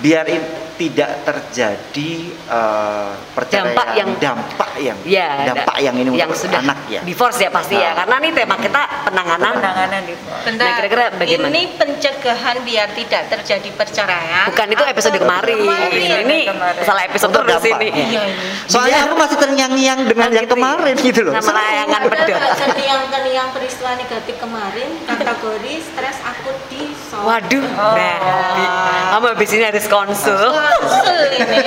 Biar 0.00 0.24
in- 0.26 0.48
tidak 0.78 1.26
terjadi 1.26 2.10
eh, 2.30 3.10
perceraian 3.34 3.74
Dampak 3.74 3.88
yang- 3.92 4.10
dampak 4.16 4.70
yang 4.78 4.98
Ya, 5.02 5.42
dampak 5.44 5.74
da- 5.74 5.82
yang 5.82 5.94
ini 5.96 6.14
yang 6.14 6.30
untuk 6.30 6.46
sudah 6.46 6.62
anak 6.62 6.78
ya. 6.86 7.02
divorce 7.02 7.38
ya 7.38 7.50
pasti 7.50 7.74
ya. 7.74 7.92
Nah. 7.92 8.06
Karena 8.06 8.14
ini 8.22 8.30
tema 8.32 8.56
kita 8.56 8.82
penanganan. 9.04 9.52
penanganan 9.58 10.00
Bentar, 10.38 10.64
Nah, 10.64 10.76
kira-kira 10.78 11.04
bagaimana? 11.12 11.50
Ini 11.50 11.62
pencegahan 11.74 12.56
biar 12.62 12.88
tidak 12.94 13.22
terjadi 13.28 13.68
perceraian. 13.74 14.46
Bukan 14.48 14.66
itu 14.70 14.84
episode 14.86 15.18
kemarin. 15.18 15.56
Kemarin. 15.58 16.18
Ini 16.24 16.38
Kemarin. 16.46 16.82
salah 16.86 17.02
episode 17.04 17.28
Untuk 17.28 17.42
terus 17.44 17.58
dampak. 17.60 17.80
ini. 17.82 17.88
Iya 18.06 18.22
ini. 18.24 18.46
Soalnya 18.64 18.98
aku 19.04 19.14
masih 19.18 19.36
terngiang-ngiang 19.36 20.00
dengan 20.06 20.28
yang 20.30 20.46
gitu 20.46 20.54
ya. 20.54 20.62
kemarin 20.62 20.94
gitu 20.96 21.20
loh. 21.26 21.32
Sama 21.36 21.52
layangan 21.52 22.00
pedot. 22.06 22.38
Keniang-keniang 22.38 23.48
peristiwa 23.50 23.90
negatif 23.92 24.34
kemarin 24.38 24.88
kategori 25.04 25.57
stres 25.78 26.18
akut 26.20 26.56
di 26.68 26.94
shock. 26.94 27.22
Waduh, 27.22 27.64
Oh. 27.74 27.94
nah, 27.94 28.16
di- 28.54 28.72
kamu 29.10 29.26
habis 29.32 29.50
ini 29.50 29.64
harus 29.64 29.86
konsul. 29.86 30.38
Konsul 30.48 31.18
ini. 31.34 31.66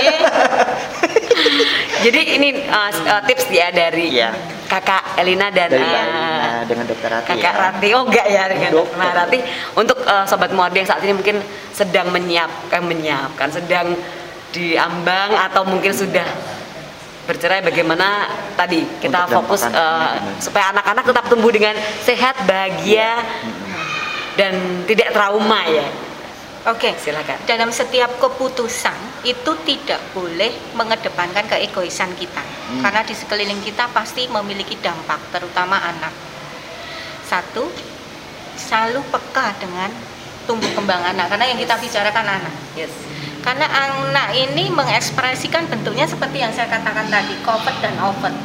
Jadi 2.05 2.21
ini 2.33 2.49
uh, 2.65 2.89
uh, 2.89 3.21
tips 3.23 3.45
ya 3.49 3.69
dari 3.69 4.17
Iya. 4.17 4.33
kakak 4.65 5.19
Elina 5.19 5.51
dan 5.51 5.67
Dari 5.67 5.83
uh, 5.83 5.91
Elina 5.91 6.63
dengan 6.63 6.85
dokter 6.87 7.09
Rati 7.11 7.27
kakak 7.27 7.53
ya. 7.53 7.61
Rati. 7.61 7.87
Oh 7.91 8.03
enggak 8.07 8.25
ya 8.25 8.43
dengan 8.47 8.69
Dokter. 8.73 9.11
Rati. 9.11 9.37
Untuk 9.75 9.97
uh, 10.01 10.25
sobat 10.25 10.49
Muardi 10.49 10.79
yang 10.79 10.89
saat 10.89 11.03
ini 11.03 11.13
mungkin 11.13 11.37
sedang 11.71 12.09
menyiapkan 12.09 12.81
menyiapkan 12.81 13.49
sedang 13.51 13.93
diambang 14.51 15.31
atau 15.37 15.63
mungkin 15.63 15.91
sudah 15.91 16.25
bercerai 17.21 17.61
bagaimana 17.61 18.27
tadi 18.57 18.81
kita 18.99 19.23
Untuk 19.23 19.45
fokus 19.45 19.61
uh, 19.63 20.17
supaya 20.41 20.73
anak-anak 20.73 21.05
tetap 21.05 21.25
tumbuh 21.29 21.53
dengan 21.53 21.77
sehat, 22.01 22.33
bahagia 22.43 23.21
dan 24.41 24.57
tidak 24.89 25.13
trauma 25.13 25.61
ya. 25.69 25.85
Oke. 26.65 26.97
Silakan. 26.97 27.45
Dalam 27.45 27.69
setiap 27.69 28.17
keputusan 28.17 29.21
itu 29.21 29.51
tidak 29.65 30.01
boleh 30.17 30.49
mengedepankan 30.73 31.45
keegoisan 31.45 32.09
kita. 32.17 32.41
Hmm. 32.41 32.81
Karena 32.81 33.05
di 33.05 33.13
sekeliling 33.13 33.61
kita 33.61 33.85
pasti 33.93 34.25
memiliki 34.25 34.81
dampak, 34.81 35.21
terutama 35.29 35.77
anak. 35.77 36.13
Satu, 37.29 37.69
selalu 38.57 39.05
peka 39.13 39.53
dengan 39.61 39.93
tumbuh 40.49 40.73
kembang 40.73 41.05
anak 41.05 41.29
karena 41.29 41.53
yang 41.53 41.59
kita 41.61 41.77
bicarakan 41.77 42.41
anak. 42.41 42.55
Yes. 42.73 42.91
Karena 43.45 43.65
anak 43.65 44.37
ini 44.37 44.69
mengekspresikan 44.73 45.69
bentuknya 45.69 46.05
seperti 46.05 46.41
yang 46.41 46.53
saya 46.53 46.69
katakan 46.69 47.09
tadi, 47.09 47.37
covert 47.41 47.77
dan 47.81 47.93
overt. 48.01 48.37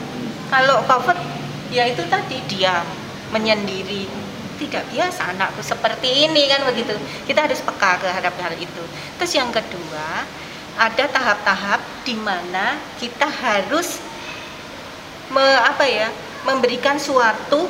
Kalau 0.49 0.81
covert, 0.89 1.21
ya 1.69 1.85
itu 1.89 2.01
tadi 2.09 2.41
diam, 2.49 2.85
menyendiri. 3.33 4.26
Tidak 4.57 4.85
biasa 4.93 5.37
anakku 5.37 5.61
seperti 5.61 6.29
ini 6.29 6.49
kan 6.49 6.65
begitu. 6.65 6.97
Kita 7.29 7.45
harus 7.45 7.61
peka 7.61 8.01
terhadap 8.01 8.33
hal 8.41 8.57
itu. 8.57 8.85
Terus 9.21 9.33
yang 9.37 9.53
kedua, 9.53 10.25
ada 10.77 11.05
tahap-tahap 11.09 11.81
di 12.05 12.17
mana 12.17 12.81
kita 12.97 13.29
harus 13.29 14.01
me, 15.33 15.45
apa 15.61 15.85
ya, 15.85 16.09
memberikan 16.45 16.97
suatu 16.97 17.69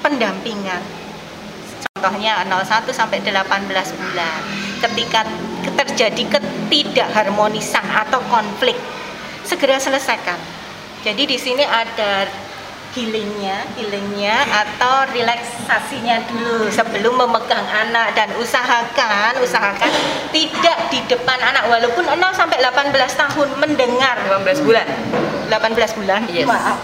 pendampingan 0.00 1.04
contohnya 2.04 2.44
01 2.44 2.92
sampai 2.92 3.24
18 3.24 3.96
bulan. 3.96 4.40
Ketika 4.84 5.24
terjadi 5.72 6.36
ketidakharmonisan 6.36 7.80
atau 7.80 8.20
konflik, 8.28 8.76
segera 9.40 9.80
selesaikan. 9.80 10.36
Jadi 11.00 11.24
di 11.24 11.40
sini 11.40 11.64
ada 11.64 12.28
healingnya, 12.94 13.66
healingnya 13.74 14.46
atau 14.46 15.10
relaksasinya 15.10 16.22
dulu 16.30 16.70
sebelum 16.70 17.18
memegang 17.26 17.66
anak 17.66 18.14
dan 18.14 18.30
usahakan, 18.38 19.42
usahakan 19.42 19.90
tidak 20.30 20.78
di 20.94 21.02
depan 21.10 21.38
anak 21.42 21.66
walaupun 21.66 22.06
0 22.06 22.18
sampai 22.32 22.62
18 22.62 22.94
tahun 22.94 23.48
mendengar 23.58 24.16
18 24.30 24.62
bulan 24.62 24.86
18 25.50 25.98
bulan. 25.98 26.20
Yes. 26.30 26.46
Maaf. 26.46 26.78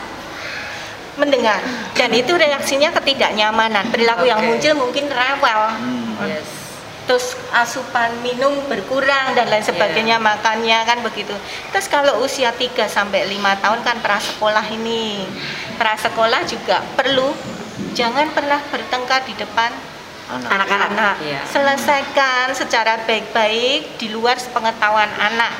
Mendengar 1.16 1.62
dan 1.94 2.10
itu 2.10 2.32
reaksinya 2.34 2.90
ketidaknyamanan. 2.96 3.88
Perilaku 3.92 4.26
yang 4.26 4.40
Oke. 4.42 4.46
muncul 4.56 4.72
mungkin 4.88 5.04
rewel. 5.08 5.62
yes 6.26 6.59
Terus 7.10 7.34
asupan 7.50 8.22
minum 8.22 8.54
berkurang 8.70 9.34
dan 9.34 9.50
lain 9.50 9.66
sebagainya 9.66 10.22
makannya 10.22 10.78
kan 10.86 11.02
begitu. 11.02 11.34
Terus 11.74 11.90
kalau 11.90 12.22
usia 12.22 12.54
3 12.54 12.86
sampai 12.86 13.26
5 13.26 13.58
tahun 13.58 13.82
kan 13.82 13.98
prasekolah 13.98 14.62
ini. 14.70 15.26
Prasekolah 15.74 16.46
juga 16.46 16.78
perlu 16.94 17.34
jangan 17.98 18.30
pernah 18.30 18.62
bertengkar 18.70 19.26
di 19.26 19.34
depan 19.34 19.74
anak-anak 20.30 20.80
anak. 20.94 21.14
Iya. 21.18 21.42
Selesaikan 21.50 22.54
secara 22.54 23.02
baik-baik 23.02 23.98
di 23.98 24.14
luar 24.14 24.38
sepengetahuan 24.38 25.10
anak. 25.18 25.50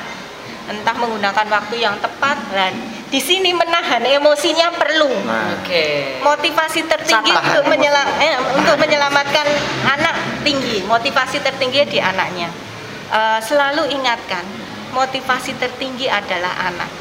Entah 0.71 0.95
menggunakan 0.95 1.51
waktu 1.51 1.83
yang 1.83 1.99
tepat 1.99 2.39
dan 2.55 2.71
di 3.11 3.19
sini 3.19 3.51
menahan 3.51 4.07
emosinya 4.07 4.71
perlu. 4.71 5.11
Nah, 5.27 5.59
oke 5.59 6.23
Motivasi 6.23 6.87
tertinggi 6.87 7.35
untuk, 7.35 7.67
emosi. 7.67 7.71
menyela- 7.75 8.15
eh, 8.23 8.39
untuk 8.55 8.79
menyelamatkan 8.79 9.51
anak 9.83 10.15
tinggi. 10.41 10.83
Motivasi 10.85 11.41
tertinggi 11.41 11.87
di 11.87 11.99
anaknya. 12.01 12.49
Eh, 13.11 13.39
selalu 13.43 13.91
ingatkan, 13.91 14.43
motivasi 14.95 15.55
tertinggi 15.59 16.07
adalah 16.07 16.71
anak. 16.71 16.91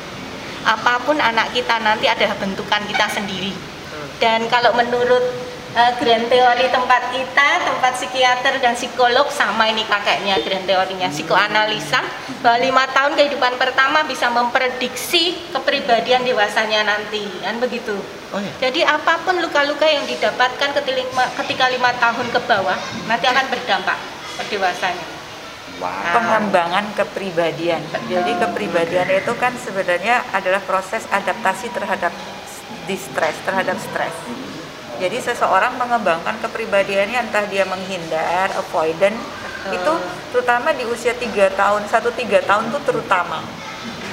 Apa 0.66 1.00
pun 1.02 1.16
anak 1.16 1.56
kita 1.56 1.80
nanti 1.80 2.04
adalah 2.10 2.36
bentukan 2.36 2.82
kita 2.84 3.06
sendiri. 3.08 3.54
Dan 4.20 4.44
kalau 4.52 4.76
menurut 4.76 5.24
eh, 5.74 5.92
grand 5.98 6.26
teori 6.26 6.66
tempat 6.70 7.02
kita, 7.14 7.48
tempat 7.66 7.92
psikiater 7.98 8.58
dan 8.58 8.74
psikolog 8.74 9.26
sama 9.30 9.70
ini 9.70 9.86
kakeknya 9.86 10.42
grand 10.42 10.66
teorinya, 10.66 11.08
psikoanalisa 11.10 12.00
bahwa 12.40 12.58
lima 12.62 12.84
tahun 12.90 13.14
kehidupan 13.14 13.58
pertama 13.60 14.02
bisa 14.06 14.30
memprediksi 14.32 15.38
kepribadian 15.54 16.26
dewasanya 16.26 16.86
nanti, 16.86 17.26
kan 17.42 17.58
begitu. 17.62 17.96
Oh 18.30 18.38
iya. 18.38 18.70
Jadi 18.70 18.86
apa 18.86 19.26
pun 19.26 19.38
luka-luka 19.42 19.86
yang 19.86 20.06
didapatkan 20.06 20.70
ketika, 20.82 21.24
ketika 21.42 21.64
lima 21.70 21.90
tahun 21.98 22.26
ke 22.30 22.40
bawah 22.46 22.78
nanti 23.10 23.26
akan 23.26 23.46
berdampak 23.50 23.98
ke 24.38 24.56
dewasanya. 24.56 25.20
Wow. 25.80 25.88
pengembangan 26.12 26.92
kepribadian. 26.92 27.80
Jadi 28.04 28.36
kepribadian 28.36 29.08
itu 29.16 29.32
kan 29.40 29.56
sebenarnya 29.56 30.20
adalah 30.28 30.60
proses 30.60 31.08
adaptasi 31.08 31.72
terhadap 31.72 32.12
distress, 32.84 33.32
terhadap 33.48 33.80
stres. 33.80 34.12
Jadi 35.00 35.16
seseorang 35.16 35.80
mengembangkan 35.80 36.36
kepribadiannya 36.44 37.24
entah 37.24 37.48
dia 37.48 37.64
menghindar, 37.64 38.52
avoidant, 38.52 39.16
itu 39.72 39.92
terutama 40.28 40.76
di 40.76 40.84
usia 40.84 41.16
3 41.16 41.48
tahun, 41.56 41.88
1 41.88 42.12
3 42.12 42.44
tahun 42.44 42.64
tuh 42.68 42.82
terutama. 42.84 43.40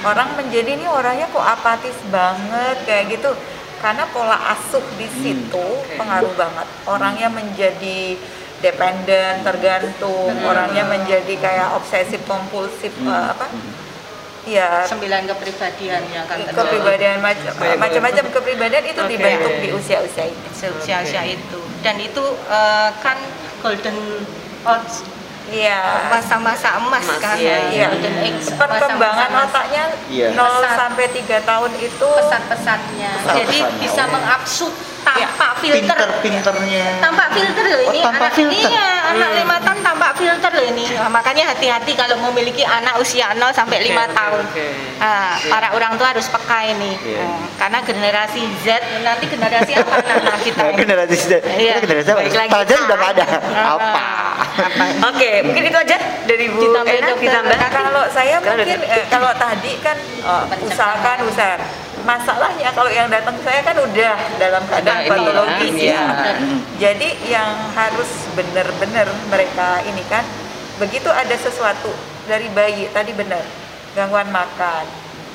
Orang 0.07 0.39
menjadi 0.39 0.79
ini 0.79 0.87
orangnya 0.87 1.27
kok 1.27 1.43
apatis 1.43 1.97
banget 2.07 2.77
kayak 2.87 3.19
gitu. 3.19 3.35
Karena 3.77 4.09
pola 4.09 4.39
asuh 4.57 4.81
di 4.97 5.05
situ 5.21 5.67
pengaruh 5.99 6.33
banget. 6.33 6.67
Orangnya 6.87 7.29
menjadi 7.29 8.17
dependen, 8.63 9.45
tergantung, 9.45 10.33
orangnya 10.41 10.81
menjadi 10.87 11.33
kayak 11.37 11.77
obsesif 11.77 12.17
kompulsif 12.25 12.89
eh, 13.05 13.25
apa? 13.37 13.45
Ya, 14.47 14.87
Sembilan 14.87 15.27
kepribadian 15.27 16.07
yang 16.07 16.23
akan 16.23 16.37
terjadi 16.39 16.55
kepribadian 16.55 17.15
macam 17.19 17.51
macam-macam 17.75 18.25
kepribadian 18.31 18.83
itu 18.87 19.01
Oke. 19.03 19.11
dibentuk 19.11 19.53
di 19.59 19.69
usia-usia 19.75 20.23
ini. 20.23 20.47
seusia-usia 20.55 21.21
itu. 21.27 21.59
Dan 21.83 21.99
itu 21.99 22.23
eh, 22.47 22.89
kan 23.03 23.19
golden 23.59 23.97
age 24.63 25.03
Iya. 25.47 26.11
masa-masa 26.11 26.75
emas 26.75 27.07
Emas, 27.07 27.23
kan 27.23 27.39
iya, 27.39 27.71
Iya. 27.71 27.87
Perkembangan 28.51 28.99
masa-masa 28.99 29.31
emas. 29.31 29.47
otaknya 29.47 29.83
Iya. 30.11 30.27
0 30.35 30.43
Pesan. 30.59 30.75
sampai 30.75 31.05
3 31.07 31.37
tahun 31.39 31.71
itu 31.79 32.07
pesan-pesannya 32.19 33.11
jadi 33.31 33.47
Pesan-pesannya, 33.47 33.79
bisa 33.79 34.03
oh. 34.03 34.11
mengabsut 34.11 34.73
tanpa 35.07 35.46
filter 35.57 35.97
Pinter-pinternya. 36.19 36.85
tanpa 36.99 37.25
filter 37.29 37.63
loh 37.63 37.79
Oh, 37.79 37.89
ini 37.89 37.99
tanpa 37.99 38.17
anak 38.23 38.33
filter. 38.33 38.57
iya 38.63 38.87
anak 39.07 39.29
lima 39.35 39.55
tahun 39.57 39.79
tanpa 39.81 40.07
filter 40.13 40.51
loh 40.51 40.65
ini 40.67 40.85
Nah, 40.97 41.09
makanya 41.09 41.43
hati-hati 41.49 41.91
kalau 41.93 42.15
memiliki 42.23 42.61
anak 42.61 42.97
usia 42.97 43.31
0 43.31 43.49
sampai 43.51 43.77
5 43.81 43.87
Oke, 43.87 43.97
oke, 43.99 44.13
tahun 44.13 44.43
oke. 44.45 44.65
Nah, 44.97 45.31
para 45.47 45.67
orang 45.71 45.93
tua 45.95 46.07
harus 46.09 46.27
peka 46.27 46.59
ini 46.67 46.91
Iya. 46.99 47.21
Nah, 47.21 47.39
karena 47.57 47.79
generasi 47.81 48.41
Z 48.59 48.67
nanti 49.01 49.25
generasi 49.25 49.71
apa 49.73 49.93
anak 50.01 50.37
kita 50.41 50.59
Nah, 50.59 50.69
ini? 50.69 50.77
generasi 50.77 51.15
Z. 51.17 51.31
Iya. 51.43 51.73
Kita 51.75 51.85
generasi 51.87 52.09
apa? 52.09 52.21
Tarzan 52.47 52.77
sudah 52.79 52.97
nggak 52.97 53.11
ada. 53.13 53.25
Ah, 53.53 53.65
Apa? 53.73 53.89
apa 54.57 54.83
oke 55.07 55.31
mungkin 55.43 55.63
itu 55.63 55.77
aja 55.77 55.97
dari 56.23 56.49
Bu 56.49 56.57
Ditambah 56.59 56.89
Ena 56.91 57.07
dokter. 57.07 57.23
ditambah 57.23 57.57
kalau 57.69 58.03
saya 58.09 58.35
mungkin 58.39 58.57
udah- 58.79 58.89
eh, 58.91 59.05
kalau 59.07 59.31
tadi 59.31 59.71
kan 59.77 59.97
eh, 60.17 60.43
usahakan 60.65 61.17
usaha 61.23 61.55
masalahnya 62.07 62.71
kalau 62.71 62.87
yang 62.87 63.11
datang 63.11 63.35
ke 63.35 63.43
saya 63.43 63.59
kan 63.67 63.75
udah 63.75 64.15
dalam 64.39 64.63
keadaan 64.63 65.03
Udah 65.03 65.03
ini 65.03 65.03
ya, 65.03 65.11
patologis 65.11 65.75
iya. 65.75 65.91
ya. 65.91 66.33
Jadi 66.79 67.09
yang 67.27 67.51
harus 67.75 68.09
benar-benar 68.31 69.11
mereka 69.27 69.83
ini 69.83 70.01
kan 70.07 70.23
begitu 70.79 71.11
ada 71.11 71.35
sesuatu 71.35 71.91
dari 72.31 72.47
bayi 72.55 72.87
tadi 72.95 73.11
benar 73.11 73.43
gangguan 73.91 74.29
makan, 74.31 74.85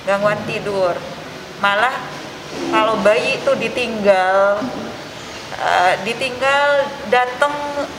gangguan 0.08 0.40
tidur, 0.48 0.96
malah 1.60 1.92
kalau 2.70 2.96
bayi 3.04 3.36
itu 3.42 3.52
ditinggal 3.58 4.62
eh, 5.58 5.94
ditinggal 6.06 6.86
datang 7.10 7.52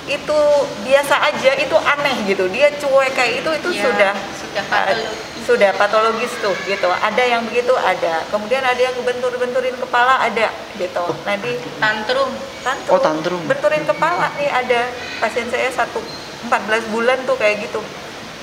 itu 0.07 0.39
biasa 0.88 1.15
aja 1.30 1.51
itu 1.59 1.76
aneh 1.78 2.15
gitu 2.26 2.47
dia 2.49 2.71
cuek 2.80 3.11
kayak 3.11 3.43
itu 3.43 3.49
itu 3.59 3.69
Iya, 3.76 3.84
sudah 3.86 4.13
sudah 4.39 4.63
patologis. 4.71 5.32
Sudah 5.44 5.76
patologis 5.76 6.32
tuh 6.39 6.56
gitu. 6.64 6.88
Ada 6.89 7.24
yang 7.24 7.44
begitu 7.44 7.76
ada. 7.76 8.24
Kemudian 8.28 8.64
ada 8.64 8.78
yang 8.78 8.96
bentur-benturin 9.04 9.76
kepala 9.76 10.20
ada 10.20 10.48
gitu. 10.76 11.04
Nanti 11.24 11.52
tantrum. 11.78 12.32
Tantrum, 12.64 12.91
Oh, 12.91 13.00
tantrum. 13.00 13.41
benturin 13.46 13.84
kepala 13.84 14.32
nih 14.36 14.48
ada. 14.48 14.88
Pasien 15.20 15.48
saya 15.48 15.68
satu 15.70 16.00
14 16.48 16.88
bulan 16.89 17.20
tuh 17.24 17.36
kayak 17.36 17.60
gitu. 17.62 17.84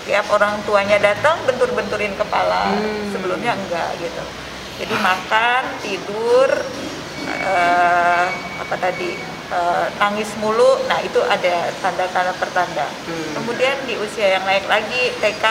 Tiap 0.04 0.28
orang 0.28 0.60
tuanya 0.64 0.96
datang 0.96 1.40
bentur-benturin 1.44 2.12
kepala. 2.14 2.72
Sebelumnya 3.10 3.52
enggak 3.52 3.96
gitu. 3.96 4.22
Jadi 4.80 4.94
makan 4.96 5.62
tidur 5.80 6.48
eh, 7.28 8.24
apa 8.60 8.74
tadi 8.76 9.16
eh, 9.50 9.86
nangis 9.96 10.32
mulu. 10.40 10.84
Nah 10.84 11.00
itu 11.00 11.20
ada 11.20 11.68
tanda-tanda 11.80 12.32
pertanda. 12.36 12.86
Kemudian 13.34 13.76
di 13.84 13.96
usia 13.96 14.36
yang 14.36 14.44
naik 14.44 14.64
lagi 14.66 15.12
TK 15.16 15.44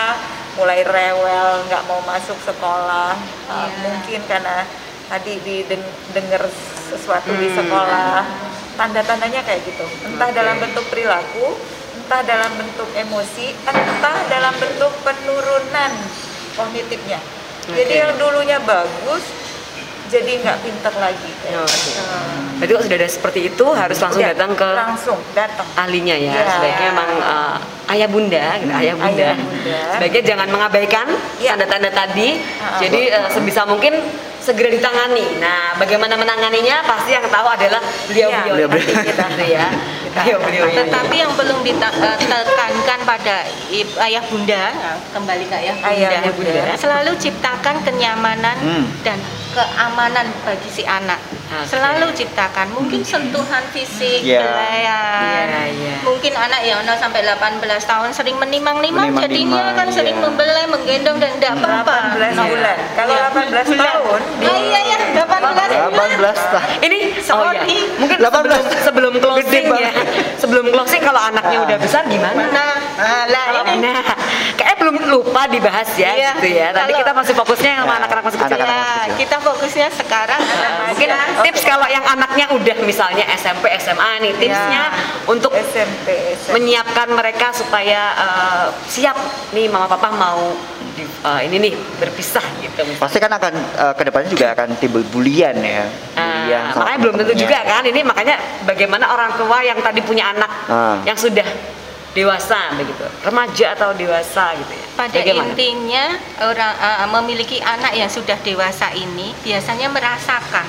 mulai 0.55 0.81
rewel 0.81 1.67
nggak 1.67 1.83
mau 1.85 2.01
masuk 2.05 2.37
sekolah 2.41 3.13
Iya. 3.49 3.67
mungkin 3.81 4.21
karena 4.25 4.65
tadi 5.09 5.41
didengar 5.41 6.45
sesuatu 6.89 7.33
di 7.33 7.49
sekolah 7.49 8.21
tanda-tandanya 8.77 9.41
kayak 9.43 9.65
gitu 9.65 9.85
entah 10.05 10.29
Oke. 10.29 10.37
dalam 10.37 10.55
bentuk 10.61 10.85
perilaku 10.87 11.57
entah 11.99 12.21
dalam 12.23 12.51
bentuk 12.55 12.89
emosi 12.93 13.53
entah 13.65 14.17
dalam 14.29 14.53
bentuk 14.57 14.93
penurunan 15.03 15.91
kognitifnya 16.55 17.19
jadi 17.69 17.93
Oke. 17.93 18.01
yang 18.05 18.13
dulunya 18.17 18.57
bagus 18.61 19.23
jadi 20.09 20.31
nggak 20.41 20.57
pinter 20.59 20.93
lagi 20.97 21.29
Oke. 21.29 21.69
gitu. 21.69 22.01
Berarti 22.59 22.71
kalau 22.73 22.83
sudah 22.83 22.97
ada 22.97 23.07
seperti 23.07 23.39
itu 23.47 23.65
harus 23.71 23.97
langsung 23.97 24.19
Udah, 24.19 24.31
datang 24.35 24.51
ke 24.51 24.69
langsung 24.75 25.19
datang 25.31 25.67
ahlinya 25.77 26.15
ya. 26.17 26.33
Iya. 26.35 26.43
Sebaiknya 26.51 26.87
memang 26.91 27.09
eh, 27.15 27.55
ayah 27.95 28.09
bunda, 28.09 28.45
gitu, 28.59 28.73
ayah 28.73 28.95
bunda. 28.97 29.29
Ayah 29.31 29.35
bunda. 29.37 29.79
Sebaiknya 29.95 30.23
jangan 30.25 30.47
mengabaikan 30.49 31.07
Iya. 31.39 31.49
tanda-tanda 31.55 31.89
tadi. 31.89 32.29
Ah. 32.59 32.81
Jadi 32.81 33.01
eh, 33.07 33.27
sebisa 33.31 33.63
mungkin 33.63 33.93
segera 34.39 34.67
ditangani. 34.67 35.37
Nah, 35.37 35.77
bagaimana 35.77 36.15
menanganinya 36.15 36.81
pasti 36.83 37.13
yang 37.13 37.27
tahu 37.27 37.47
adalah 37.47 37.79
beliau-beliau 38.07 38.67
Iya. 38.71 39.03
kita 39.05 39.25
gitu 39.29 39.45
ya. 39.45 39.67
Beliau-beliau. 40.09 40.65
Tetapi 40.73 41.15
yang 41.15 41.31
belum 41.37 41.59
ditekankan 41.61 42.99
pada 43.05 43.35
ayah 44.03 44.23
bunda, 44.25 44.63
kembali 45.13 45.43
ke 45.45 45.55
ayah 45.59 45.75
bunda, 45.77 46.07
Ayah 46.09 46.33
bunda. 46.33 46.61
selalu 46.75 47.11
ciptakan 47.19 47.75
kenyamanan 47.85 48.57
Hmm. 48.59 48.83
dan 49.05 49.19
keamanan 49.51 50.25
bagi 50.41 50.69
si 50.69 50.83
anak. 50.83 51.17
Oke. 51.49 51.65
Selalu 51.67 52.13
ciptakan 52.13 52.69
mungkin 52.69 53.01
sentuhan 53.01 53.65
fisik, 53.73 54.21
Iya. 54.21 54.45
belayan. 54.45 55.47
Iya, 55.49 55.61
iya. 55.67 55.93
Mungkin 56.05 56.29
anak 56.31 56.61
ya 56.61 56.77
ono 56.77 56.93
sampai 56.93 57.25
18 57.25 57.57
tahun 57.81 58.13
sering 58.13 58.37
menimang-nimang 58.37 59.09
jadinya 59.17 59.73
kan 59.73 59.89
sering 59.89 60.13
iya. 60.13 60.23
membelai, 60.23 60.65
menggendong 60.69 61.17
dan 61.17 61.33
tidak 61.35 61.57
apa-apa. 61.57 62.13
18 62.13 62.37
Nah, 62.37 62.45
bulan. 62.45 62.77
Kalau 62.93 63.13
iya. 63.13 63.25
18 63.27 63.65
Bulan. 63.65 63.87
tahun, 63.89 64.21
Oh 64.45 64.57
iya 64.59 64.79
ya, 64.85 64.97
18 65.17 65.25
bulan. 65.41 65.69
18 65.89 66.37
tahun. 66.53 66.67
Ini 66.79 66.97
oh 67.01 67.09
ya, 67.09 67.21
Sorry. 67.25 67.77
mungkin 67.97 68.17
18. 68.21 68.29
sebelum 68.29 68.61
sebelum 68.85 69.13
closing 69.17 69.65
ya. 69.73 69.91
Sebelum 70.37 70.65
closing 70.69 71.01
kalau 71.01 71.19
anaknya 71.19 71.57
Ah. 71.57 71.65
udah 71.65 71.77
besar 71.77 72.01
gimana? 72.05 72.43
Nah, 72.45 72.77
ah, 72.95 73.23
lah 73.25 73.45
ini. 73.65 73.89
Nah, 73.89 74.05
kayaknya 74.53 74.68
belum 74.91 75.07
lupa 75.09 75.41
dibahas 75.45 75.89
ya 75.93 76.11
Iya. 76.11 76.31
gitu 76.33 76.47
ya. 76.51 76.67
Tadi 76.69 76.89
Kalau- 76.89 76.99
kita 76.99 77.11
masih 77.13 77.33
fokusnya 77.33 77.71
sama 77.75 77.85
Ya, 77.85 77.97
anak-anak 77.99 78.23
masih 78.23 78.39
kecil. 78.39 78.55
anak-anak. 78.55 78.77
Ya, 78.79 78.93
kecil. 78.99 79.17
kita 79.17 79.37
fokusnya 79.39 79.87
sekarang 79.93 80.41
Mungkin 80.89 81.09
tips 81.43 81.61
kalau 81.63 81.87
yang 81.87 82.01
anaknya 82.03 82.45
udah 82.49 82.77
misalnya 82.81 83.25
SMP, 83.31 83.69
SMA 83.75 84.11
nih, 84.19 84.33
tipsnya 84.35 84.83
untuk 85.25 85.53
SMP, 85.53 86.07
SMP. 86.35 86.49
menyiapkan 86.51 87.07
mereka 87.09 87.51
supaya 87.51 88.01
eh, 88.11 88.65
siap 88.85 89.15
nih 89.51 89.65
mama 89.65 89.85
papa 89.85 90.09
mau 90.09 90.53
di- 90.91 91.05
eh, 91.05 91.39
ini 91.45 91.55
nih 91.61 91.73
berpisah 91.97 92.43
gitu. 92.59 92.81
Pasti 92.97 93.17
kan 93.17 93.29
akan 93.29 93.53
uh, 93.77 93.93
ke 93.93 94.03
depannya 94.03 94.27
juga 94.27 94.45
akan 94.51 94.75
timbul 94.75 95.05
bulian 95.05 95.55
ya. 95.55 95.85
Bulian 96.13 96.61
Ah, 96.61 96.71
sama 96.71 96.81
makanya 96.83 96.99
belum 96.99 97.15
tentu 97.17 97.33
juga 97.37 97.57
kan 97.61 97.83
ini 97.83 98.01
makanya 98.01 98.35
bagaimana 98.63 99.05
orang 99.07 99.31
tua 99.35 99.59
yang 99.61 99.79
tadi 99.79 100.01
punya 100.01 100.31
anak 100.31 100.51
Ah. 100.65 100.97
yang 101.03 101.15
sudah 101.15 101.45
dewasa 102.17 102.73
begitu 102.73 103.05
remaja 103.21 103.77
atau 103.77 103.93
dewasa 103.93 104.57
gitu 104.57 104.73
ya 104.73 104.87
Pada 104.97 105.13
Bagaimana? 105.13 105.53
intinya 105.53 106.05
orang 106.41 106.73
uh, 106.81 107.07
memiliki 107.21 107.61
anak 107.61 107.93
yang 107.93 108.09
sudah 108.09 108.35
dewasa 108.41 108.89
ini 108.97 109.31
biasanya 109.45 109.87
merasakan 109.93 110.65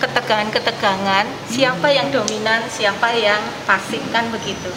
ketegangan-ketegangan 0.00 1.28
siapa 1.46 1.92
yang 1.92 2.08
dominan, 2.08 2.64
siapa 2.72 3.12
yang 3.12 3.38
pasif 3.68 4.00
kan 4.10 4.26
begitu. 4.32 4.72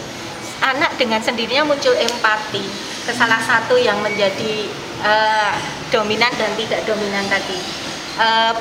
Anak 0.60 0.94
dengan 1.00 1.18
sendirinya 1.20 1.64
muncul 1.64 1.96
empati 1.96 2.62
ke 3.08 3.12
salah 3.12 3.40
satu 3.40 3.80
yang 3.80 3.98
menjadi 4.04 4.68
uh, 5.00 5.56
dominan 5.88 6.30
dan 6.36 6.52
tidak 6.60 6.84
dominan 6.84 7.24
tadi. 7.32 7.58
Uh, 8.20 8.54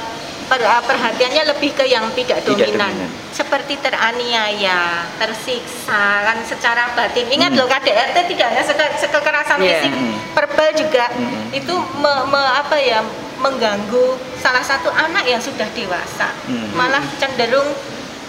perhatiannya 0.47 1.43
lebih 1.49 1.71
ke 1.73 1.85
yang 1.85 2.07
tidak 2.13 2.43
Tidak 2.43 2.69
dominan, 2.69 2.91
dominan. 2.91 3.09
seperti 3.31 3.79
teraniaya, 3.79 5.07
tersiksa 5.17 6.23
kan 6.23 6.37
secara 6.43 6.93
batin. 6.93 7.27
Ingat 7.27 7.51
loh 7.53 7.65
KDRT 7.65 8.17
tidak 8.35 8.47
hanya 8.53 8.63
kekerasan 9.09 9.57
Iya. 9.59 9.81
fisik, 9.81 9.91
Hmm. 9.91 10.15
verbal 10.33 10.69
juga 10.73 11.05
Hmm. 11.09 11.49
itu 11.51 11.75
me- 11.97 12.25
me- 12.27 12.53
apa 12.55 12.77
ya 12.77 12.99
mengganggu 13.39 14.15
salah 14.39 14.63
satu 14.63 14.87
anak 14.89 15.27
yang 15.27 15.41
sudah 15.41 15.67
dewasa. 15.71 16.31
Hmm. 16.47 16.71
Malah 16.73 17.03
cenderung 17.17 17.67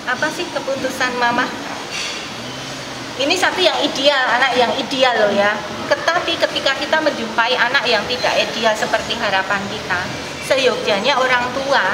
apa 0.04 0.26
sih 0.28 0.44
keputusan 0.50 1.16
mama 1.16 1.46
ini 3.14 3.38
satu 3.38 3.62
yang 3.62 3.78
ideal, 3.78 4.18
anak 4.26 4.58
yang 4.58 4.74
ideal 4.74 5.14
loh 5.14 5.30
ya. 5.30 5.54
Tetapi 5.86 6.34
ketika 6.34 6.74
kita 6.74 6.98
menjumpai 6.98 7.54
anak 7.54 7.86
yang 7.86 8.02
tidak 8.10 8.34
ideal 8.34 8.74
seperti 8.74 9.14
harapan 9.14 9.62
kita, 9.70 10.00
seyogyanya 10.44 11.16
orang 11.16 11.48
tua 11.52 11.84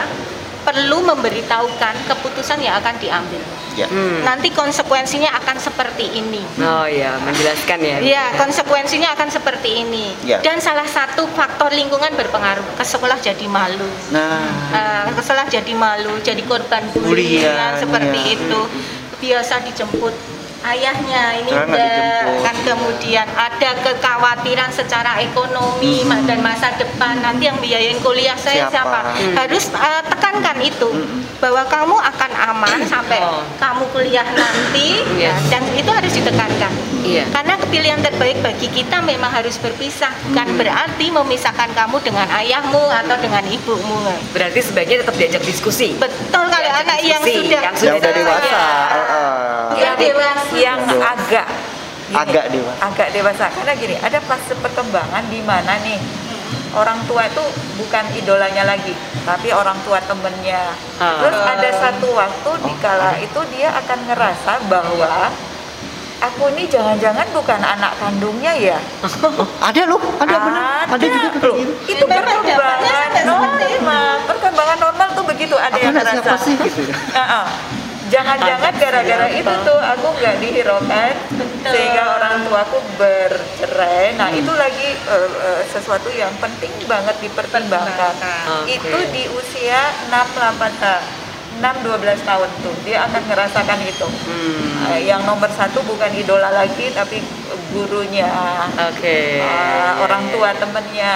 perlu 0.60 1.00
memberitahukan 1.02 1.94
keputusan 2.04 2.60
yang 2.60 2.76
akan 2.76 2.92
diambil. 3.00 3.40
Ya. 3.72 3.88
Hmm. 3.88 4.20
Nanti 4.20 4.52
konsekuensinya 4.52 5.32
akan 5.40 5.56
seperti 5.56 6.10
ini. 6.12 6.42
oh 6.60 6.84
ya 6.84 7.16
menjelaskan 7.16 7.78
ya 7.80 7.96
Iya, 7.96 8.24
konsekuensinya 8.36 9.14
akan 9.16 9.28
seperti 9.30 9.80
ini. 9.80 10.12
Ya. 10.20 10.42
Dan 10.42 10.60
salah 10.60 10.84
satu 10.84 11.24
faktor 11.32 11.72
lingkungan 11.72 12.12
berpengaruh 12.12 12.76
ke 12.76 12.84
sekolah 12.84 13.16
jadi 13.18 13.46
malu. 13.48 13.88
Nah, 14.12 14.44
Eh, 14.70 15.14
ke 15.16 15.22
sekolah 15.22 15.48
jadi 15.48 15.72
malu, 15.72 16.20
jadi 16.20 16.42
korban 16.44 16.82
bullying 16.92 17.46
seperti 17.80 18.20
ya. 18.20 18.34
itu. 18.36 18.60
Biasa 19.20 19.64
dijemput 19.64 20.12
ayahnya 20.62 21.22
ini 21.38 21.50
kan 22.40 22.56
kemudian 22.62 23.26
ada 23.30 23.70
kekhawatiran 23.80 24.68
secara 24.70 25.16
ekonomi 25.18 26.04
ma- 26.04 26.20
dan 26.22 26.40
masa 26.40 26.68
depan 26.74 27.18
nanti 27.18 27.46
yang 27.46 27.56
biayain 27.56 27.96
kuliah 27.98 28.34
saya 28.34 28.66
Siapa? 28.66 28.70
siapa, 28.70 28.98
Hmm. 29.10 29.34
harus 29.36 29.64
eh, 29.70 30.02
tekankan 30.06 30.58
itu 30.58 30.88
Mm-mm. 30.88 31.20
bahwa 31.38 31.62
kamu 31.64 31.96
akan 31.96 32.30
aman 32.46 32.78
sampai 32.84 33.18
Oh. 33.18 33.40
kamu 33.56 33.84
kuliah 33.90 34.26
nanti 34.26 35.00
Yes. 35.14 35.32
ya, 35.32 35.34
dan 35.50 35.62
itu 35.72 35.88
harus 35.88 36.12
ditekankan 36.12 36.72
Iya. 37.00 37.24
karena 37.30 37.54
pilihan 37.62 38.00
terbaik 38.00 38.38
bagi 38.40 38.68
kita 38.68 39.00
memang 39.00 39.30
harus 39.30 39.56
berpisah 39.56 40.12
bukan 40.26 40.46
Hmm. 40.46 40.58
berarti 40.58 41.06
memisahkan 41.08 41.70
kamu 41.70 41.96
dengan 42.00 42.28
ayahmu 42.30 42.84
atau 42.84 43.16
dengan 43.16 43.44
ibumu 43.46 44.04
berarti 44.30 44.60
sebaiknya 44.60 45.00
tetap 45.00 45.16
diajak 45.16 45.42
diskusi 45.42 45.96
betul 45.96 46.44
kalau 46.44 46.60
Diajak 46.60 46.84
anak 46.84 46.98
yang 47.00 47.22
diskusi, 47.22 47.32
sudah 47.40 47.60
yang 47.62 47.74
yang 47.74 47.96
udah 47.96 47.96
Sudah 48.02 48.12
dewasa. 48.12 48.52
ya. 48.52 48.68
uh, 48.90 49.64
Yang 49.72 49.96
dewasa. 50.02 50.49
Yang 50.52 50.80
Dewasa. 50.82 51.12
agak 51.12 51.46
gini, 52.04 52.16
Agak 52.16 52.44
dewasa. 52.48 52.80
agak 52.82 53.08
dewasa 53.10 53.44
karena 53.50 53.72
gini 53.74 53.94
ada 53.96 54.18
fase 54.20 54.52
perkembangan 54.56 55.24
di 55.26 55.40
mana 55.40 55.78
nih 55.80 55.98
orang 56.72 56.98
tua 57.04 57.22
itu 57.24 57.42
bukan 57.76 58.04
idolanya 58.12 58.64
lagi 58.64 58.94
tapi 59.20 59.50
orang 59.50 59.78
tua 59.82 59.98
temennya 60.00 60.74
Ah. 60.96 61.18
terus 61.20 61.38
ada 61.38 61.70
satu 61.72 62.08
waktu 62.10 62.50
di 62.60 62.74
kala 62.76 63.14
itu 63.16 63.40
dia 63.50 63.70
akan 63.72 63.98
ngerasa 64.04 64.52
bahwa 64.66 65.30
aku 66.20 66.52
ini 66.52 66.66
jangan-jangan 66.66 67.26
bukan 67.30 67.58
anak 67.58 67.94
kandungnya 67.96 68.52
ya 68.52 68.78
Oh, 69.00 69.48
ada 69.68 69.82
loh, 69.84 70.02
ada 70.16 70.36
benar. 70.36 70.84
Ada 70.86 71.06
juga 71.06 71.28
loh. 71.40 71.56
gitu. 71.56 71.96
itu 71.96 72.04
Memang 72.04 72.26
perkembangan 72.36 73.24
normal 73.24 74.14
perkembangan 74.26 74.78
normal 74.78 75.08
tuh 75.14 75.24
begitu 75.24 75.54
ada 75.56 75.70
Aku 75.70 75.80
yang 75.80 75.94
ngerasa 75.94 76.12
siapa 76.18 76.36
sih 76.36 76.54
gitu 76.60 76.80
ya? 76.84 76.94
Heeh. 77.18 77.46
Jangan-jangan 78.10 78.72
gara-gara 78.74 79.26
itu 79.30 79.52
tuh 79.62 79.78
aku 79.78 80.06
nggak 80.18 80.36
dihiraukan 80.42 81.14
Betul. 81.30 81.70
sehingga 81.70 82.04
orang 82.18 82.34
tuaku 82.42 82.78
bercerai. 82.98 84.18
Nah 84.18 84.28
Hmm. 84.30 84.40
itu 84.42 84.52
lagi 84.52 84.88
eh, 84.92 85.28
eh, 85.30 85.62
sesuatu 85.70 86.10
yang 86.10 86.34
penting 86.42 86.74
banget 86.84 87.14
dipertimbangkan. 87.22 88.14
Pertimbangkan. 88.18 88.66
Oke. 88.66 88.74
Itu 88.76 88.98
di 89.14 89.24
usia 89.30 89.80
6 90.10 90.26
8 90.34 90.74
eh, 90.82 91.02
6 91.60 91.86
12 91.86 92.20
tahun 92.24 92.50
tuh 92.62 92.74
dia 92.82 93.06
akan 93.06 93.22
merasakan 93.30 93.78
itu. 93.84 94.08
Hmm. 94.26 94.90
Eh, 94.90 95.00
yang 95.06 95.22
nomor 95.22 95.50
satu 95.52 95.78
bukan 95.86 96.10
idola 96.12 96.50
lagi 96.50 96.90
tapi 96.90 97.22
gurunya. 97.70 98.28
oke 98.72 99.02
eh, 99.04 99.40
Iya, 99.40 100.00
orang 100.00 100.28
tua 100.28 100.50
temennya 100.52 101.14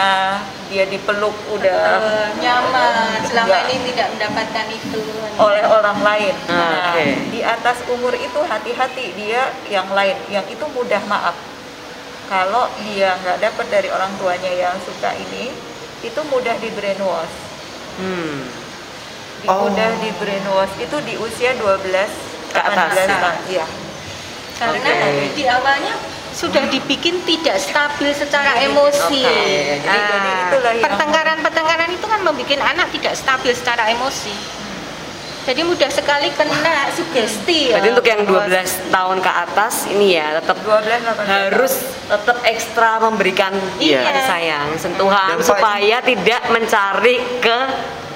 dia 0.66 0.84
dipeluk 0.84 1.34
udah 1.50 1.80
Eh, 2.00 2.28
nyaman 2.38 3.20
selama 3.22 3.58
ini 3.66 3.92
tidak 3.92 4.08
mendapatkan 4.12 4.66
itu 4.68 5.02
oleh 5.34 5.62
orang 5.62 5.98
lain. 6.00 6.34
Ah, 6.46 6.94
Nah, 6.94 6.94
di 7.28 7.40
atas 7.40 7.82
umur 7.86 8.12
itu 8.12 8.40
hati-hati 8.40 9.14
dia 9.14 9.42
yang 9.66 9.86
lain, 9.88 10.14
yang 10.28 10.46
itu 10.46 10.64
mudah 10.68 11.02
maaf. 11.04 11.34
Kalau 12.24 12.66
dia 12.80 13.14
nggak 13.16 13.38
dapat 13.40 13.66
dari 13.68 13.88
orang 13.88 14.14
tuanya 14.16 14.48
yang 14.48 14.76
suka 14.80 15.12
ini, 15.12 15.52
itu 16.00 16.20
mudah 16.24 16.56
di 16.56 16.70
brainwash. 16.70 17.34
hmm. 17.96 18.38
Di- 19.36 19.46
Oh. 19.46 19.68
Mudah 19.68 20.00
di 20.00 20.08
brainwash 20.14 20.72
itu 20.78 20.96
di 21.02 21.14
usia 21.16 21.52
12 21.52 22.08
Ke 22.48 22.58
atas. 22.58 22.96
18 22.96 23.12
tahun. 23.12 23.36
Iya. 23.46 23.66
karena 24.54 24.86
Oke. 24.88 25.34
di 25.34 25.44
awalnya 25.44 25.94
sudah 26.34 26.66
dibikin 26.66 27.22
tidak 27.22 27.56
stabil 27.56 28.10
secara 28.10 28.58
emosi. 28.60 29.22
Oke, 29.22 29.38
jadi- 29.80 29.86
Ah, 29.86 30.10
jadi 30.10 30.30
itulah 30.44 30.72
yang- 30.72 30.84
pertengkaran-pertengkaran 30.84 31.90
itu 31.90 32.06
kan 32.06 32.20
membuat 32.20 32.60
anak 32.66 32.90
tidak 32.90 33.14
stabil 33.14 33.54
secara 33.54 33.88
emosi. 33.88 34.34
Jadi 35.44 35.60
mudah 35.60 35.92
sekali 35.92 36.32
kena 36.32 36.88
sugesti. 36.90 37.68
ya. 37.68 37.76
Berarti 37.76 37.88
untuk 37.92 38.06
yang 38.08 38.22
12 38.24 38.80
tahun 38.88 39.20
ke 39.20 39.28
atas 39.30 39.74
ini 39.86 40.16
ya 40.16 40.40
tetap 40.40 40.56
12 40.58 41.04
18 41.04 41.28
harus 41.28 41.72
tetap 42.02 42.36
ekstra 42.42 42.96
memberikan 42.98 43.52
Iya. 43.76 44.24
sayang, 44.24 44.72
sentuhan 44.74 45.36
Dan 45.36 45.44
supaya 45.44 46.00
tidak 46.00 46.48
mencari 46.48 47.20
ke 47.38 47.58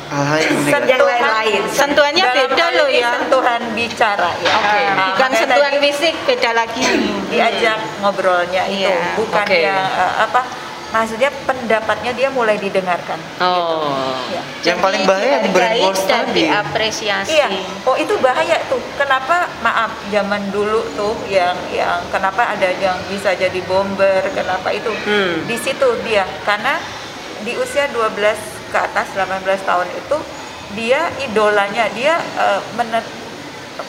Hal-hal 0.09 0.39
yang 0.41 0.57
negatif. 0.59 0.89
yang 0.89 1.03
lain-lain. 1.05 1.63
Sentuhannya 1.69 2.25
Dalam 2.25 2.37
beda 2.39 2.65
hal 2.65 2.73
loh 2.75 2.89
ini 2.89 2.99
ya. 2.99 3.11
Sentuhan 3.15 3.61
bicara 3.73 4.31
ya. 4.39 4.53
Oke. 4.55 4.81
Nah, 4.89 5.07
Bukan 5.11 5.31
sentuhan 5.35 5.71
tadi 5.71 5.79
fisik 5.83 6.15
beda 6.25 6.51
lagi. 6.53 6.85
diajak 7.29 7.79
ngobrolnya 8.01 8.63
itu 8.67 8.89
Iya. 8.89 9.15
bukan 9.15 9.45
Oke. 9.45 9.59
yang 9.61 9.85
eh, 9.87 10.15
apa 10.19 10.41
maksudnya 10.89 11.29
pendapatnya 11.45 12.13
dia 12.13 12.29
mulai 12.31 12.57
didengarkan 12.57 13.21
Oh. 13.39 13.93
ya. 14.29 14.41
Yang 14.65 14.79
paling 14.81 15.03
bahaya 15.05 15.45
brainwash 15.47 16.03
dan 16.03 16.25
tadi. 16.25 16.49
diapresiasi. 16.49 17.31
Iya, 17.31 17.49
oh 17.85 17.93
itu 17.95 18.17
bahaya 18.19 18.57
tuh. 18.67 18.81
Kenapa? 18.97 19.45
Maaf, 19.61 19.93
zaman 20.09 20.49
dulu 20.49 20.89
tuh 20.95 21.15
yang 21.27 21.53
yang 21.69 22.01
kenapa 22.09 22.49
ada 22.49 22.73
yang 22.75 22.97
bisa 23.07 23.37
jadi 23.37 23.61
bomber, 23.63 24.25
kenapa 24.33 24.73
itu? 24.73 24.89
Hmm. 25.05 25.45
Di 25.45 25.57
situ 25.57 25.85
dia 26.03 26.25
karena 26.43 26.81
di 27.39 27.53
usia 27.55 27.87
12 27.87 28.58
ke 28.69 28.79
atas 28.79 29.09
18 29.11 29.45
tahun 29.61 29.89
itu 29.91 30.17
dia 30.71 31.01
idolanya, 31.21 31.89
dia 31.91 32.21
menen- 32.75 33.13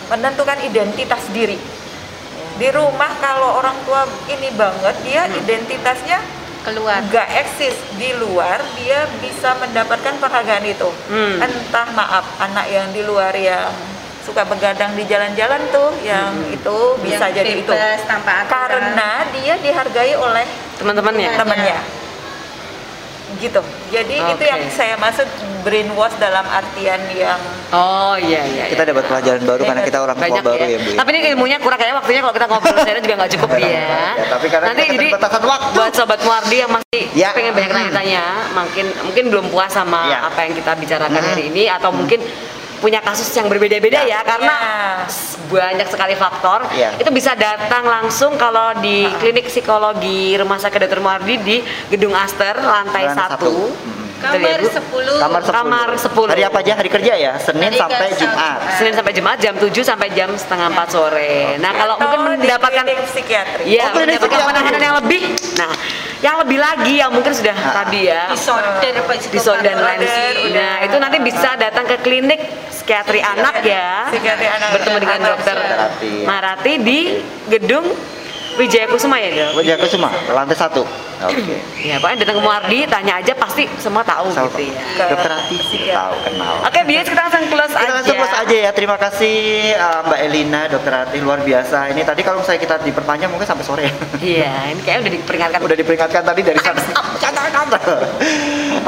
menentukan 0.08 0.58
identitas 0.62 1.24
diri. 1.30 1.60
Di 2.56 2.70
rumah 2.70 3.12
kalau 3.18 3.56
orang 3.56 3.76
tua 3.84 4.04
ini 4.28 4.52
banget, 4.52 4.96
dia 5.02 5.28
identitasnya 5.28 6.20
keluar. 6.60 7.00
nggak 7.02 7.28
eksis 7.40 7.72
di 7.96 8.12
luar 8.16 8.60
dia 8.76 9.08
bisa 9.20 9.56
mendapatkan 9.56 10.20
penghargaan 10.20 10.66
itu 10.66 10.92
Hmm. 11.08 11.40
entah 11.40 11.88
maaf 11.90 12.28
anak 12.38 12.68
yang 12.68 12.92
di 12.92 13.00
luar 13.02 13.32
yang 13.32 13.72
suka 14.20 14.44
begadang 14.44 14.92
di 14.94 15.08
jalan-jalan 15.08 15.64
tuh 15.70 15.96
yang 16.02 16.36
itu 16.46 16.78
bisa 17.00 17.26
Yang 17.26 17.34
jadi 17.34 17.52
itu 17.64 17.72
tanpa 18.04 18.44
aturan. 18.44 18.52
karena 18.52 19.10
dia 19.32 19.56
dihargai 19.56 20.14
oleh 20.14 20.44
Teman-temannya. 20.76 21.30
temannya 21.34 21.80
gitu 23.38 23.62
jadi 23.90 24.16
itu 24.26 24.42
Oke. 24.42 24.50
yang 24.50 24.62
saya 24.70 24.98
maksud 24.98 25.30
brainwash 25.62 26.18
dalam 26.18 26.46
artian 26.46 26.98
yang 27.14 27.40
Oh 27.70 28.18
iya 28.18 28.42
iya. 28.50 28.66
iya. 28.66 28.74
Kita 28.74 28.82
dapat 28.82 29.06
pelajaran 29.06 29.46
baru 29.46 29.62
karena 29.62 29.84
kita 29.86 30.00
orang 30.02 30.18
tua 30.18 30.42
baru 30.42 30.58
ya, 30.66 30.78
Bu. 30.82 30.90
ya. 30.90 30.98
Tapi 30.98 31.10
ini 31.14 31.20
ilmunya 31.30 31.58
kurang 31.62 31.78
kayaknya 31.78 31.98
waktunya 32.02 32.22
kalau 32.26 32.34
kita 32.34 32.48
ngobrol 32.50 32.78
saya 32.90 32.98
juga 32.98 33.16
nggak 33.22 33.32
cukup 33.38 33.50
dia. 33.54 33.70
Ya, 33.70 34.06
tapi 34.26 34.46
karena 34.50 34.66
Nanti 34.74 34.84
kita 34.90 34.94
jadi 34.98 35.08
waktu. 35.46 35.76
buat 35.78 35.92
sobat 35.94 36.20
Muardi 36.26 36.58
yang 36.58 36.72
masih 36.74 37.02
Ya. 37.14 37.30
pengen 37.30 37.54
banyak 37.54 37.70
tanya-tanya, 37.70 38.24
mungkin 38.58 38.86
mungkin 39.06 39.24
belum 39.30 39.46
puas 39.54 39.70
sama 39.70 40.02
Ya. 40.10 40.26
apa 40.26 40.50
yang 40.50 40.58
kita 40.58 40.72
bicarakan 40.74 41.22
Hmm. 41.22 41.30
hari 41.30 41.44
ini 41.46 41.64
atau 41.70 41.94
mungkin 41.94 42.20
punya 42.80 43.04
kasus 43.04 43.28
yang 43.36 43.52
berbeda-beda 43.52 44.08
ya, 44.08 44.20
ya 44.20 44.20
karena 44.24 44.56
ya. 45.06 45.16
banyak 45.52 45.88
sekali 45.92 46.16
faktor. 46.16 46.60
Ya. 46.74 46.96
Itu 46.96 47.12
bisa 47.12 47.36
datang 47.36 47.86
langsung 47.86 48.40
kalau 48.40 48.76
di 48.80 49.06
klinik 49.20 49.52
psikologi 49.52 50.36
Rumah 50.40 50.58
Sakit 50.58 50.88
Dr. 50.88 51.04
Mardi 51.04 51.36
di 51.44 51.58
Gedung 51.92 52.16
Aster 52.16 52.58
lantai 52.60 53.12
satu 53.12 53.72
1. 53.96 53.99
Kamar 54.20 54.60
10. 54.60 55.24
Kamar 55.24 55.42
10. 55.42 55.56
Kamar 55.56 55.90
10. 55.96 56.28
Hari 56.30 56.44
apa 56.44 56.58
aja? 56.60 56.74
Hari 56.76 56.90
kerja 56.92 57.14
ya? 57.16 57.34
Senin 57.40 57.72
Hari 57.72 57.80
sampai. 57.80 58.08
Jumat. 58.14 58.58
Senin 58.76 58.94
sampai 58.94 59.14
Jumat 59.16 59.38
jam 59.40 59.56
7 59.56 59.72
sampai 59.82 60.08
jam 60.12 60.30
setengah 60.36 60.68
4 60.70 60.88
sore. 60.92 61.56
Nah, 61.58 61.72
kalau 61.72 61.96
atau 61.96 62.18
mungkin 62.20 62.38
di 62.38 62.48
mendapatkan 62.48 62.84
klinik 62.84 63.08
psikiatri 63.08 63.64
Iya, 63.66 63.84
Oh, 63.90 63.98
mendapatkan 63.98 64.40
penanganan 64.46 64.82
yang 64.82 64.96
lebih. 65.00 65.22
Nah, 65.56 65.72
yang 66.20 66.36
lebih 66.44 66.58
lagi 66.60 66.94
yang 67.00 67.12
mungkin 67.16 67.32
sudah 67.32 67.56
Ah. 67.56 67.84
tadi 67.84 68.12
ya 68.12 68.28
Disorder, 68.30 68.92
disorder 69.32 69.64
dan 69.64 69.80
lain 69.80 70.00
Nah, 70.52 70.84
itu 70.84 70.96
nanti 71.00 71.18
bisa 71.20 71.56
datang 71.56 71.88
ke 71.88 71.96
klinik 72.04 72.40
psikiatri 72.70 73.24
anak 73.24 73.64
ya. 73.64 74.12
Psikiatri 74.12 74.48
anak. 74.48 74.70
Bertemu 74.76 74.98
dengan 75.00 75.18
Anak. 75.18 75.30
dokter 75.32 75.56
Marati. 75.56 76.12
Marati 76.28 76.74
di 76.84 77.00
gedung 77.48 77.86
Wijaya 78.60 78.92
Kusuma 78.92 79.16
ya, 79.16 79.32
Dok? 79.32 79.64
Wajah 79.64 79.76
Kusuma, 79.80 80.12
lantai 80.30 80.60
satu. 80.60 80.84
Oke. 81.20 81.60
Ya, 81.84 82.00
pokoknya 82.00 82.24
datang 82.24 82.40
ke 82.40 82.44
Muardi, 82.44 82.80
tanya 82.88 83.20
aja 83.20 83.34
pasti 83.36 83.68
semua 83.76 84.00
tahu 84.08 84.32
Tahu 84.32 84.48
gitu 84.56 84.72
ya. 84.72 84.80
Dokter 85.12 85.32
Ati 85.36 85.56
psikiatri. 85.60 85.92
tahu 85.92 86.16
kenal. 86.24 86.54
Oke, 86.64 86.80
biar 86.88 87.04
kita 87.04 87.22
langsung 87.28 87.44
close 87.52 87.74
Kita 87.76 87.84
aja. 87.84 87.94
langsung 88.00 88.16
close 88.16 88.38
aja 88.40 88.56
ya. 88.56 88.72
Terima 88.72 88.96
kasih 88.96 89.36
uh, 89.76 90.00
Mbak 90.08 90.20
Elina, 90.24 90.62
Dokter 90.72 90.94
Ati 90.96 91.18
luar 91.20 91.44
biasa. 91.44 91.92
Ini 91.92 92.02
tadi 92.08 92.22
kalau 92.24 92.40
misalnya 92.40 92.62
kita 92.64 92.76
diperpanjang 92.88 93.28
mungkin 93.28 93.48
sampai 93.48 93.66
sore 93.68 93.84
ya. 93.84 93.94
Iya, 94.20 94.52
ini 94.72 94.82
kayaknya 94.84 95.00
udah 95.04 95.14
diperingatkan. 95.20 95.60
Udah 95.60 95.78
diperingatkan 95.78 96.24
tadi 96.24 96.42
dari 96.44 96.60
sana. 96.64 96.80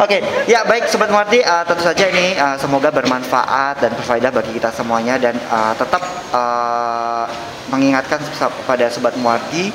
Oke, 0.03 0.17
ya 0.49 0.63
baik 0.65 0.87
Sobat 0.89 1.11
Muardi, 1.11 1.43
uh, 1.43 1.63
tentu 1.67 1.83
saja 1.83 2.07
ini 2.09 2.33
uh, 2.39 2.57
semoga 2.57 2.89
bermanfaat 2.89 3.83
dan 3.83 3.91
berfaedah 3.93 4.31
bagi 4.33 4.51
kita 4.57 4.71
semuanya 4.73 5.19
dan 5.21 5.35
uh, 5.51 5.73
tetap 5.77 6.01
uh, 6.33 7.25
mengingatkan 7.69 8.17
kepada 8.21 8.89
Sobat 8.89 9.13
Muardi 9.19 9.69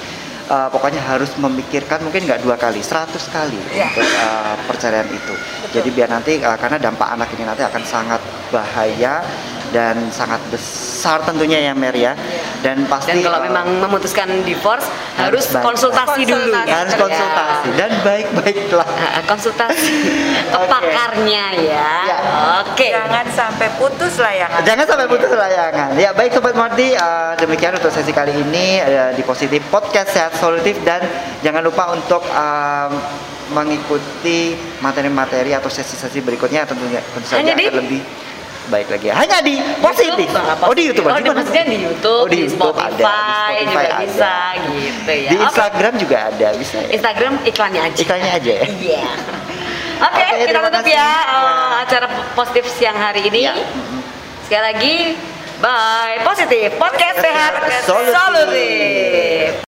uh, 0.49 0.69
pokoknya 0.71 1.03
harus 1.03 1.31
memikirkan 1.39 2.03
mungkin 2.03 2.27
nggak 2.27 2.43
dua 2.43 2.57
kali, 2.59 2.81
seratus 2.83 3.29
kali 3.31 3.59
Ya. 3.75 3.91
untuk 3.91 4.07
uh, 4.07 4.55
perceraian 4.67 5.07
itu. 5.11 5.35
Jadi 5.75 5.89
biar 5.93 6.09
nanti 6.11 6.39
uh, 6.41 6.57
karena 6.57 6.79
dampak 6.81 7.09
anak 7.13 7.29
ini 7.35 7.45
nanti 7.45 7.63
akan 7.67 7.83
sangat 7.85 8.21
bahaya 8.51 9.23
dan 9.71 9.95
sangat 10.11 10.39
besar 10.49 11.23
tentunya 11.23 11.59
ya 11.61 11.73
Mer 11.73 11.95
ya. 11.95 12.13
Dan 12.61 12.87
pasti 12.87 13.13
Dan 13.13 13.23
kalau 13.23 13.39
uh, 13.39 13.45
memang 13.45 13.67
memutuskan 13.81 14.27
divorce 14.43 14.87
harus 15.17 15.47
harus 15.47 15.47
baik. 15.51 15.65
konsultasi 15.65 16.23
dulu. 16.25 16.51
Konsultasi. 16.51 16.73
harus 16.73 16.93
Ya. 16.93 17.01
konsultasi 17.01 17.69
dan 17.75 17.91
baik-baiklah. 18.03 18.89
Ah, 18.89 19.23
konsultasi 19.25 19.93
ke 20.47 20.57
Oke. 20.61 20.69
pakarnya 20.69 21.47
ya. 21.57 21.91
Ya. 22.05 22.19
Oke. 22.61 22.89
jangan 22.91 23.27
sampai 23.29 23.69
putus 23.77 24.15
layangan 24.17 24.61
Jangan 24.63 24.85
sampai 24.85 25.07
putus 25.07 25.31
layangan. 25.31 25.89
Ya 25.95 26.11
baik 26.11 26.33
Sobat 26.33 26.53
Mardi, 26.53 26.93
eh, 26.93 27.33
demikian 27.37 27.73
untuk 27.75 27.89
sesi 27.89 28.11
kali 28.11 28.33
ini 28.33 28.79
eh, 28.79 29.13
di 29.13 29.23
Positif 29.23 29.63
Podcast 29.69 30.11
Sehat 30.11 30.33
Solutif 30.37 30.77
dan 30.83 31.01
jangan 31.41 31.63
lupa 31.63 31.93
untuk 31.93 32.21
em, 32.27 32.93
mengikuti 33.49 34.53
materi-materi 34.81 35.55
atau 35.55 35.67
sesi-sesi 35.67 36.19
berikutnya 36.19 36.67
tentunya 36.67 36.99
tentu 37.01 37.27
saja 37.27 37.47
akan 37.47 37.79
lebih 37.79 38.03
baik 38.67 38.89
lagi. 38.89 39.07
Hanya 39.09 39.39
di 39.41 39.55
Positif. 39.79 40.27
YouTube, 40.27 40.63
Oh 40.63 40.75
di 40.75 40.83
YouTube. 40.85 41.07
Oh, 41.07 41.17
di 41.17 41.31
maksudnya 41.31 41.65
di 41.65 41.79
YouTube, 41.81 42.23
Oh, 42.23 42.27
di 42.27 42.35
di, 42.35 42.41
YouTube 42.45 42.59
Spotify, 42.59 42.83
ada, 42.83 43.55
di 43.57 43.65
Spotify 43.65 43.65
juga 43.67 43.87
ada. 43.87 43.99
bisa 44.03 44.35
gitu 44.67 45.13
ya. 45.13 45.31
Di. 45.31 45.37
Instagram 45.41 45.93
juga 45.97 46.17
ada, 46.27 46.49
bisa 46.55 46.77
ya. 46.79 46.89
Instagram 46.93 47.33
iklannya 47.45 47.81
aja. 47.83 47.99
Iklannya 47.99 48.31
aja 48.33 48.53
ya. 48.53 48.67
Iya. 48.67 49.07
Oke, 50.07 50.13
Oke, 50.13 50.25
kita 50.29 50.45
terima 50.47 50.69
tutup 50.69 50.85
kasih. 50.85 50.93
ya 50.93 51.09
Ya. 51.09 51.45
acara 51.83 52.07
positif 52.35 52.65
siang 52.69 52.97
hari 52.97 53.21
ini. 53.25 53.41
Ya. 53.45 53.55
Sekali 54.45 54.63
lagi, 54.63 54.97
bye. 55.59 56.17
Positif 56.23 56.69
podcast 56.77 57.17
sehat 57.19 57.53
solutif. 57.83 59.66